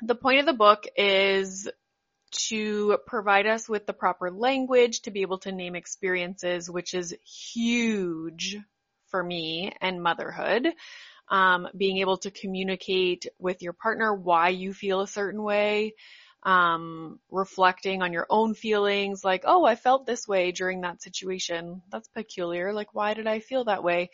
the 0.00 0.14
point 0.14 0.40
of 0.40 0.46
the 0.46 0.52
book 0.52 0.86
is 0.96 1.68
to 2.48 2.98
provide 3.06 3.46
us 3.46 3.68
with 3.68 3.86
the 3.86 3.92
proper 3.92 4.30
language 4.30 5.02
to 5.02 5.10
be 5.10 5.22
able 5.22 5.38
to 5.38 5.52
name 5.52 5.74
experiences, 5.74 6.70
which 6.70 6.94
is 6.94 7.14
huge 7.24 8.58
for 9.08 9.22
me 9.22 9.72
and 9.80 10.02
motherhood 10.02 10.68
um, 11.32 11.66
being 11.74 11.96
able 11.98 12.18
to 12.18 12.30
communicate 12.30 13.26
with 13.38 13.62
your 13.62 13.72
partner 13.72 14.14
why 14.14 14.50
you 14.50 14.74
feel 14.74 15.00
a 15.00 15.08
certain 15.08 15.42
way, 15.42 15.94
um, 16.42 17.18
reflecting 17.30 18.02
on 18.02 18.12
your 18.12 18.26
own 18.28 18.52
feelings, 18.52 19.24
like, 19.24 19.44
oh, 19.46 19.64
I 19.64 19.74
felt 19.74 20.04
this 20.04 20.28
way 20.28 20.52
during 20.52 20.82
that 20.82 21.02
situation. 21.02 21.80
That's 21.90 22.08
peculiar. 22.08 22.74
Like, 22.74 22.94
why 22.94 23.14
did 23.14 23.26
I 23.26 23.40
feel 23.40 23.64
that 23.64 23.82
way? 23.82 24.10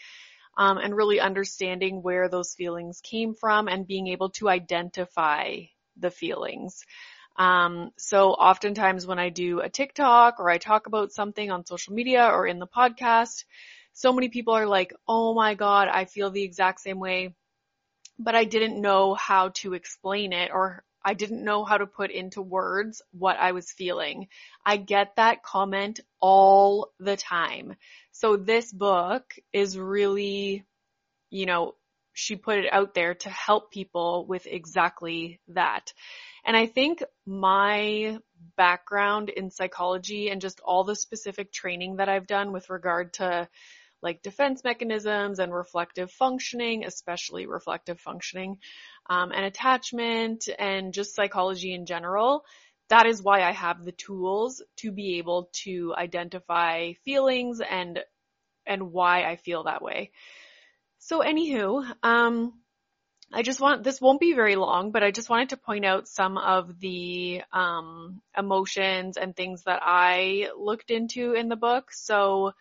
Um, 0.57 0.79
and 0.79 0.95
really 0.95 1.19
understanding 1.19 2.03
where 2.03 2.29
those 2.29 2.55
feelings 2.55 3.01
came 3.03 3.35
from 3.35 3.66
and 3.66 3.87
being 3.87 4.07
able 4.07 4.31
to 4.31 4.49
identify 4.49 5.57
the 5.97 6.12
feelings. 6.12 6.85
Um, 7.37 7.91
so 7.99 8.31
oftentimes 8.31 9.09
when 9.09 9.19
I 9.19 9.31
do 9.31 9.59
a 9.61 9.69
TikTok 9.69 10.39
or 10.39 10.51
I 10.51 10.59
talk 10.59 10.87
about 10.87 11.12
something 11.12 11.51
on 11.51 11.66
social 11.66 11.95
media 11.95 12.27
or 12.27 12.47
in 12.47 12.61
the 12.61 12.66
podcast, 12.69 13.45
so 13.99 14.12
many 14.12 14.28
people 14.28 14.55
are 14.55 14.68
like, 14.68 14.94
oh 15.09 15.34
my 15.34 15.55
God, 15.55 15.88
I 15.88 16.05
feel 16.05 16.30
the 16.30 16.44
exact 16.44 16.78
same 16.78 17.01
way, 17.01 17.34
but 18.16 18.36
I 18.36 18.44
didn't 18.44 18.80
know 18.80 19.14
how 19.14 19.49
to 19.57 19.74
explain 19.74 20.32
it 20.32 20.53
or 20.55 20.84
I 21.05 21.14
didn't 21.14 21.42
know 21.42 21.64
how 21.64 21.78
to 21.78 21.86
put 21.86 22.12
into 22.12 22.40
words 22.40 23.03
what 23.11 23.38
I 23.38 23.51
was 23.51 23.72
feeling. 23.72 24.28
I 24.64 24.76
get 24.76 25.16
that 25.16 25.42
comment 25.42 25.99
all 26.20 26.92
the 27.01 27.16
time. 27.16 27.74
So 28.12 28.36
this 28.36 28.72
book 28.72 29.34
is 29.53 29.76
really, 29.76 30.64
you 31.28 31.46
know, 31.46 31.74
she 32.12 32.36
put 32.36 32.59
it 32.59 32.72
out 32.72 32.94
there 32.94 33.14
to 33.14 33.28
help 33.28 33.72
people 33.72 34.26
with 34.28 34.46
exactly 34.46 35.40
that. 35.49 35.92
And 36.44 36.57
I 36.57 36.66
think 36.66 37.03
my 37.26 38.18
background 38.57 39.28
in 39.28 39.51
psychology 39.51 40.30
and 40.30 40.40
just 40.40 40.61
all 40.61 40.84
the 40.84 40.94
specific 40.94 41.53
training 41.53 41.96
that 41.96 42.09
I've 42.09 42.28
done 42.28 42.53
with 42.53 42.70
regard 42.70 43.14
to 43.14 43.49
like 44.03 44.22
defense 44.22 44.62
mechanisms 44.64 45.38
and 45.38 45.53
reflective 45.53 46.11
functioning, 46.11 46.84
especially 46.84 47.46
reflective 47.46 48.01
functioning, 48.01 48.59
um, 49.11 49.32
and 49.32 49.44
attachment 49.44 50.49
and 50.59 50.94
just 50.94 51.14
psychology 51.14 51.72
in 51.74 51.86
general. 51.86 52.44
That 52.88 53.07
is 53.07 53.22
why 53.22 53.42
I 53.42 53.53
have 53.53 53.84
the 53.84 53.92
tools 53.92 54.62
to 54.76 54.92
be 54.92 55.18
able 55.18 55.51
to 55.64 55.94
identify 55.96 56.92
feelings 57.05 57.61
and 57.61 58.01
and 58.66 58.92
why 58.92 59.24
I 59.24 59.36
feel 59.36 59.64
that 59.64 59.82
way. 59.82 60.11
So 60.99 61.20
anywho, 61.20 61.86
um, 62.03 62.53
I 63.32 63.42
just 63.42 63.61
want, 63.61 63.84
this 63.84 64.01
won't 64.01 64.20
be 64.20 64.32
very 64.32 64.57
long, 64.57 64.90
but 64.90 65.03
I 65.03 65.11
just 65.11 65.28
wanted 65.28 65.51
to 65.51 65.57
point 65.59 65.84
out 65.84 66.09
some 66.09 66.38
of 66.38 66.78
the, 66.80 67.42
um, 67.53 68.22
emotions 68.36 69.16
and 69.16 69.36
things 69.36 69.64
that 69.64 69.80
I 69.82 70.49
looked 70.59 70.90
into 70.90 71.32
in 71.32 71.49
the 71.49 71.57
book. 71.57 71.92
So 71.92 72.53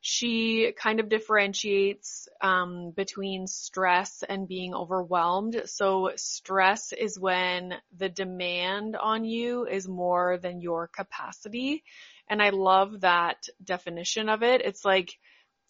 she 0.00 0.72
kind 0.80 1.00
of 1.00 1.08
differentiates, 1.08 2.28
um, 2.40 2.92
between 2.92 3.46
stress 3.46 4.22
and 4.28 4.46
being 4.46 4.74
overwhelmed. 4.74 5.62
So 5.66 6.12
stress 6.16 6.92
is 6.92 7.18
when 7.18 7.74
the 7.96 8.08
demand 8.08 8.96
on 8.96 9.24
you 9.24 9.66
is 9.66 9.88
more 9.88 10.38
than 10.38 10.60
your 10.60 10.88
capacity. 10.88 11.82
And 12.28 12.40
I 12.40 12.50
love 12.50 13.00
that 13.00 13.48
definition 13.62 14.28
of 14.28 14.42
it. 14.42 14.60
It's 14.60 14.84
like, 14.84 15.10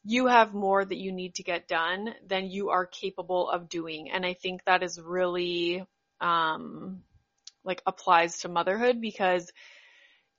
you 0.04 0.26
have 0.26 0.54
more 0.54 0.84
that 0.84 0.96
you 0.96 1.12
need 1.12 1.34
to 1.34 1.42
get 1.42 1.68
done 1.68 2.14
than 2.26 2.50
you 2.50 2.70
are 2.70 2.86
capable 2.86 3.48
of 3.50 3.68
doing. 3.68 4.10
And 4.10 4.24
I 4.24 4.34
think 4.34 4.64
that 4.64 4.82
is 4.82 5.00
really, 5.00 5.84
um, 6.20 7.02
like 7.64 7.82
applies 7.86 8.38
to 8.38 8.48
motherhood 8.48 9.00
because, 9.00 9.50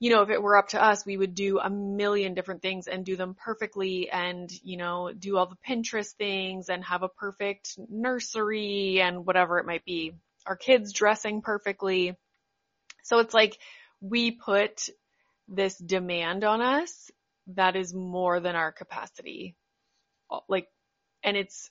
you 0.00 0.08
know, 0.08 0.22
if 0.22 0.30
it 0.30 0.42
were 0.42 0.56
up 0.56 0.68
to 0.68 0.82
us, 0.82 1.04
we 1.04 1.18
would 1.18 1.34
do 1.34 1.58
a 1.58 1.68
million 1.68 2.32
different 2.32 2.62
things 2.62 2.88
and 2.88 3.04
do 3.04 3.16
them 3.16 3.34
perfectly 3.34 4.08
and, 4.10 4.50
you 4.64 4.78
know, 4.78 5.12
do 5.12 5.36
all 5.36 5.46
the 5.46 5.58
Pinterest 5.68 6.12
things 6.12 6.70
and 6.70 6.82
have 6.82 7.02
a 7.02 7.08
perfect 7.08 7.78
nursery 7.90 9.02
and 9.02 9.26
whatever 9.26 9.58
it 9.58 9.66
might 9.66 9.84
be. 9.84 10.14
Our 10.46 10.56
kids 10.56 10.94
dressing 10.94 11.42
perfectly. 11.42 12.16
So 13.04 13.18
it's 13.18 13.34
like 13.34 13.58
we 14.00 14.30
put 14.30 14.88
this 15.48 15.76
demand 15.76 16.44
on 16.44 16.62
us 16.62 17.10
that 17.48 17.76
is 17.76 17.92
more 17.92 18.40
than 18.40 18.56
our 18.56 18.72
capacity. 18.72 19.54
Like, 20.48 20.68
and 21.22 21.36
it's 21.36 21.70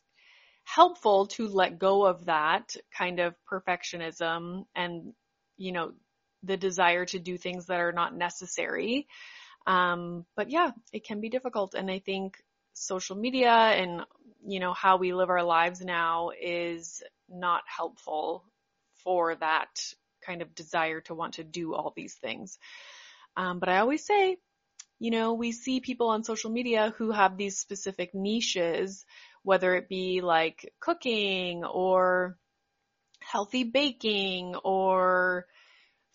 helpful 0.66 1.28
to 1.28 1.48
let 1.48 1.80
go 1.80 2.06
of 2.06 2.26
that 2.26 2.76
kind 2.96 3.20
of 3.20 3.34
perfectionism 3.52 4.66
and, 4.76 5.14
you 5.58 5.72
know, 5.72 5.94
the 6.44 6.58
desire 6.58 7.06
to 7.06 7.20
do 7.20 7.38
things 7.38 7.68
that 7.68 7.80
are 7.80 7.92
not 7.92 8.16
necessary. 8.16 9.08
Um, 9.68 10.26
but 10.36 10.50
yeah, 10.50 10.72
it 10.94 11.06
can 11.06 11.22
be 11.22 11.30
difficult. 11.30 11.74
And 11.74 11.90
I 11.92 12.00
think 12.00 12.38
social 12.74 13.16
media 13.16 13.52
and, 13.52 14.02
you 14.46 14.60
know, 14.60 14.74
how 14.74 14.98
we 14.98 15.14
live 15.14 15.30
our 15.30 15.44
lives 15.44 15.82
now 15.82 16.32
is 16.42 17.04
not 17.30 17.62
helpful 17.66 18.46
for 19.04 19.36
that 19.36 19.70
kind 20.26 20.42
of 20.42 20.56
desire 20.56 21.02
to 21.02 21.14
want 21.14 21.36
to 21.36 21.44
do 21.44 21.74
all 21.74 21.94
these 21.96 22.16
things. 22.16 22.58
Um, 23.38 23.60
but 23.60 23.70
I 23.70 23.80
always 23.80 24.06
say 24.06 24.38
you 25.00 25.12
know, 25.12 25.34
we 25.34 25.54
see 25.54 25.80
people 25.80 26.10
on 26.10 26.24
social 26.26 26.52
media 26.52 26.94
who 26.98 27.12
have 27.12 27.38
these 27.38 27.58
specific 27.58 28.14
niches, 28.14 29.06
whether 29.44 29.76
it 29.76 29.88
be 29.88 30.20
like 30.22 30.74
cooking 30.82 31.64
or 31.64 32.38
healthy 33.22 33.64
baking 33.64 34.56
or 34.58 35.46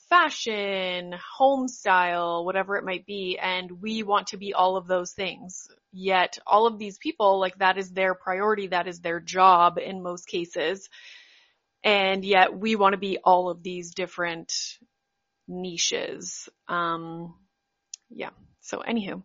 fashion, 0.08 1.14
home 1.36 1.68
style, 1.68 2.44
whatever 2.44 2.76
it 2.76 2.84
might 2.84 3.06
be. 3.06 3.38
And 3.40 3.82
we 3.82 4.02
want 4.02 4.28
to 4.28 4.36
be 4.36 4.54
all 4.54 4.76
of 4.76 4.86
those 4.86 5.12
things. 5.12 5.66
Yet 5.92 6.38
all 6.46 6.66
of 6.66 6.78
these 6.78 6.98
people, 6.98 7.38
like 7.40 7.58
that 7.58 7.78
is 7.78 7.90
their 7.90 8.14
priority. 8.14 8.68
That 8.68 8.88
is 8.88 9.00
their 9.00 9.20
job 9.20 9.78
in 9.78 10.02
most 10.02 10.26
cases. 10.26 10.88
And 11.82 12.24
yet 12.24 12.56
we 12.56 12.76
want 12.76 12.94
to 12.94 12.98
be 12.98 13.18
all 13.22 13.50
of 13.50 13.62
these 13.62 13.94
different 13.94 14.52
niches. 15.46 16.48
Um, 16.68 17.34
yeah. 18.10 18.30
So 18.60 18.82
anywho, 18.86 19.22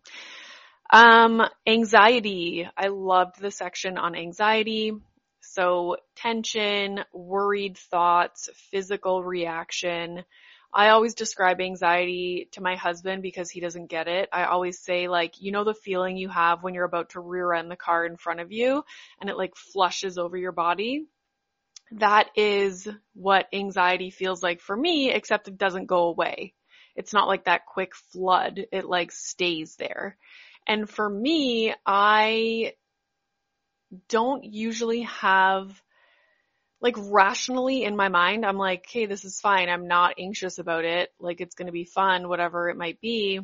um, 0.92 1.42
anxiety. 1.66 2.68
I 2.76 2.88
loved 2.88 3.40
the 3.40 3.52
section 3.52 3.98
on 3.98 4.16
anxiety. 4.16 4.94
So 5.42 5.98
tension, 6.16 7.00
worried 7.14 7.78
thoughts, 7.78 8.50
physical 8.72 9.24
reaction. 9.24 10.24
I 10.74 10.90
always 10.90 11.16
describe 11.16 11.60
anxiety 11.62 12.48
to 12.52 12.62
my 12.62 12.76
husband 12.76 13.24
because 13.24 13.50
he 13.50 13.60
doesn't 13.60 13.88
get 13.88 14.08
it. 14.08 14.30
I 14.32 14.46
always 14.46 14.80
say 14.80 15.08
like, 15.08 15.42
you 15.42 15.52
know 15.52 15.64
the 15.64 15.74
feeling 15.74 16.16
you 16.16 16.30
have 16.30 16.62
when 16.62 16.74
you're 16.76 16.86
about 16.86 17.10
to 17.12 17.20
rear 17.20 17.54
end 17.54 17.72
the 17.72 17.76
car 17.76 18.06
in 18.06 18.18
front 18.18 18.40
of 18.40 18.52
you 18.52 18.84
and 19.20 19.30
it 19.30 19.38
like 19.38 19.56
flushes 19.56 20.18
over 20.18 20.38
your 20.38 20.52
body? 20.52 21.06
That 21.94 22.30
is 22.36 22.88
what 23.16 23.48
anxiety 23.52 24.12
feels 24.12 24.44
like 24.44 24.62
for 24.62 24.78
me, 24.78 25.12
except 25.12 25.48
it 25.48 25.58
doesn't 25.58 25.88
go 25.88 26.04
away. 26.04 26.54
It's 26.96 27.14
not 27.14 27.28
like 27.28 27.46
that 27.46 27.66
quick 27.66 27.96
flood. 27.96 28.68
It 28.72 28.86
like 28.86 29.12
stays 29.12 29.76
there. 29.76 30.18
And 30.68 30.88
for 30.88 31.10
me, 31.10 31.74
I 31.84 32.74
don't 34.08 34.44
usually 34.44 35.02
have 35.02 35.82
like 36.82 36.96
rationally 36.98 37.84
in 37.84 37.96
my 37.96 38.08
mind, 38.08 38.46
I'm 38.46 38.58
like, 38.58 38.86
hey, 38.90 39.06
this 39.06 39.26
is 39.26 39.40
fine. 39.40 39.70
I'm 39.70 39.88
not 39.88 40.16
anxious 40.18 40.60
about 40.60 40.86
it. 40.86 41.10
Like 41.20 41.42
it's 41.42 41.56
going 41.56 41.66
to 41.66 41.74
be 41.74 41.86
fun, 41.86 42.30
whatever 42.30 42.70
it 42.70 42.78
might 42.78 43.02
be. 43.02 43.42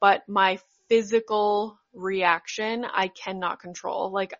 But 0.00 0.22
my 0.28 0.58
physical 0.88 1.78
reaction, 1.92 2.84
I 2.84 3.08
cannot 3.08 3.60
control. 3.60 4.10
Like 4.12 4.34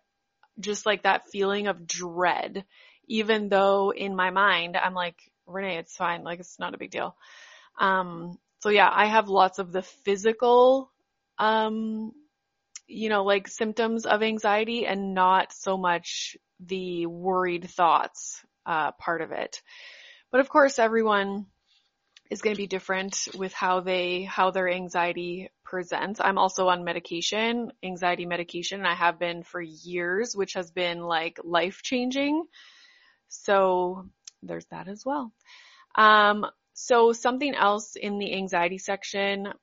just 0.59 0.85
like 0.85 1.03
that 1.03 1.29
feeling 1.31 1.67
of 1.67 1.87
dread, 1.87 2.65
even 3.07 3.49
though 3.49 3.91
in 3.91 4.15
my 4.15 4.31
mind, 4.31 4.75
I'm 4.75 4.93
like, 4.93 5.19
Renee, 5.47 5.77
it's 5.77 5.95
fine. 5.95 6.23
Like 6.23 6.39
it's 6.39 6.59
not 6.59 6.73
a 6.73 6.77
big 6.77 6.91
deal. 6.91 7.15
Um, 7.79 8.37
so 8.61 8.69
yeah, 8.69 8.89
I 8.91 9.05
have 9.05 9.29
lots 9.29 9.59
of 9.59 9.71
the 9.71 9.83
physical, 9.83 10.91
um, 11.37 12.11
you 12.87 13.09
know, 13.09 13.23
like 13.23 13.47
symptoms 13.47 14.05
of 14.05 14.21
anxiety 14.23 14.85
and 14.85 15.13
not 15.13 15.53
so 15.53 15.77
much 15.77 16.37
the 16.59 17.05
worried 17.05 17.69
thoughts, 17.69 18.41
uh, 18.65 18.91
part 18.93 19.21
of 19.21 19.31
it. 19.31 19.61
But 20.31 20.41
of 20.41 20.49
course, 20.49 20.79
everyone 20.79 21.47
is 22.29 22.41
going 22.41 22.55
to 22.55 22.61
be 22.61 22.67
different 22.67 23.27
with 23.37 23.53
how 23.53 23.81
they, 23.81 24.23
how 24.23 24.51
their 24.51 24.69
anxiety 24.69 25.49
presents. 25.63 26.19
I'm 26.23 26.37
also 26.37 26.67
on 26.69 26.83
medication, 26.83 27.71
anxiety 27.83 28.25
medication, 28.25 28.79
and 28.79 28.87
I 28.87 28.95
have 28.95 29.19
been 29.19 29.43
for 29.43 29.61
years, 29.61 30.35
which 30.35 30.53
has 30.53 30.71
been 30.71 31.01
like 31.01 31.39
life 31.43 31.81
changing. 31.83 32.45
So 33.27 34.07
there's 34.41 34.65
that 34.67 34.87
as 34.87 35.03
well. 35.05 35.31
Um, 35.95 36.45
so 36.73 37.13
something 37.13 37.53
else 37.55 37.95
in 37.95 38.19
the 38.19 38.33
anxiety 38.33 38.77
section, 38.77 39.53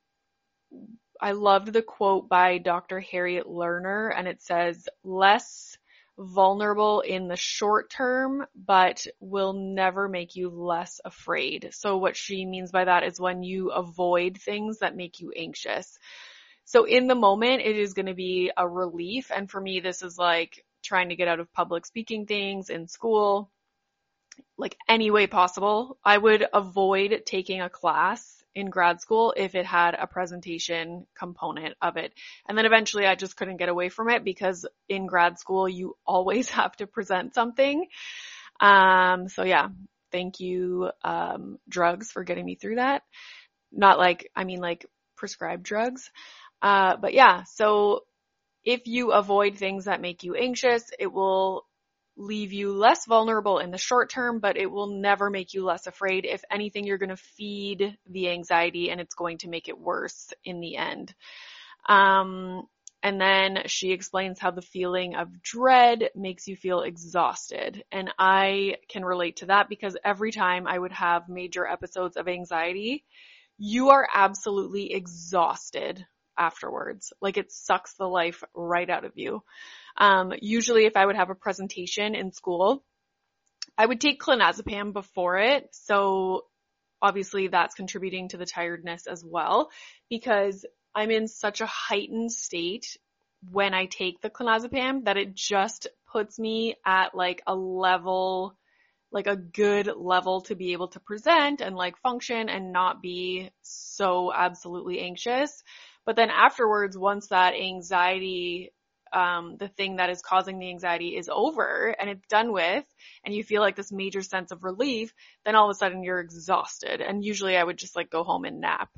I 1.22 1.32
loved 1.32 1.72
the 1.72 1.82
quote 1.82 2.28
by 2.28 2.58
Dr. 2.58 2.98
Harriet 2.98 3.46
Lerner 3.46 4.12
and 4.14 4.26
it 4.26 4.42
says, 4.42 4.88
less 5.04 5.78
vulnerable 6.18 7.00
in 7.00 7.28
the 7.28 7.36
short 7.36 7.90
term, 7.90 8.44
but 8.56 9.06
will 9.20 9.52
never 9.52 10.08
make 10.08 10.34
you 10.34 10.50
less 10.50 11.00
afraid. 11.04 11.70
So 11.72 11.96
what 11.96 12.16
she 12.16 12.44
means 12.44 12.72
by 12.72 12.86
that 12.86 13.04
is 13.04 13.20
when 13.20 13.44
you 13.44 13.70
avoid 13.70 14.36
things 14.36 14.80
that 14.80 14.96
make 14.96 15.20
you 15.20 15.30
anxious. 15.30 15.96
So 16.64 16.84
in 16.84 17.06
the 17.06 17.14
moment, 17.14 17.62
it 17.62 17.76
is 17.76 17.94
going 17.94 18.06
to 18.06 18.14
be 18.14 18.50
a 18.56 18.68
relief. 18.68 19.30
And 19.34 19.48
for 19.48 19.60
me, 19.60 19.78
this 19.78 20.02
is 20.02 20.18
like 20.18 20.64
trying 20.82 21.10
to 21.10 21.16
get 21.16 21.28
out 21.28 21.38
of 21.38 21.52
public 21.52 21.86
speaking 21.86 22.26
things 22.26 22.68
in 22.68 22.88
school 22.88 23.48
like 24.58 24.76
any 24.88 25.12
way 25.12 25.28
possible. 25.28 25.98
I 26.04 26.18
would 26.18 26.44
avoid 26.52 27.22
taking 27.26 27.60
a 27.60 27.70
class 27.70 28.41
in 28.54 28.70
grad 28.70 29.00
school 29.00 29.34
if 29.36 29.54
it 29.54 29.66
had 29.66 29.94
a 29.94 30.06
presentation 30.06 31.06
component 31.18 31.74
of 31.80 31.96
it. 31.96 32.12
And 32.48 32.56
then 32.56 32.66
eventually 32.66 33.06
I 33.06 33.14
just 33.14 33.36
couldn't 33.36 33.56
get 33.56 33.68
away 33.68 33.88
from 33.88 34.10
it 34.10 34.24
because 34.24 34.66
in 34.88 35.06
grad 35.06 35.38
school 35.38 35.68
you 35.68 35.96
always 36.06 36.50
have 36.50 36.76
to 36.76 36.86
present 36.86 37.34
something. 37.34 37.86
Um, 38.60 39.28
so 39.28 39.42
yeah, 39.42 39.68
thank 40.10 40.40
you, 40.40 40.90
um, 41.02 41.58
drugs 41.68 42.10
for 42.10 42.24
getting 42.24 42.44
me 42.44 42.54
through 42.54 42.76
that. 42.76 43.02
Not 43.72 43.98
like, 43.98 44.30
I 44.36 44.44
mean 44.44 44.60
like 44.60 44.86
prescribed 45.16 45.62
drugs. 45.62 46.10
Uh, 46.60 46.96
but 46.96 47.14
yeah, 47.14 47.44
so 47.44 48.02
if 48.64 48.86
you 48.86 49.12
avoid 49.12 49.56
things 49.56 49.86
that 49.86 50.00
make 50.00 50.22
you 50.22 50.34
anxious, 50.34 50.84
it 50.98 51.12
will 51.12 51.64
leave 52.16 52.52
you 52.52 52.72
less 52.72 53.06
vulnerable 53.06 53.58
in 53.58 53.70
the 53.70 53.78
short 53.78 54.10
term, 54.10 54.38
but 54.38 54.56
it 54.56 54.70
will 54.70 54.88
never 54.88 55.30
make 55.30 55.54
you 55.54 55.64
less 55.64 55.86
afraid. 55.86 56.24
If 56.24 56.44
anything, 56.50 56.84
you're 56.84 56.98
going 56.98 57.10
to 57.10 57.16
feed 57.16 57.96
the 58.06 58.30
anxiety 58.30 58.90
and 58.90 59.00
it's 59.00 59.14
going 59.14 59.38
to 59.38 59.48
make 59.48 59.68
it 59.68 59.78
worse 59.78 60.32
in 60.44 60.60
the 60.60 60.76
end. 60.76 61.14
Um, 61.88 62.68
and 63.02 63.20
then 63.20 63.62
she 63.66 63.90
explains 63.90 64.38
how 64.38 64.52
the 64.52 64.62
feeling 64.62 65.16
of 65.16 65.42
dread 65.42 66.10
makes 66.14 66.46
you 66.46 66.54
feel 66.54 66.82
exhausted. 66.82 67.82
And 67.90 68.10
I 68.18 68.76
can 68.88 69.04
relate 69.04 69.38
to 69.38 69.46
that 69.46 69.68
because 69.68 69.96
every 70.04 70.30
time 70.30 70.66
I 70.68 70.78
would 70.78 70.92
have 70.92 71.28
major 71.28 71.66
episodes 71.66 72.16
of 72.16 72.28
anxiety, 72.28 73.04
you 73.58 73.90
are 73.90 74.08
absolutely 74.14 74.92
exhausted 74.92 76.06
afterwards. 76.38 77.12
Like 77.20 77.36
it 77.36 77.52
sucks 77.52 77.94
the 77.94 78.06
life 78.06 78.42
right 78.54 78.88
out 78.88 79.04
of 79.04 79.12
you. 79.16 79.42
Um, 79.96 80.32
usually 80.40 80.86
if 80.86 80.96
I 80.96 81.04
would 81.04 81.16
have 81.16 81.30
a 81.30 81.34
presentation 81.34 82.14
in 82.14 82.32
school, 82.32 82.82
I 83.76 83.86
would 83.86 84.00
take 84.00 84.20
clonazepam 84.20 84.92
before 84.92 85.38
it. 85.38 85.68
So 85.72 86.46
obviously 87.00 87.48
that's 87.48 87.74
contributing 87.74 88.28
to 88.28 88.36
the 88.36 88.46
tiredness 88.46 89.06
as 89.06 89.24
well 89.24 89.70
because 90.08 90.64
I'm 90.94 91.10
in 91.10 91.26
such 91.26 91.60
a 91.60 91.66
heightened 91.66 92.32
state 92.32 92.96
when 93.50 93.74
I 93.74 93.86
take 93.86 94.20
the 94.20 94.30
clonazepam 94.30 95.04
that 95.04 95.16
it 95.16 95.34
just 95.34 95.88
puts 96.12 96.38
me 96.38 96.76
at 96.86 97.14
like 97.14 97.42
a 97.46 97.54
level, 97.54 98.56
like 99.10 99.26
a 99.26 99.36
good 99.36 99.90
level 99.96 100.42
to 100.42 100.54
be 100.54 100.72
able 100.72 100.88
to 100.88 101.00
present 101.00 101.60
and 101.60 101.74
like 101.74 101.96
function 101.98 102.48
and 102.48 102.72
not 102.72 103.02
be 103.02 103.50
so 103.62 104.32
absolutely 104.32 105.00
anxious. 105.00 105.64
But 106.04 106.16
then 106.16 106.30
afterwards, 106.30 106.96
once 106.96 107.28
that 107.28 107.54
anxiety, 107.54 108.72
um, 109.12 109.56
the 109.58 109.68
thing 109.68 109.96
that 109.96 110.10
is 110.10 110.22
causing 110.22 110.58
the 110.58 110.70
anxiety 110.70 111.16
is 111.16 111.28
over 111.30 111.94
and 111.98 112.08
it's 112.08 112.26
done 112.28 112.52
with 112.52 112.84
and 113.24 113.34
you 113.34 113.44
feel 113.44 113.60
like 113.60 113.76
this 113.76 113.92
major 113.92 114.22
sense 114.22 114.52
of 114.52 114.64
relief, 114.64 115.12
then 115.44 115.54
all 115.54 115.68
of 115.68 115.74
a 115.74 115.78
sudden 115.78 116.02
you're 116.02 116.20
exhausted. 116.20 117.00
And 117.00 117.24
usually 117.24 117.56
I 117.56 117.64
would 117.64 117.76
just 117.76 117.94
like 117.94 118.10
go 118.10 118.24
home 118.24 118.44
and 118.44 118.60
nap. 118.60 118.88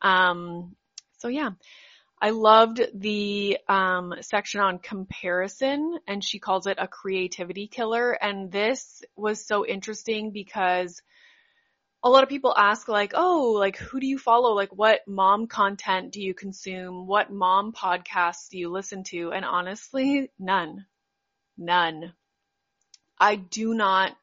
Um, 0.00 0.76
so 1.18 1.28
yeah. 1.28 1.50
I 2.22 2.30
loved 2.30 2.82
the 2.92 3.56
um, 3.66 4.14
section 4.20 4.60
on 4.60 4.78
comparison, 4.78 5.98
and 6.06 6.22
she 6.22 6.38
calls 6.38 6.66
it 6.66 6.76
a 6.78 6.86
creativity 6.86 7.66
killer. 7.66 8.12
And 8.12 8.52
this 8.52 9.02
was 9.16 9.46
so 9.46 9.64
interesting 9.64 10.30
because 10.30 11.00
a 12.02 12.08
lot 12.08 12.22
of 12.22 12.28
people 12.30 12.54
ask 12.56 12.88
like, 12.88 13.12
oh, 13.14 13.52
like 13.58 13.76
who 13.76 14.00
do 14.00 14.06
you 14.06 14.18
follow? 14.18 14.54
Like 14.54 14.70
what 14.70 15.06
mom 15.06 15.46
content 15.46 16.12
do 16.12 16.22
you 16.22 16.32
consume? 16.32 17.06
What 17.06 17.30
mom 17.30 17.72
podcasts 17.72 18.48
do 18.50 18.58
you 18.58 18.70
listen 18.70 19.04
to? 19.04 19.32
And 19.32 19.44
honestly, 19.44 20.30
none. 20.38 20.86
None. 21.58 22.14
I 23.18 23.36
do 23.36 23.74
not 23.74 24.16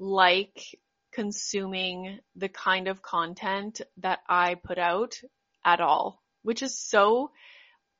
like 0.00 0.76
consuming 1.12 2.18
the 2.34 2.48
kind 2.48 2.88
of 2.88 3.02
content 3.02 3.80
that 3.98 4.20
I 4.28 4.56
put 4.56 4.78
out 4.78 5.20
at 5.64 5.80
all, 5.80 6.20
which 6.42 6.62
is 6.62 6.76
so, 6.78 7.30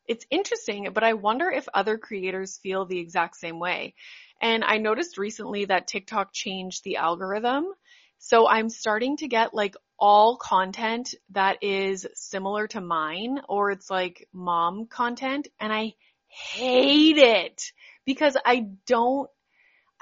it's 0.09 0.27
interesting, 0.31 0.89
but 0.93 1.05
I 1.05 1.13
wonder 1.13 1.51
if 1.51 1.69
other 1.73 1.99
creators 1.99 2.59
feel 2.59 2.85
the 2.85 2.99
exact 2.99 3.37
same 3.37 3.61
way. 3.61 3.95
And 4.43 4.65
I 4.65 4.79
noticed 4.79 5.19
recently 5.19 5.67
that 5.67 5.87
TikTok 5.87 6.33
changed 6.33 6.83
the 6.83 6.97
algorithm 6.97 7.67
so 8.21 8.47
I'm 8.47 8.69
starting 8.69 9.17
to 9.17 9.29
get 9.29 9.55
like 9.55 9.75
all 9.99 10.37
content 10.37 11.15
that 11.31 11.63
is 11.63 12.07
similar 12.15 12.67
to 12.69 12.81
mine 12.81 13.41
or 13.49 13.71
it's 13.71 13.91
like 13.91 14.29
mom 14.33 14.87
content 14.87 15.49
and 15.59 15.73
I 15.73 15.95
hate 16.29 17.17
it 17.17 17.73
because 18.05 18.37
I 18.45 18.67
don't 18.87 19.29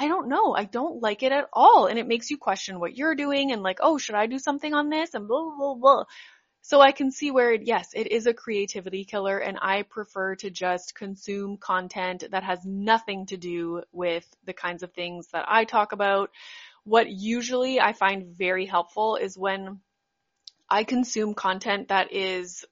I 0.01 0.07
don't 0.07 0.29
know. 0.29 0.55
I 0.55 0.65
don't 0.65 1.03
like 1.03 1.23
it 1.25 1.33
at 1.33 1.49
all. 1.53 1.87
And 1.87 1.99
it 1.99 2.07
makes 2.07 2.31
you 2.31 2.39
question 2.39 2.79
what 2.79 2.97
you're 2.97 3.17
doing 3.17 3.51
and 3.51 3.65
like, 3.65 3.79
oh, 3.81 3.99
should 3.99 4.15
I 4.15 4.27
do 4.27 4.39
something 4.39 4.73
on 4.73 4.91
this? 4.91 5.15
And 5.15 5.27
blah, 5.27 5.51
blah, 5.57 5.75
blah. 5.75 6.05
So 6.63 6.81
I 6.81 6.93
can 6.93 7.11
see 7.11 7.31
where, 7.31 7.53
it, 7.53 7.63
yes, 7.65 7.89
it 7.95 8.13
is 8.13 8.27
a 8.27 8.35
creativity 8.35 9.05
killer 9.05 9.39
and 9.39 9.59
I 9.61 9.83
prefer 9.83 10.37
to 10.37 10.51
just 10.51 10.95
consume 10.95 11.57
content 11.57 12.25
that 12.31 12.45
has 12.45 12.65
nothing 12.65 13.27
to 13.27 13.37
do 13.37 13.83
with 13.91 14.25
the 14.45 14.53
kinds 14.53 14.83
of 14.83 14.93
things 14.93 15.29
that 15.33 15.47
I 15.49 15.65
talk 15.65 15.93
about 15.93 16.31
what 16.89 17.11
usually 17.11 17.81
I 17.81 17.93
find 17.93 18.35
very 18.37 18.65
helpful 18.65 19.17
is 19.17 19.37
when 19.37 19.81
I 20.71 20.85
consume 20.85 21.35
content 21.35 21.89
that 21.89 22.13
is 22.13 22.65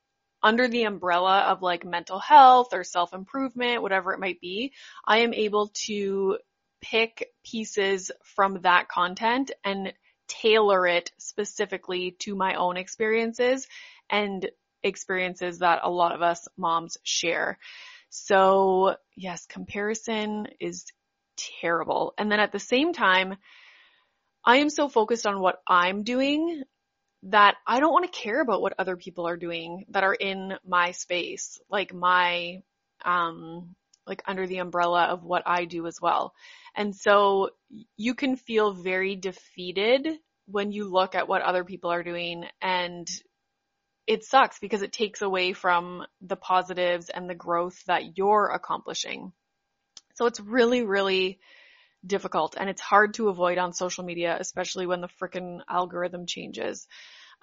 under 0.43 0.69
the 0.69 0.85
umbrella 0.85 1.41
of 1.41 1.61
like 1.61 1.85
mental 1.85 2.19
health 2.19 2.69
or 2.73 2.83
self-improvement, 2.83 3.83
whatever 3.83 4.13
it 4.13 4.21
might 4.21 4.41
be, 4.41 4.73
I 5.07 5.19
am 5.19 5.35
able 5.35 5.71
to 5.87 6.39
pick 6.81 7.29
pieces 7.45 8.11
from 8.23 8.63
that 8.63 8.89
content 8.89 9.51
and 9.65 9.93
tailor 10.29 10.87
it 10.87 11.11
specifically 11.19 12.17
to 12.21 12.35
my 12.35 12.55
own 12.55 12.77
experiences 12.77 13.67
and 14.09 14.49
experiences 14.83 15.59
that 15.59 15.81
a 15.83 15.91
lot 15.91 16.15
of 16.15 16.23
us 16.23 16.49
moms 16.57 16.97
share. 17.03 17.59
So 18.09 18.97
yes, 19.15 19.47
comparison 19.47 20.49
is 20.59 20.87
terrible. 21.61 22.15
And 22.17 22.33
then 22.33 22.41
at 22.41 22.53
the 22.53 22.59
same 22.59 22.93
time, 22.93 23.37
I 24.47 24.59
am 24.59 24.71
so 24.71 24.89
focused 24.89 25.27
on 25.27 25.41
what 25.41 25.61
I'm 25.67 26.05
doing 26.05 26.63
that 27.25 27.57
I 27.67 27.81
don't 27.81 27.93
want 27.93 28.05
to 28.11 28.21
care 28.21 28.41
about 28.41 28.63
what 28.63 28.75
other 28.79 28.97
people 28.97 29.27
are 29.27 29.37
doing 29.37 29.87
that 29.89 30.05
are 30.05 30.15
in 30.15 30.55
my 30.65 30.93
space, 30.93 31.59
like 31.69 31.93
my, 31.93 32.63
um, 33.05 33.75
like 34.07 34.23
under 34.25 34.47
the 34.47 34.59
umbrella 34.59 35.07
of 35.07 35.25
what 35.25 35.43
I 35.47 35.65
do 35.65 35.89
as 35.89 36.01
well. 36.01 36.33
And 36.77 36.95
so 36.95 37.51
you 37.97 38.15
can 38.15 38.37
feel 38.37 38.73
very 38.73 39.17
defeated 39.17 40.07
when 40.47 40.71
you 40.71 40.89
look 40.89 41.17
at 41.17 41.27
what 41.27 41.43
other 41.43 41.65
people 41.65 41.91
are 41.91 42.05
doing 42.05 42.45
and 42.63 43.09
it 44.07 44.23
sucks 44.23 44.61
because 44.61 44.83
it 44.83 44.93
takes 44.93 45.23
away 45.23 45.53
from 45.55 46.07
the 46.21 46.37
positives 46.37 47.09
and 47.09 47.29
the 47.29 47.35
growth 47.35 47.83
that 47.87 48.17
you're 48.17 48.49
accomplishing. 48.55 49.33
So 50.15 50.27
it's 50.27 50.39
really, 50.39 50.85
really 50.85 51.41
difficult 52.05 52.57
and 52.59 52.69
it's 52.69 52.81
hard 52.81 53.15
to 53.15 53.29
avoid 53.29 53.59
on 53.59 53.73
social 53.73 54.05
media, 54.05 54.37
especially 54.39 54.87
when 54.87 55.01
the 55.01 55.09
frickin' 55.21 55.61
algorithm 55.69 56.27
changes. 56.27 56.87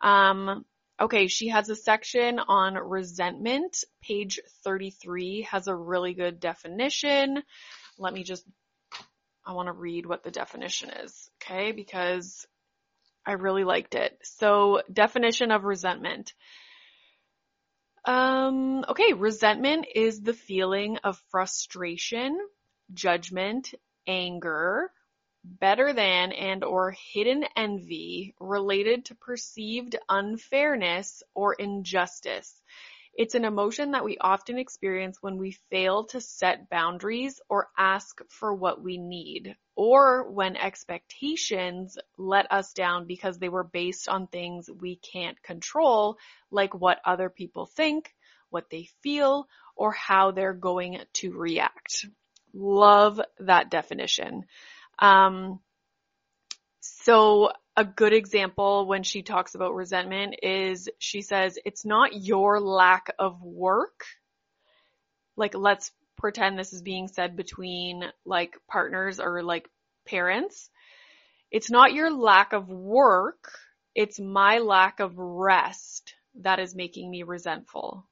Um, 0.02 0.66
okay, 1.00 1.28
she 1.28 1.50
has 1.50 1.70
a 1.70 1.76
section 1.76 2.40
on 2.40 2.76
resentment. 2.76 3.84
Page 4.02 4.40
33 4.64 5.48
has 5.50 5.68
a 5.68 5.76
really 5.76 6.14
good 6.14 6.40
definition. 6.40 7.44
Let 7.98 8.14
me 8.14 8.24
just, 8.24 8.46
I 9.46 9.54
want 9.54 9.68
to 9.68 9.74
read 9.74 10.06
what 10.06 10.24
the 10.24 10.32
definition 10.32 10.90
is, 10.90 11.30
okay, 11.42 11.72
because 11.72 12.46
I 13.26 13.34
really 13.34 13.64
liked 13.64 13.96
it. 13.96 14.18
So 14.24 14.82
definition 14.92 15.52
of 15.52 15.64
resentment. 15.64 16.34
Um, 18.06 18.84
okay, 18.90 19.14
resentment 19.14 19.86
is 19.96 20.22
the 20.22 20.34
feeling 20.34 20.98
of 21.04 21.22
frustration, 21.30 22.38
judgment, 22.94 23.74
anger, 24.08 24.92
better 25.44 25.94
than 25.94 26.32
and 26.32 26.64
or 26.64 26.96
hidden 27.14 27.46
envy 27.56 28.34
related 28.40 29.06
to 29.06 29.16
perceived 29.16 29.98
unfairness 30.10 31.22
or 31.34 31.54
injustice. 31.54 32.62
It's 33.16 33.36
an 33.36 33.46
emotion 33.46 33.92
that 33.92 34.04
we 34.04 34.18
often 34.18 34.58
experience 34.58 35.18
when 35.22 35.38
we 35.38 35.52
fail 35.70 36.06
to 36.06 36.20
set 36.22 36.70
boundaries 36.70 37.40
or 37.48 37.68
ask 37.78 38.22
for 38.30 38.56
what 38.56 38.82
we 38.82 38.98
need, 38.98 39.56
or 39.76 40.32
when 40.32 40.56
expectations 40.56 41.98
let 42.18 42.52
us 42.52 42.74
down 42.74 43.06
because 43.06 43.38
they 43.38 43.50
were 43.50 43.64
based 43.64 44.10
on 44.10 44.26
things 44.26 44.68
we 44.82 44.96
can't 44.96 45.40
control, 45.44 46.18
like 46.50 46.74
what 46.74 47.02
other 47.06 47.30
people 47.30 47.68
think, 47.68 48.16
what 48.50 48.72
they 48.72 48.90
feel, 49.04 49.48
or 49.76 49.92
how 49.92 50.32
they're 50.32 50.54
going 50.54 51.00
to 51.14 51.34
react. 51.34 52.08
Love 52.54 53.20
that 53.40 53.72
definition. 53.72 54.44
Um, 55.00 55.60
so 56.80 57.52
a 57.76 57.84
good 57.84 58.14
example 58.14 58.86
when 58.88 59.04
she 59.04 59.24
talks 59.24 59.56
about 59.56 59.74
resentment 59.74 60.36
is 60.44 60.90
she 61.00 61.22
says 61.22 61.58
it's 61.66 61.86
not 61.86 62.14
your 62.14 62.60
lack 62.60 63.14
of 63.18 63.42
work. 63.42 64.06
Like 65.36 65.56
let's 65.56 65.92
pretend 66.18 66.58
this 66.58 66.74
is 66.74 66.82
being 66.82 67.08
said 67.08 67.36
between 67.36 68.04
like 68.26 68.56
partners 68.70 69.20
or 69.20 69.42
like 69.42 69.68
parents. 70.06 70.70
It's 71.52 71.72
not 71.72 71.94
your 71.94 72.12
lack 72.12 72.54
of 72.54 72.70
work. 72.70 73.52
It's 73.96 74.20
my 74.20 74.60
lack 74.60 75.00
of 75.00 75.18
rest 75.18 76.14
that 76.42 76.60
is 76.60 76.76
making 76.76 77.10
me 77.10 77.24
resentful. 77.24 78.08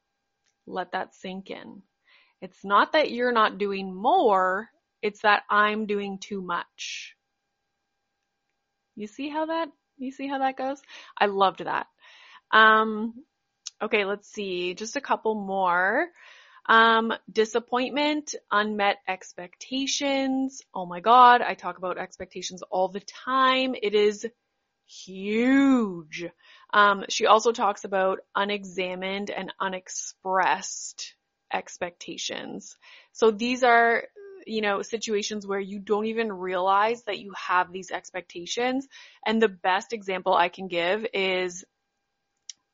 Let 0.65 0.91
that 0.93 1.15
sink 1.15 1.49
in. 1.49 1.83
It's 2.41 2.65
not 2.65 2.93
that 2.93 3.11
you're 3.11 3.31
not 3.31 3.59
doing 3.59 3.93
more, 3.93 4.69
it's 5.01 5.21
that 5.21 5.43
I'm 5.49 5.85
doing 5.85 6.17
too 6.17 6.41
much. 6.41 7.15
You 8.95 9.07
see 9.07 9.29
how 9.29 9.45
that, 9.45 9.69
you 9.97 10.11
see 10.11 10.27
how 10.27 10.39
that 10.39 10.57
goes? 10.57 10.81
I 11.17 11.27
loved 11.27 11.63
that. 11.63 11.87
Um, 12.51 13.23
okay, 13.81 14.05
let's 14.05 14.31
see, 14.31 14.73
just 14.73 14.95
a 14.95 15.01
couple 15.01 15.35
more. 15.35 16.07
Um, 16.67 17.13
disappointment, 17.31 18.35
unmet 18.51 18.97
expectations. 19.07 20.61
Oh 20.73 20.85
my 20.85 20.99
God, 20.99 21.41
I 21.41 21.53
talk 21.55 21.77
about 21.77 21.97
expectations 21.97 22.61
all 22.63 22.87
the 22.87 22.99
time. 22.99 23.75
It 23.81 23.95
is 23.95 24.27
huge. 24.85 26.25
Um, 26.73 27.05
she 27.09 27.25
also 27.25 27.51
talks 27.51 27.83
about 27.83 28.19
unexamined 28.35 29.29
and 29.31 29.53
unexpressed 29.59 31.15
expectations. 31.51 32.77
So 33.11 33.31
these 33.31 33.63
are, 33.63 34.03
you 34.45 34.61
know, 34.61 34.81
situations 34.81 35.45
where 35.45 35.59
you 35.59 35.79
don't 35.79 36.05
even 36.05 36.31
realize 36.31 37.03
that 37.03 37.19
you 37.19 37.33
have 37.35 37.71
these 37.71 37.91
expectations. 37.91 38.87
And 39.25 39.41
the 39.41 39.49
best 39.49 39.93
example 39.93 40.33
I 40.33 40.49
can 40.49 40.67
give 40.67 41.05
is 41.13 41.63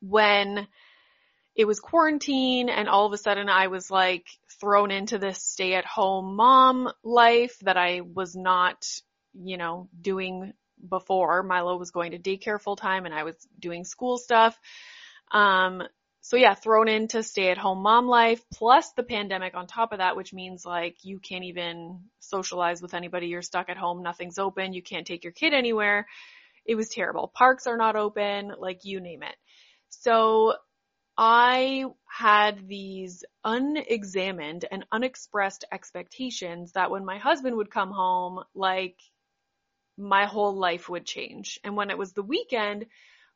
when 0.02 0.68
it 1.56 1.66
was 1.66 1.80
quarantine 1.80 2.70
and 2.70 2.88
all 2.88 3.08
of 3.08 3.14
a 3.14 3.18
sudden 3.18 3.50
I 3.50 3.68
was 3.68 3.90
like 3.90 4.28
thrown 4.62 4.92
into 4.92 5.18
this 5.18 5.42
stay 5.42 5.74
at 5.74 5.86
home 5.86 6.36
mom 6.36 6.92
life 7.04 7.58
that 7.62 7.78
I 7.78 8.02
was 8.02 8.36
not, 8.36 8.86
you 9.34 9.58
know, 9.58 9.90
doing 10.00 10.54
before. 10.88 11.42
Milo 11.42 11.78
was 11.78 11.90
going 11.90 12.12
to 12.12 12.20
daycare 12.20 12.62
full 12.62 12.76
time 12.76 13.06
and 13.06 13.14
I 13.14 13.24
was 13.24 13.36
doing 13.60 13.86
school 13.86 14.20
stuff. 14.20 14.58
Um, 15.32 15.82
so 16.28 16.36
yeah, 16.36 16.56
thrown 16.56 16.90
into 16.90 17.24
stay 17.24 17.52
at 17.52 17.58
home 17.58 17.82
mom 17.82 18.06
life 18.06 18.44
plus 18.54 18.92
the 18.98 19.04
pandemic 19.04 19.56
on 19.56 19.66
top 19.66 19.94
of 19.94 20.00
that, 20.00 20.18
which 20.18 20.34
means 20.34 20.66
like 20.66 20.98
you 21.04 21.20
can't 21.20 21.46
even 21.46 22.02
socialize 22.20 22.82
with 22.82 22.94
anybody. 22.94 23.28
You're 23.28 23.42
stuck 23.42 23.70
at 23.70 23.78
home. 23.78 24.04
Nothing's 24.04 24.38
open. 24.38 24.74
You 24.74 24.84
can't 24.84 25.08
take 25.08 25.24
your 25.24 25.32
kid 25.32 25.54
anywhere. 25.54 26.06
It 26.66 26.76
was 26.76 26.90
terrible. 26.90 27.32
Parks 27.34 27.66
are 27.66 27.78
not 27.78 27.96
open, 27.96 28.52
like 28.60 28.84
you 28.84 29.00
name 29.00 29.24
it. 29.24 29.38
So 29.88 30.56
I 31.18 31.86
had 32.06 32.68
these 32.68 33.24
unexamined 33.46 34.66
and 34.70 34.86
unexpressed 34.92 35.64
expectations 35.72 36.74
that 36.74 36.92
when 36.92 37.06
my 37.06 37.20
husband 37.20 37.56
would 37.56 37.72
come 37.72 37.92
home, 37.92 38.44
like 38.54 38.98
my 39.98 40.26
whole 40.26 40.58
life 40.58 40.90
would 40.90 41.06
change. 41.06 41.58
And 41.64 41.78
when 41.78 41.90
it 41.90 41.98
was 41.98 42.12
the 42.12 42.22
weekend, 42.22 42.88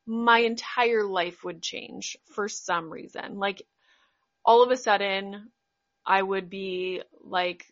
my 0.06 0.38
entire 0.40 1.04
life 1.04 1.44
would 1.44 1.62
change 1.62 2.16
for 2.34 2.48
some 2.48 2.90
reason. 2.90 3.38
Like 3.38 3.62
all 4.44 4.62
of 4.62 4.70
a 4.70 4.76
sudden 4.76 5.50
I 6.04 6.20
would 6.22 6.50
be 6.50 7.02
like 7.22 7.64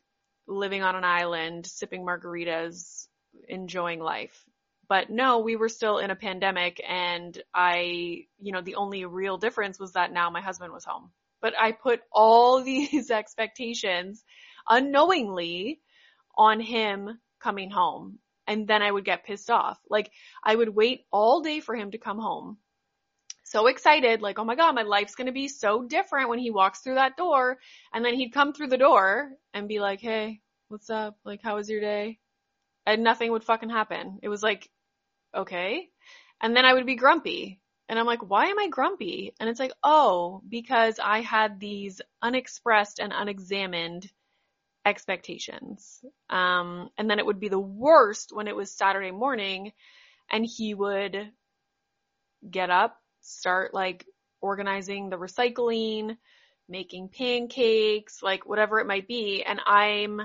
living 0.46 0.82
on 0.82 0.96
an 0.96 1.04
island, 1.04 1.66
sipping 1.66 2.04
margaritas, 2.04 3.08
enjoying 3.48 4.00
life. 4.00 4.44
But 4.88 5.10
no, 5.10 5.38
we 5.38 5.56
were 5.56 5.68
still 5.68 5.98
in 5.98 6.10
a 6.10 6.16
pandemic 6.16 6.82
and 6.86 7.40
I, 7.54 8.26
you 8.40 8.52
know, 8.52 8.60
the 8.60 8.74
only 8.74 9.04
real 9.04 9.38
difference 9.38 9.78
was 9.78 9.92
that 9.92 10.12
now 10.12 10.30
my 10.30 10.40
husband 10.40 10.72
was 10.72 10.84
home. 10.84 11.10
But 11.40 11.54
I 11.58 11.72
put 11.72 12.00
all 12.12 12.62
these 12.64 13.10
expectations 13.10 14.24
unknowingly 14.68 15.80
on 16.36 16.60
him 16.60 17.18
coming 17.40 17.70
home 17.70 18.18
and 18.50 18.66
then 18.66 18.82
I 18.82 18.90
would 18.90 19.04
get 19.04 19.24
pissed 19.24 19.48
off. 19.48 19.78
Like 19.88 20.10
I 20.42 20.54
would 20.54 20.70
wait 20.70 21.06
all 21.12 21.40
day 21.40 21.60
for 21.60 21.76
him 21.76 21.92
to 21.92 21.98
come 21.98 22.18
home. 22.18 22.58
So 23.44 23.68
excited, 23.68 24.20
like, 24.20 24.40
oh 24.40 24.44
my 24.44 24.56
god, 24.56 24.74
my 24.74 24.82
life's 24.82 25.14
gonna 25.14 25.30
be 25.30 25.46
so 25.46 25.84
different 25.84 26.28
when 26.28 26.40
he 26.40 26.50
walks 26.50 26.80
through 26.80 26.96
that 26.96 27.16
door. 27.16 27.58
And 27.94 28.04
then 28.04 28.14
he'd 28.14 28.34
come 28.34 28.52
through 28.52 28.66
the 28.66 28.76
door 28.76 29.30
and 29.54 29.68
be 29.68 29.78
like, 29.78 30.00
hey, 30.00 30.40
what's 30.66 30.90
up? 30.90 31.16
Like, 31.24 31.42
how 31.44 31.56
was 31.56 31.70
your 31.70 31.80
day? 31.80 32.18
And 32.86 33.04
nothing 33.04 33.30
would 33.30 33.44
fucking 33.44 33.70
happen. 33.70 34.18
It 34.20 34.28
was 34.28 34.42
like, 34.42 34.68
okay. 35.32 35.88
And 36.40 36.56
then 36.56 36.64
I 36.64 36.72
would 36.72 36.86
be 36.86 36.96
grumpy. 36.96 37.60
And 37.88 38.00
I'm 38.00 38.06
like, 38.06 38.28
why 38.28 38.46
am 38.46 38.58
I 38.58 38.66
grumpy? 38.68 39.32
And 39.38 39.48
it's 39.48 39.60
like, 39.60 39.72
oh, 39.84 40.42
because 40.48 40.98
I 41.02 41.20
had 41.20 41.60
these 41.60 42.00
unexpressed 42.20 42.98
and 42.98 43.12
unexamined 43.14 44.10
expectations. 44.84 46.00
Um, 46.28 46.90
and 46.96 47.08
then 47.08 47.18
it 47.18 47.26
would 47.26 47.40
be 47.40 47.48
the 47.48 47.58
worst 47.58 48.30
when 48.32 48.48
it 48.48 48.56
was 48.56 48.72
Saturday 48.72 49.10
morning 49.10 49.72
and 50.30 50.44
he 50.46 50.74
would 50.74 51.32
get 52.48 52.70
up, 52.70 52.96
start 53.20 53.74
like 53.74 54.06
organizing 54.40 55.10
the 55.10 55.18
recycling, 55.18 56.16
making 56.68 57.08
pancakes, 57.08 58.22
like 58.22 58.46
whatever 58.46 58.78
it 58.78 58.86
might 58.86 59.08
be. 59.08 59.42
And 59.42 59.60
I'm 59.66 60.20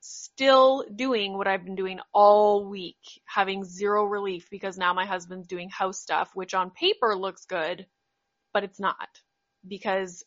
still 0.00 0.84
doing 0.94 1.36
what 1.36 1.46
I've 1.46 1.64
been 1.64 1.76
doing 1.76 2.00
all 2.12 2.64
week, 2.64 2.96
having 3.26 3.64
zero 3.64 4.04
relief 4.04 4.48
because 4.50 4.78
now 4.78 4.94
my 4.94 5.04
husband's 5.04 5.46
doing 5.46 5.68
house 5.68 6.00
stuff, 6.00 6.30
which 6.34 6.54
on 6.54 6.70
paper 6.70 7.14
looks 7.14 7.44
good, 7.44 7.86
but 8.52 8.64
it's 8.64 8.80
not 8.80 9.08
because 9.66 10.24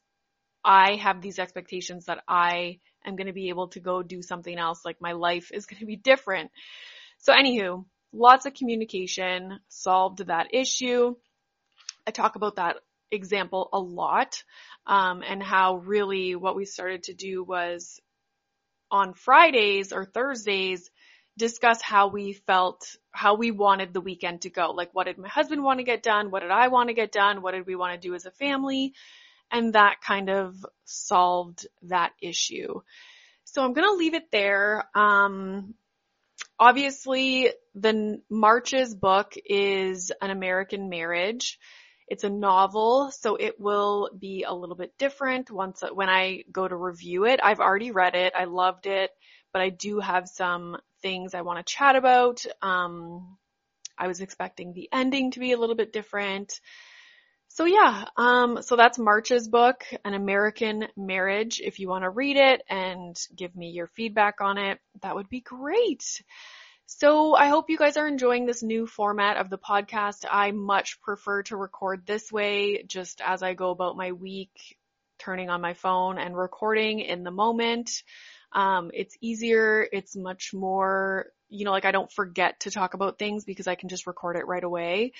I 0.64 0.96
have 0.96 1.22
these 1.22 1.40
expectations 1.40 2.06
that 2.06 2.24
I 2.28 2.80
am 3.06 3.16
going 3.16 3.28
to 3.28 3.34
be 3.34 3.50
able 3.50 3.70
to 3.70 3.80
go 3.80 4.02
do 4.02 4.22
something 4.22 4.58
else. 4.58 4.86
Like 4.86 5.02
my 5.02 5.14
life 5.14 5.52
is 5.54 5.66
going 5.66 5.80
to 5.80 5.86
be 5.86 5.96
different. 5.96 6.52
So 7.20 7.34
anywho, 7.34 7.86
lots 8.12 8.46
of 8.46 8.54
communication 8.54 9.60
solved 9.70 10.28
that 10.28 10.54
issue. 10.54 11.16
I 12.06 12.12
talk 12.12 12.36
about 12.36 12.56
that 12.56 12.78
example 13.12 13.70
a 13.72 13.80
lot, 13.80 14.44
um, 14.88 15.24
and 15.26 15.42
how 15.42 15.78
really 15.78 16.36
what 16.36 16.56
we 16.56 16.66
started 16.66 17.04
to 17.04 17.14
do 17.14 17.44
was 17.44 18.00
on 18.92 19.14
Fridays 19.14 19.94
or 19.94 20.06
Thursdays, 20.06 20.90
discuss 21.38 21.82
how 21.82 22.10
we 22.10 22.34
felt, 22.34 22.96
how 23.12 23.36
we 23.36 23.52
wanted 23.52 23.94
the 23.94 24.02
weekend 24.02 24.42
to 24.42 24.50
go. 24.50 24.72
Like 24.72 24.90
what 24.94 25.06
did 25.06 25.18
my 25.18 25.28
husband 25.28 25.64
want 25.64 25.80
to 25.80 25.84
get 25.84 26.04
done? 26.04 26.30
What 26.30 26.42
did 26.42 26.52
I 26.52 26.68
want 26.68 26.90
to 26.90 26.94
get 26.94 27.12
done? 27.12 27.42
What 27.42 27.54
did 27.54 27.66
we 27.66 27.76
want 27.76 27.94
to 28.00 28.08
do 28.08 28.14
as 28.14 28.26
a 28.26 28.32
family? 28.32 28.94
And 29.54 29.74
that 29.74 30.02
kind 30.02 30.30
of 30.30 30.66
solved 30.84 31.68
that 31.84 32.12
issue. 32.22 32.82
So 33.46 33.64
I'm 33.64 33.74
going 33.74 33.88
to 33.88 33.96
leave 33.96 34.16
it 34.16 34.32
there. 34.32 34.84
Um, 34.96 35.76
obviously 36.60 37.52
the 37.76 38.22
March's 38.30 38.96
book 38.96 39.36
is 39.46 40.12
an 40.22 40.32
American 40.32 40.90
marriage. 40.90 41.60
It's 42.08 42.24
a 42.24 42.30
novel, 42.30 43.12
so 43.12 43.36
it 43.36 43.60
will 43.60 44.10
be 44.18 44.44
a 44.44 44.54
little 44.54 44.76
bit 44.76 44.94
different 44.98 45.50
once 45.50 45.84
when 45.94 46.10
I 46.10 46.44
go 46.52 46.68
to 46.68 46.76
review 46.76 47.26
it. 47.26 47.40
I've 47.42 47.60
already 47.60 47.92
read 47.92 48.16
it. 48.16 48.34
I 48.36 48.46
loved 48.46 48.88
it, 48.88 49.12
but 49.54 49.62
I 49.62 49.70
do 49.70 50.00
have 50.00 50.28
some 50.28 50.78
things 51.02 51.34
I 51.34 51.42
want 51.42 51.66
to 51.66 51.74
chat 51.74 51.96
about. 51.96 52.46
Um, 52.62 53.38
I 53.98 54.08
was 54.08 54.20
expecting 54.20 54.74
the 54.74 54.90
ending 54.92 55.32
to 55.32 55.40
be 55.40 55.54
a 55.54 55.58
little 55.58 55.76
bit 55.76 55.94
different. 55.94 56.60
So 57.56 57.66
yeah, 57.66 58.06
um, 58.18 58.64
so 58.64 58.76
that's 58.76 58.98
March's 58.98 59.48
book, 59.48 59.86
An 60.04 60.16
American 60.16 60.88
Marriage. 60.98 61.62
If 61.64 61.78
you 61.78 61.88
want 61.88 62.04
to 62.04 62.10
read 62.10 62.36
it 62.36 62.64
and 62.68 63.16
give 63.36 63.56
me 63.56 63.70
your 63.70 63.86
feedback 63.86 64.42
on 64.42 64.58
it, 64.58 64.80
that 65.04 65.14
would 65.14 65.30
be 65.30 65.42
great. 65.42 66.24
So 66.88 67.36
I 67.36 67.50
hope 67.50 67.70
you 67.70 67.78
guys 67.78 67.96
are 67.96 68.08
enjoying 68.08 68.48
this 68.48 68.64
new 68.64 68.88
format 68.88 69.38
of 69.38 69.52
the 69.52 69.60
podcast. 69.60 70.26
I 70.28 70.50
much 70.50 71.00
prefer 71.02 71.44
to 71.44 71.56
record 71.56 72.08
this 72.08 72.32
way, 72.32 72.86
just 72.88 73.22
as 73.24 73.44
I 73.44 73.54
go 73.54 73.70
about 73.70 73.98
my 73.98 74.14
week, 74.14 74.76
turning 75.20 75.52
on 75.52 75.62
my 75.62 75.76
phone 75.76 76.18
and 76.18 76.36
recording 76.36 77.02
in 77.02 77.24
the 77.24 77.30
moment. 77.30 78.02
Um, 78.52 78.90
it's 78.96 79.16
easier. 79.22 79.88
It's 79.92 80.16
much 80.16 80.56
more, 80.56 81.28
you 81.50 81.66
know, 81.66 81.72
like 81.72 81.86
I 81.86 81.92
don't 81.92 82.12
forget 82.12 82.62
to 82.62 82.72
talk 82.72 82.96
about 82.96 83.20
things 83.20 83.46
because 83.46 83.68
I 83.68 83.76
can 83.76 83.90
just 83.90 84.08
record 84.08 84.38
it 84.38 84.48
right 84.48 84.64
away. 84.64 85.12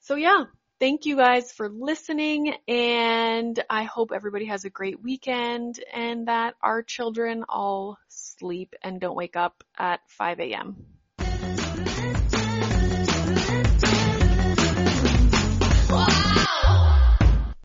So 0.00 0.14
yeah, 0.14 0.44
Thank 0.82 1.06
you 1.06 1.14
guys 1.14 1.52
for 1.52 1.68
listening 1.68 2.56
and 2.66 3.62
I 3.70 3.84
hope 3.84 4.10
everybody 4.12 4.46
has 4.46 4.64
a 4.64 4.68
great 4.68 5.00
weekend 5.00 5.78
and 5.94 6.26
that 6.26 6.56
our 6.60 6.82
children 6.82 7.44
all 7.48 7.98
sleep 8.08 8.74
and 8.82 9.00
don't 9.00 9.14
wake 9.14 9.36
up 9.36 9.62
at 9.78 10.00
5 10.08 10.40
a.m. 10.40 10.74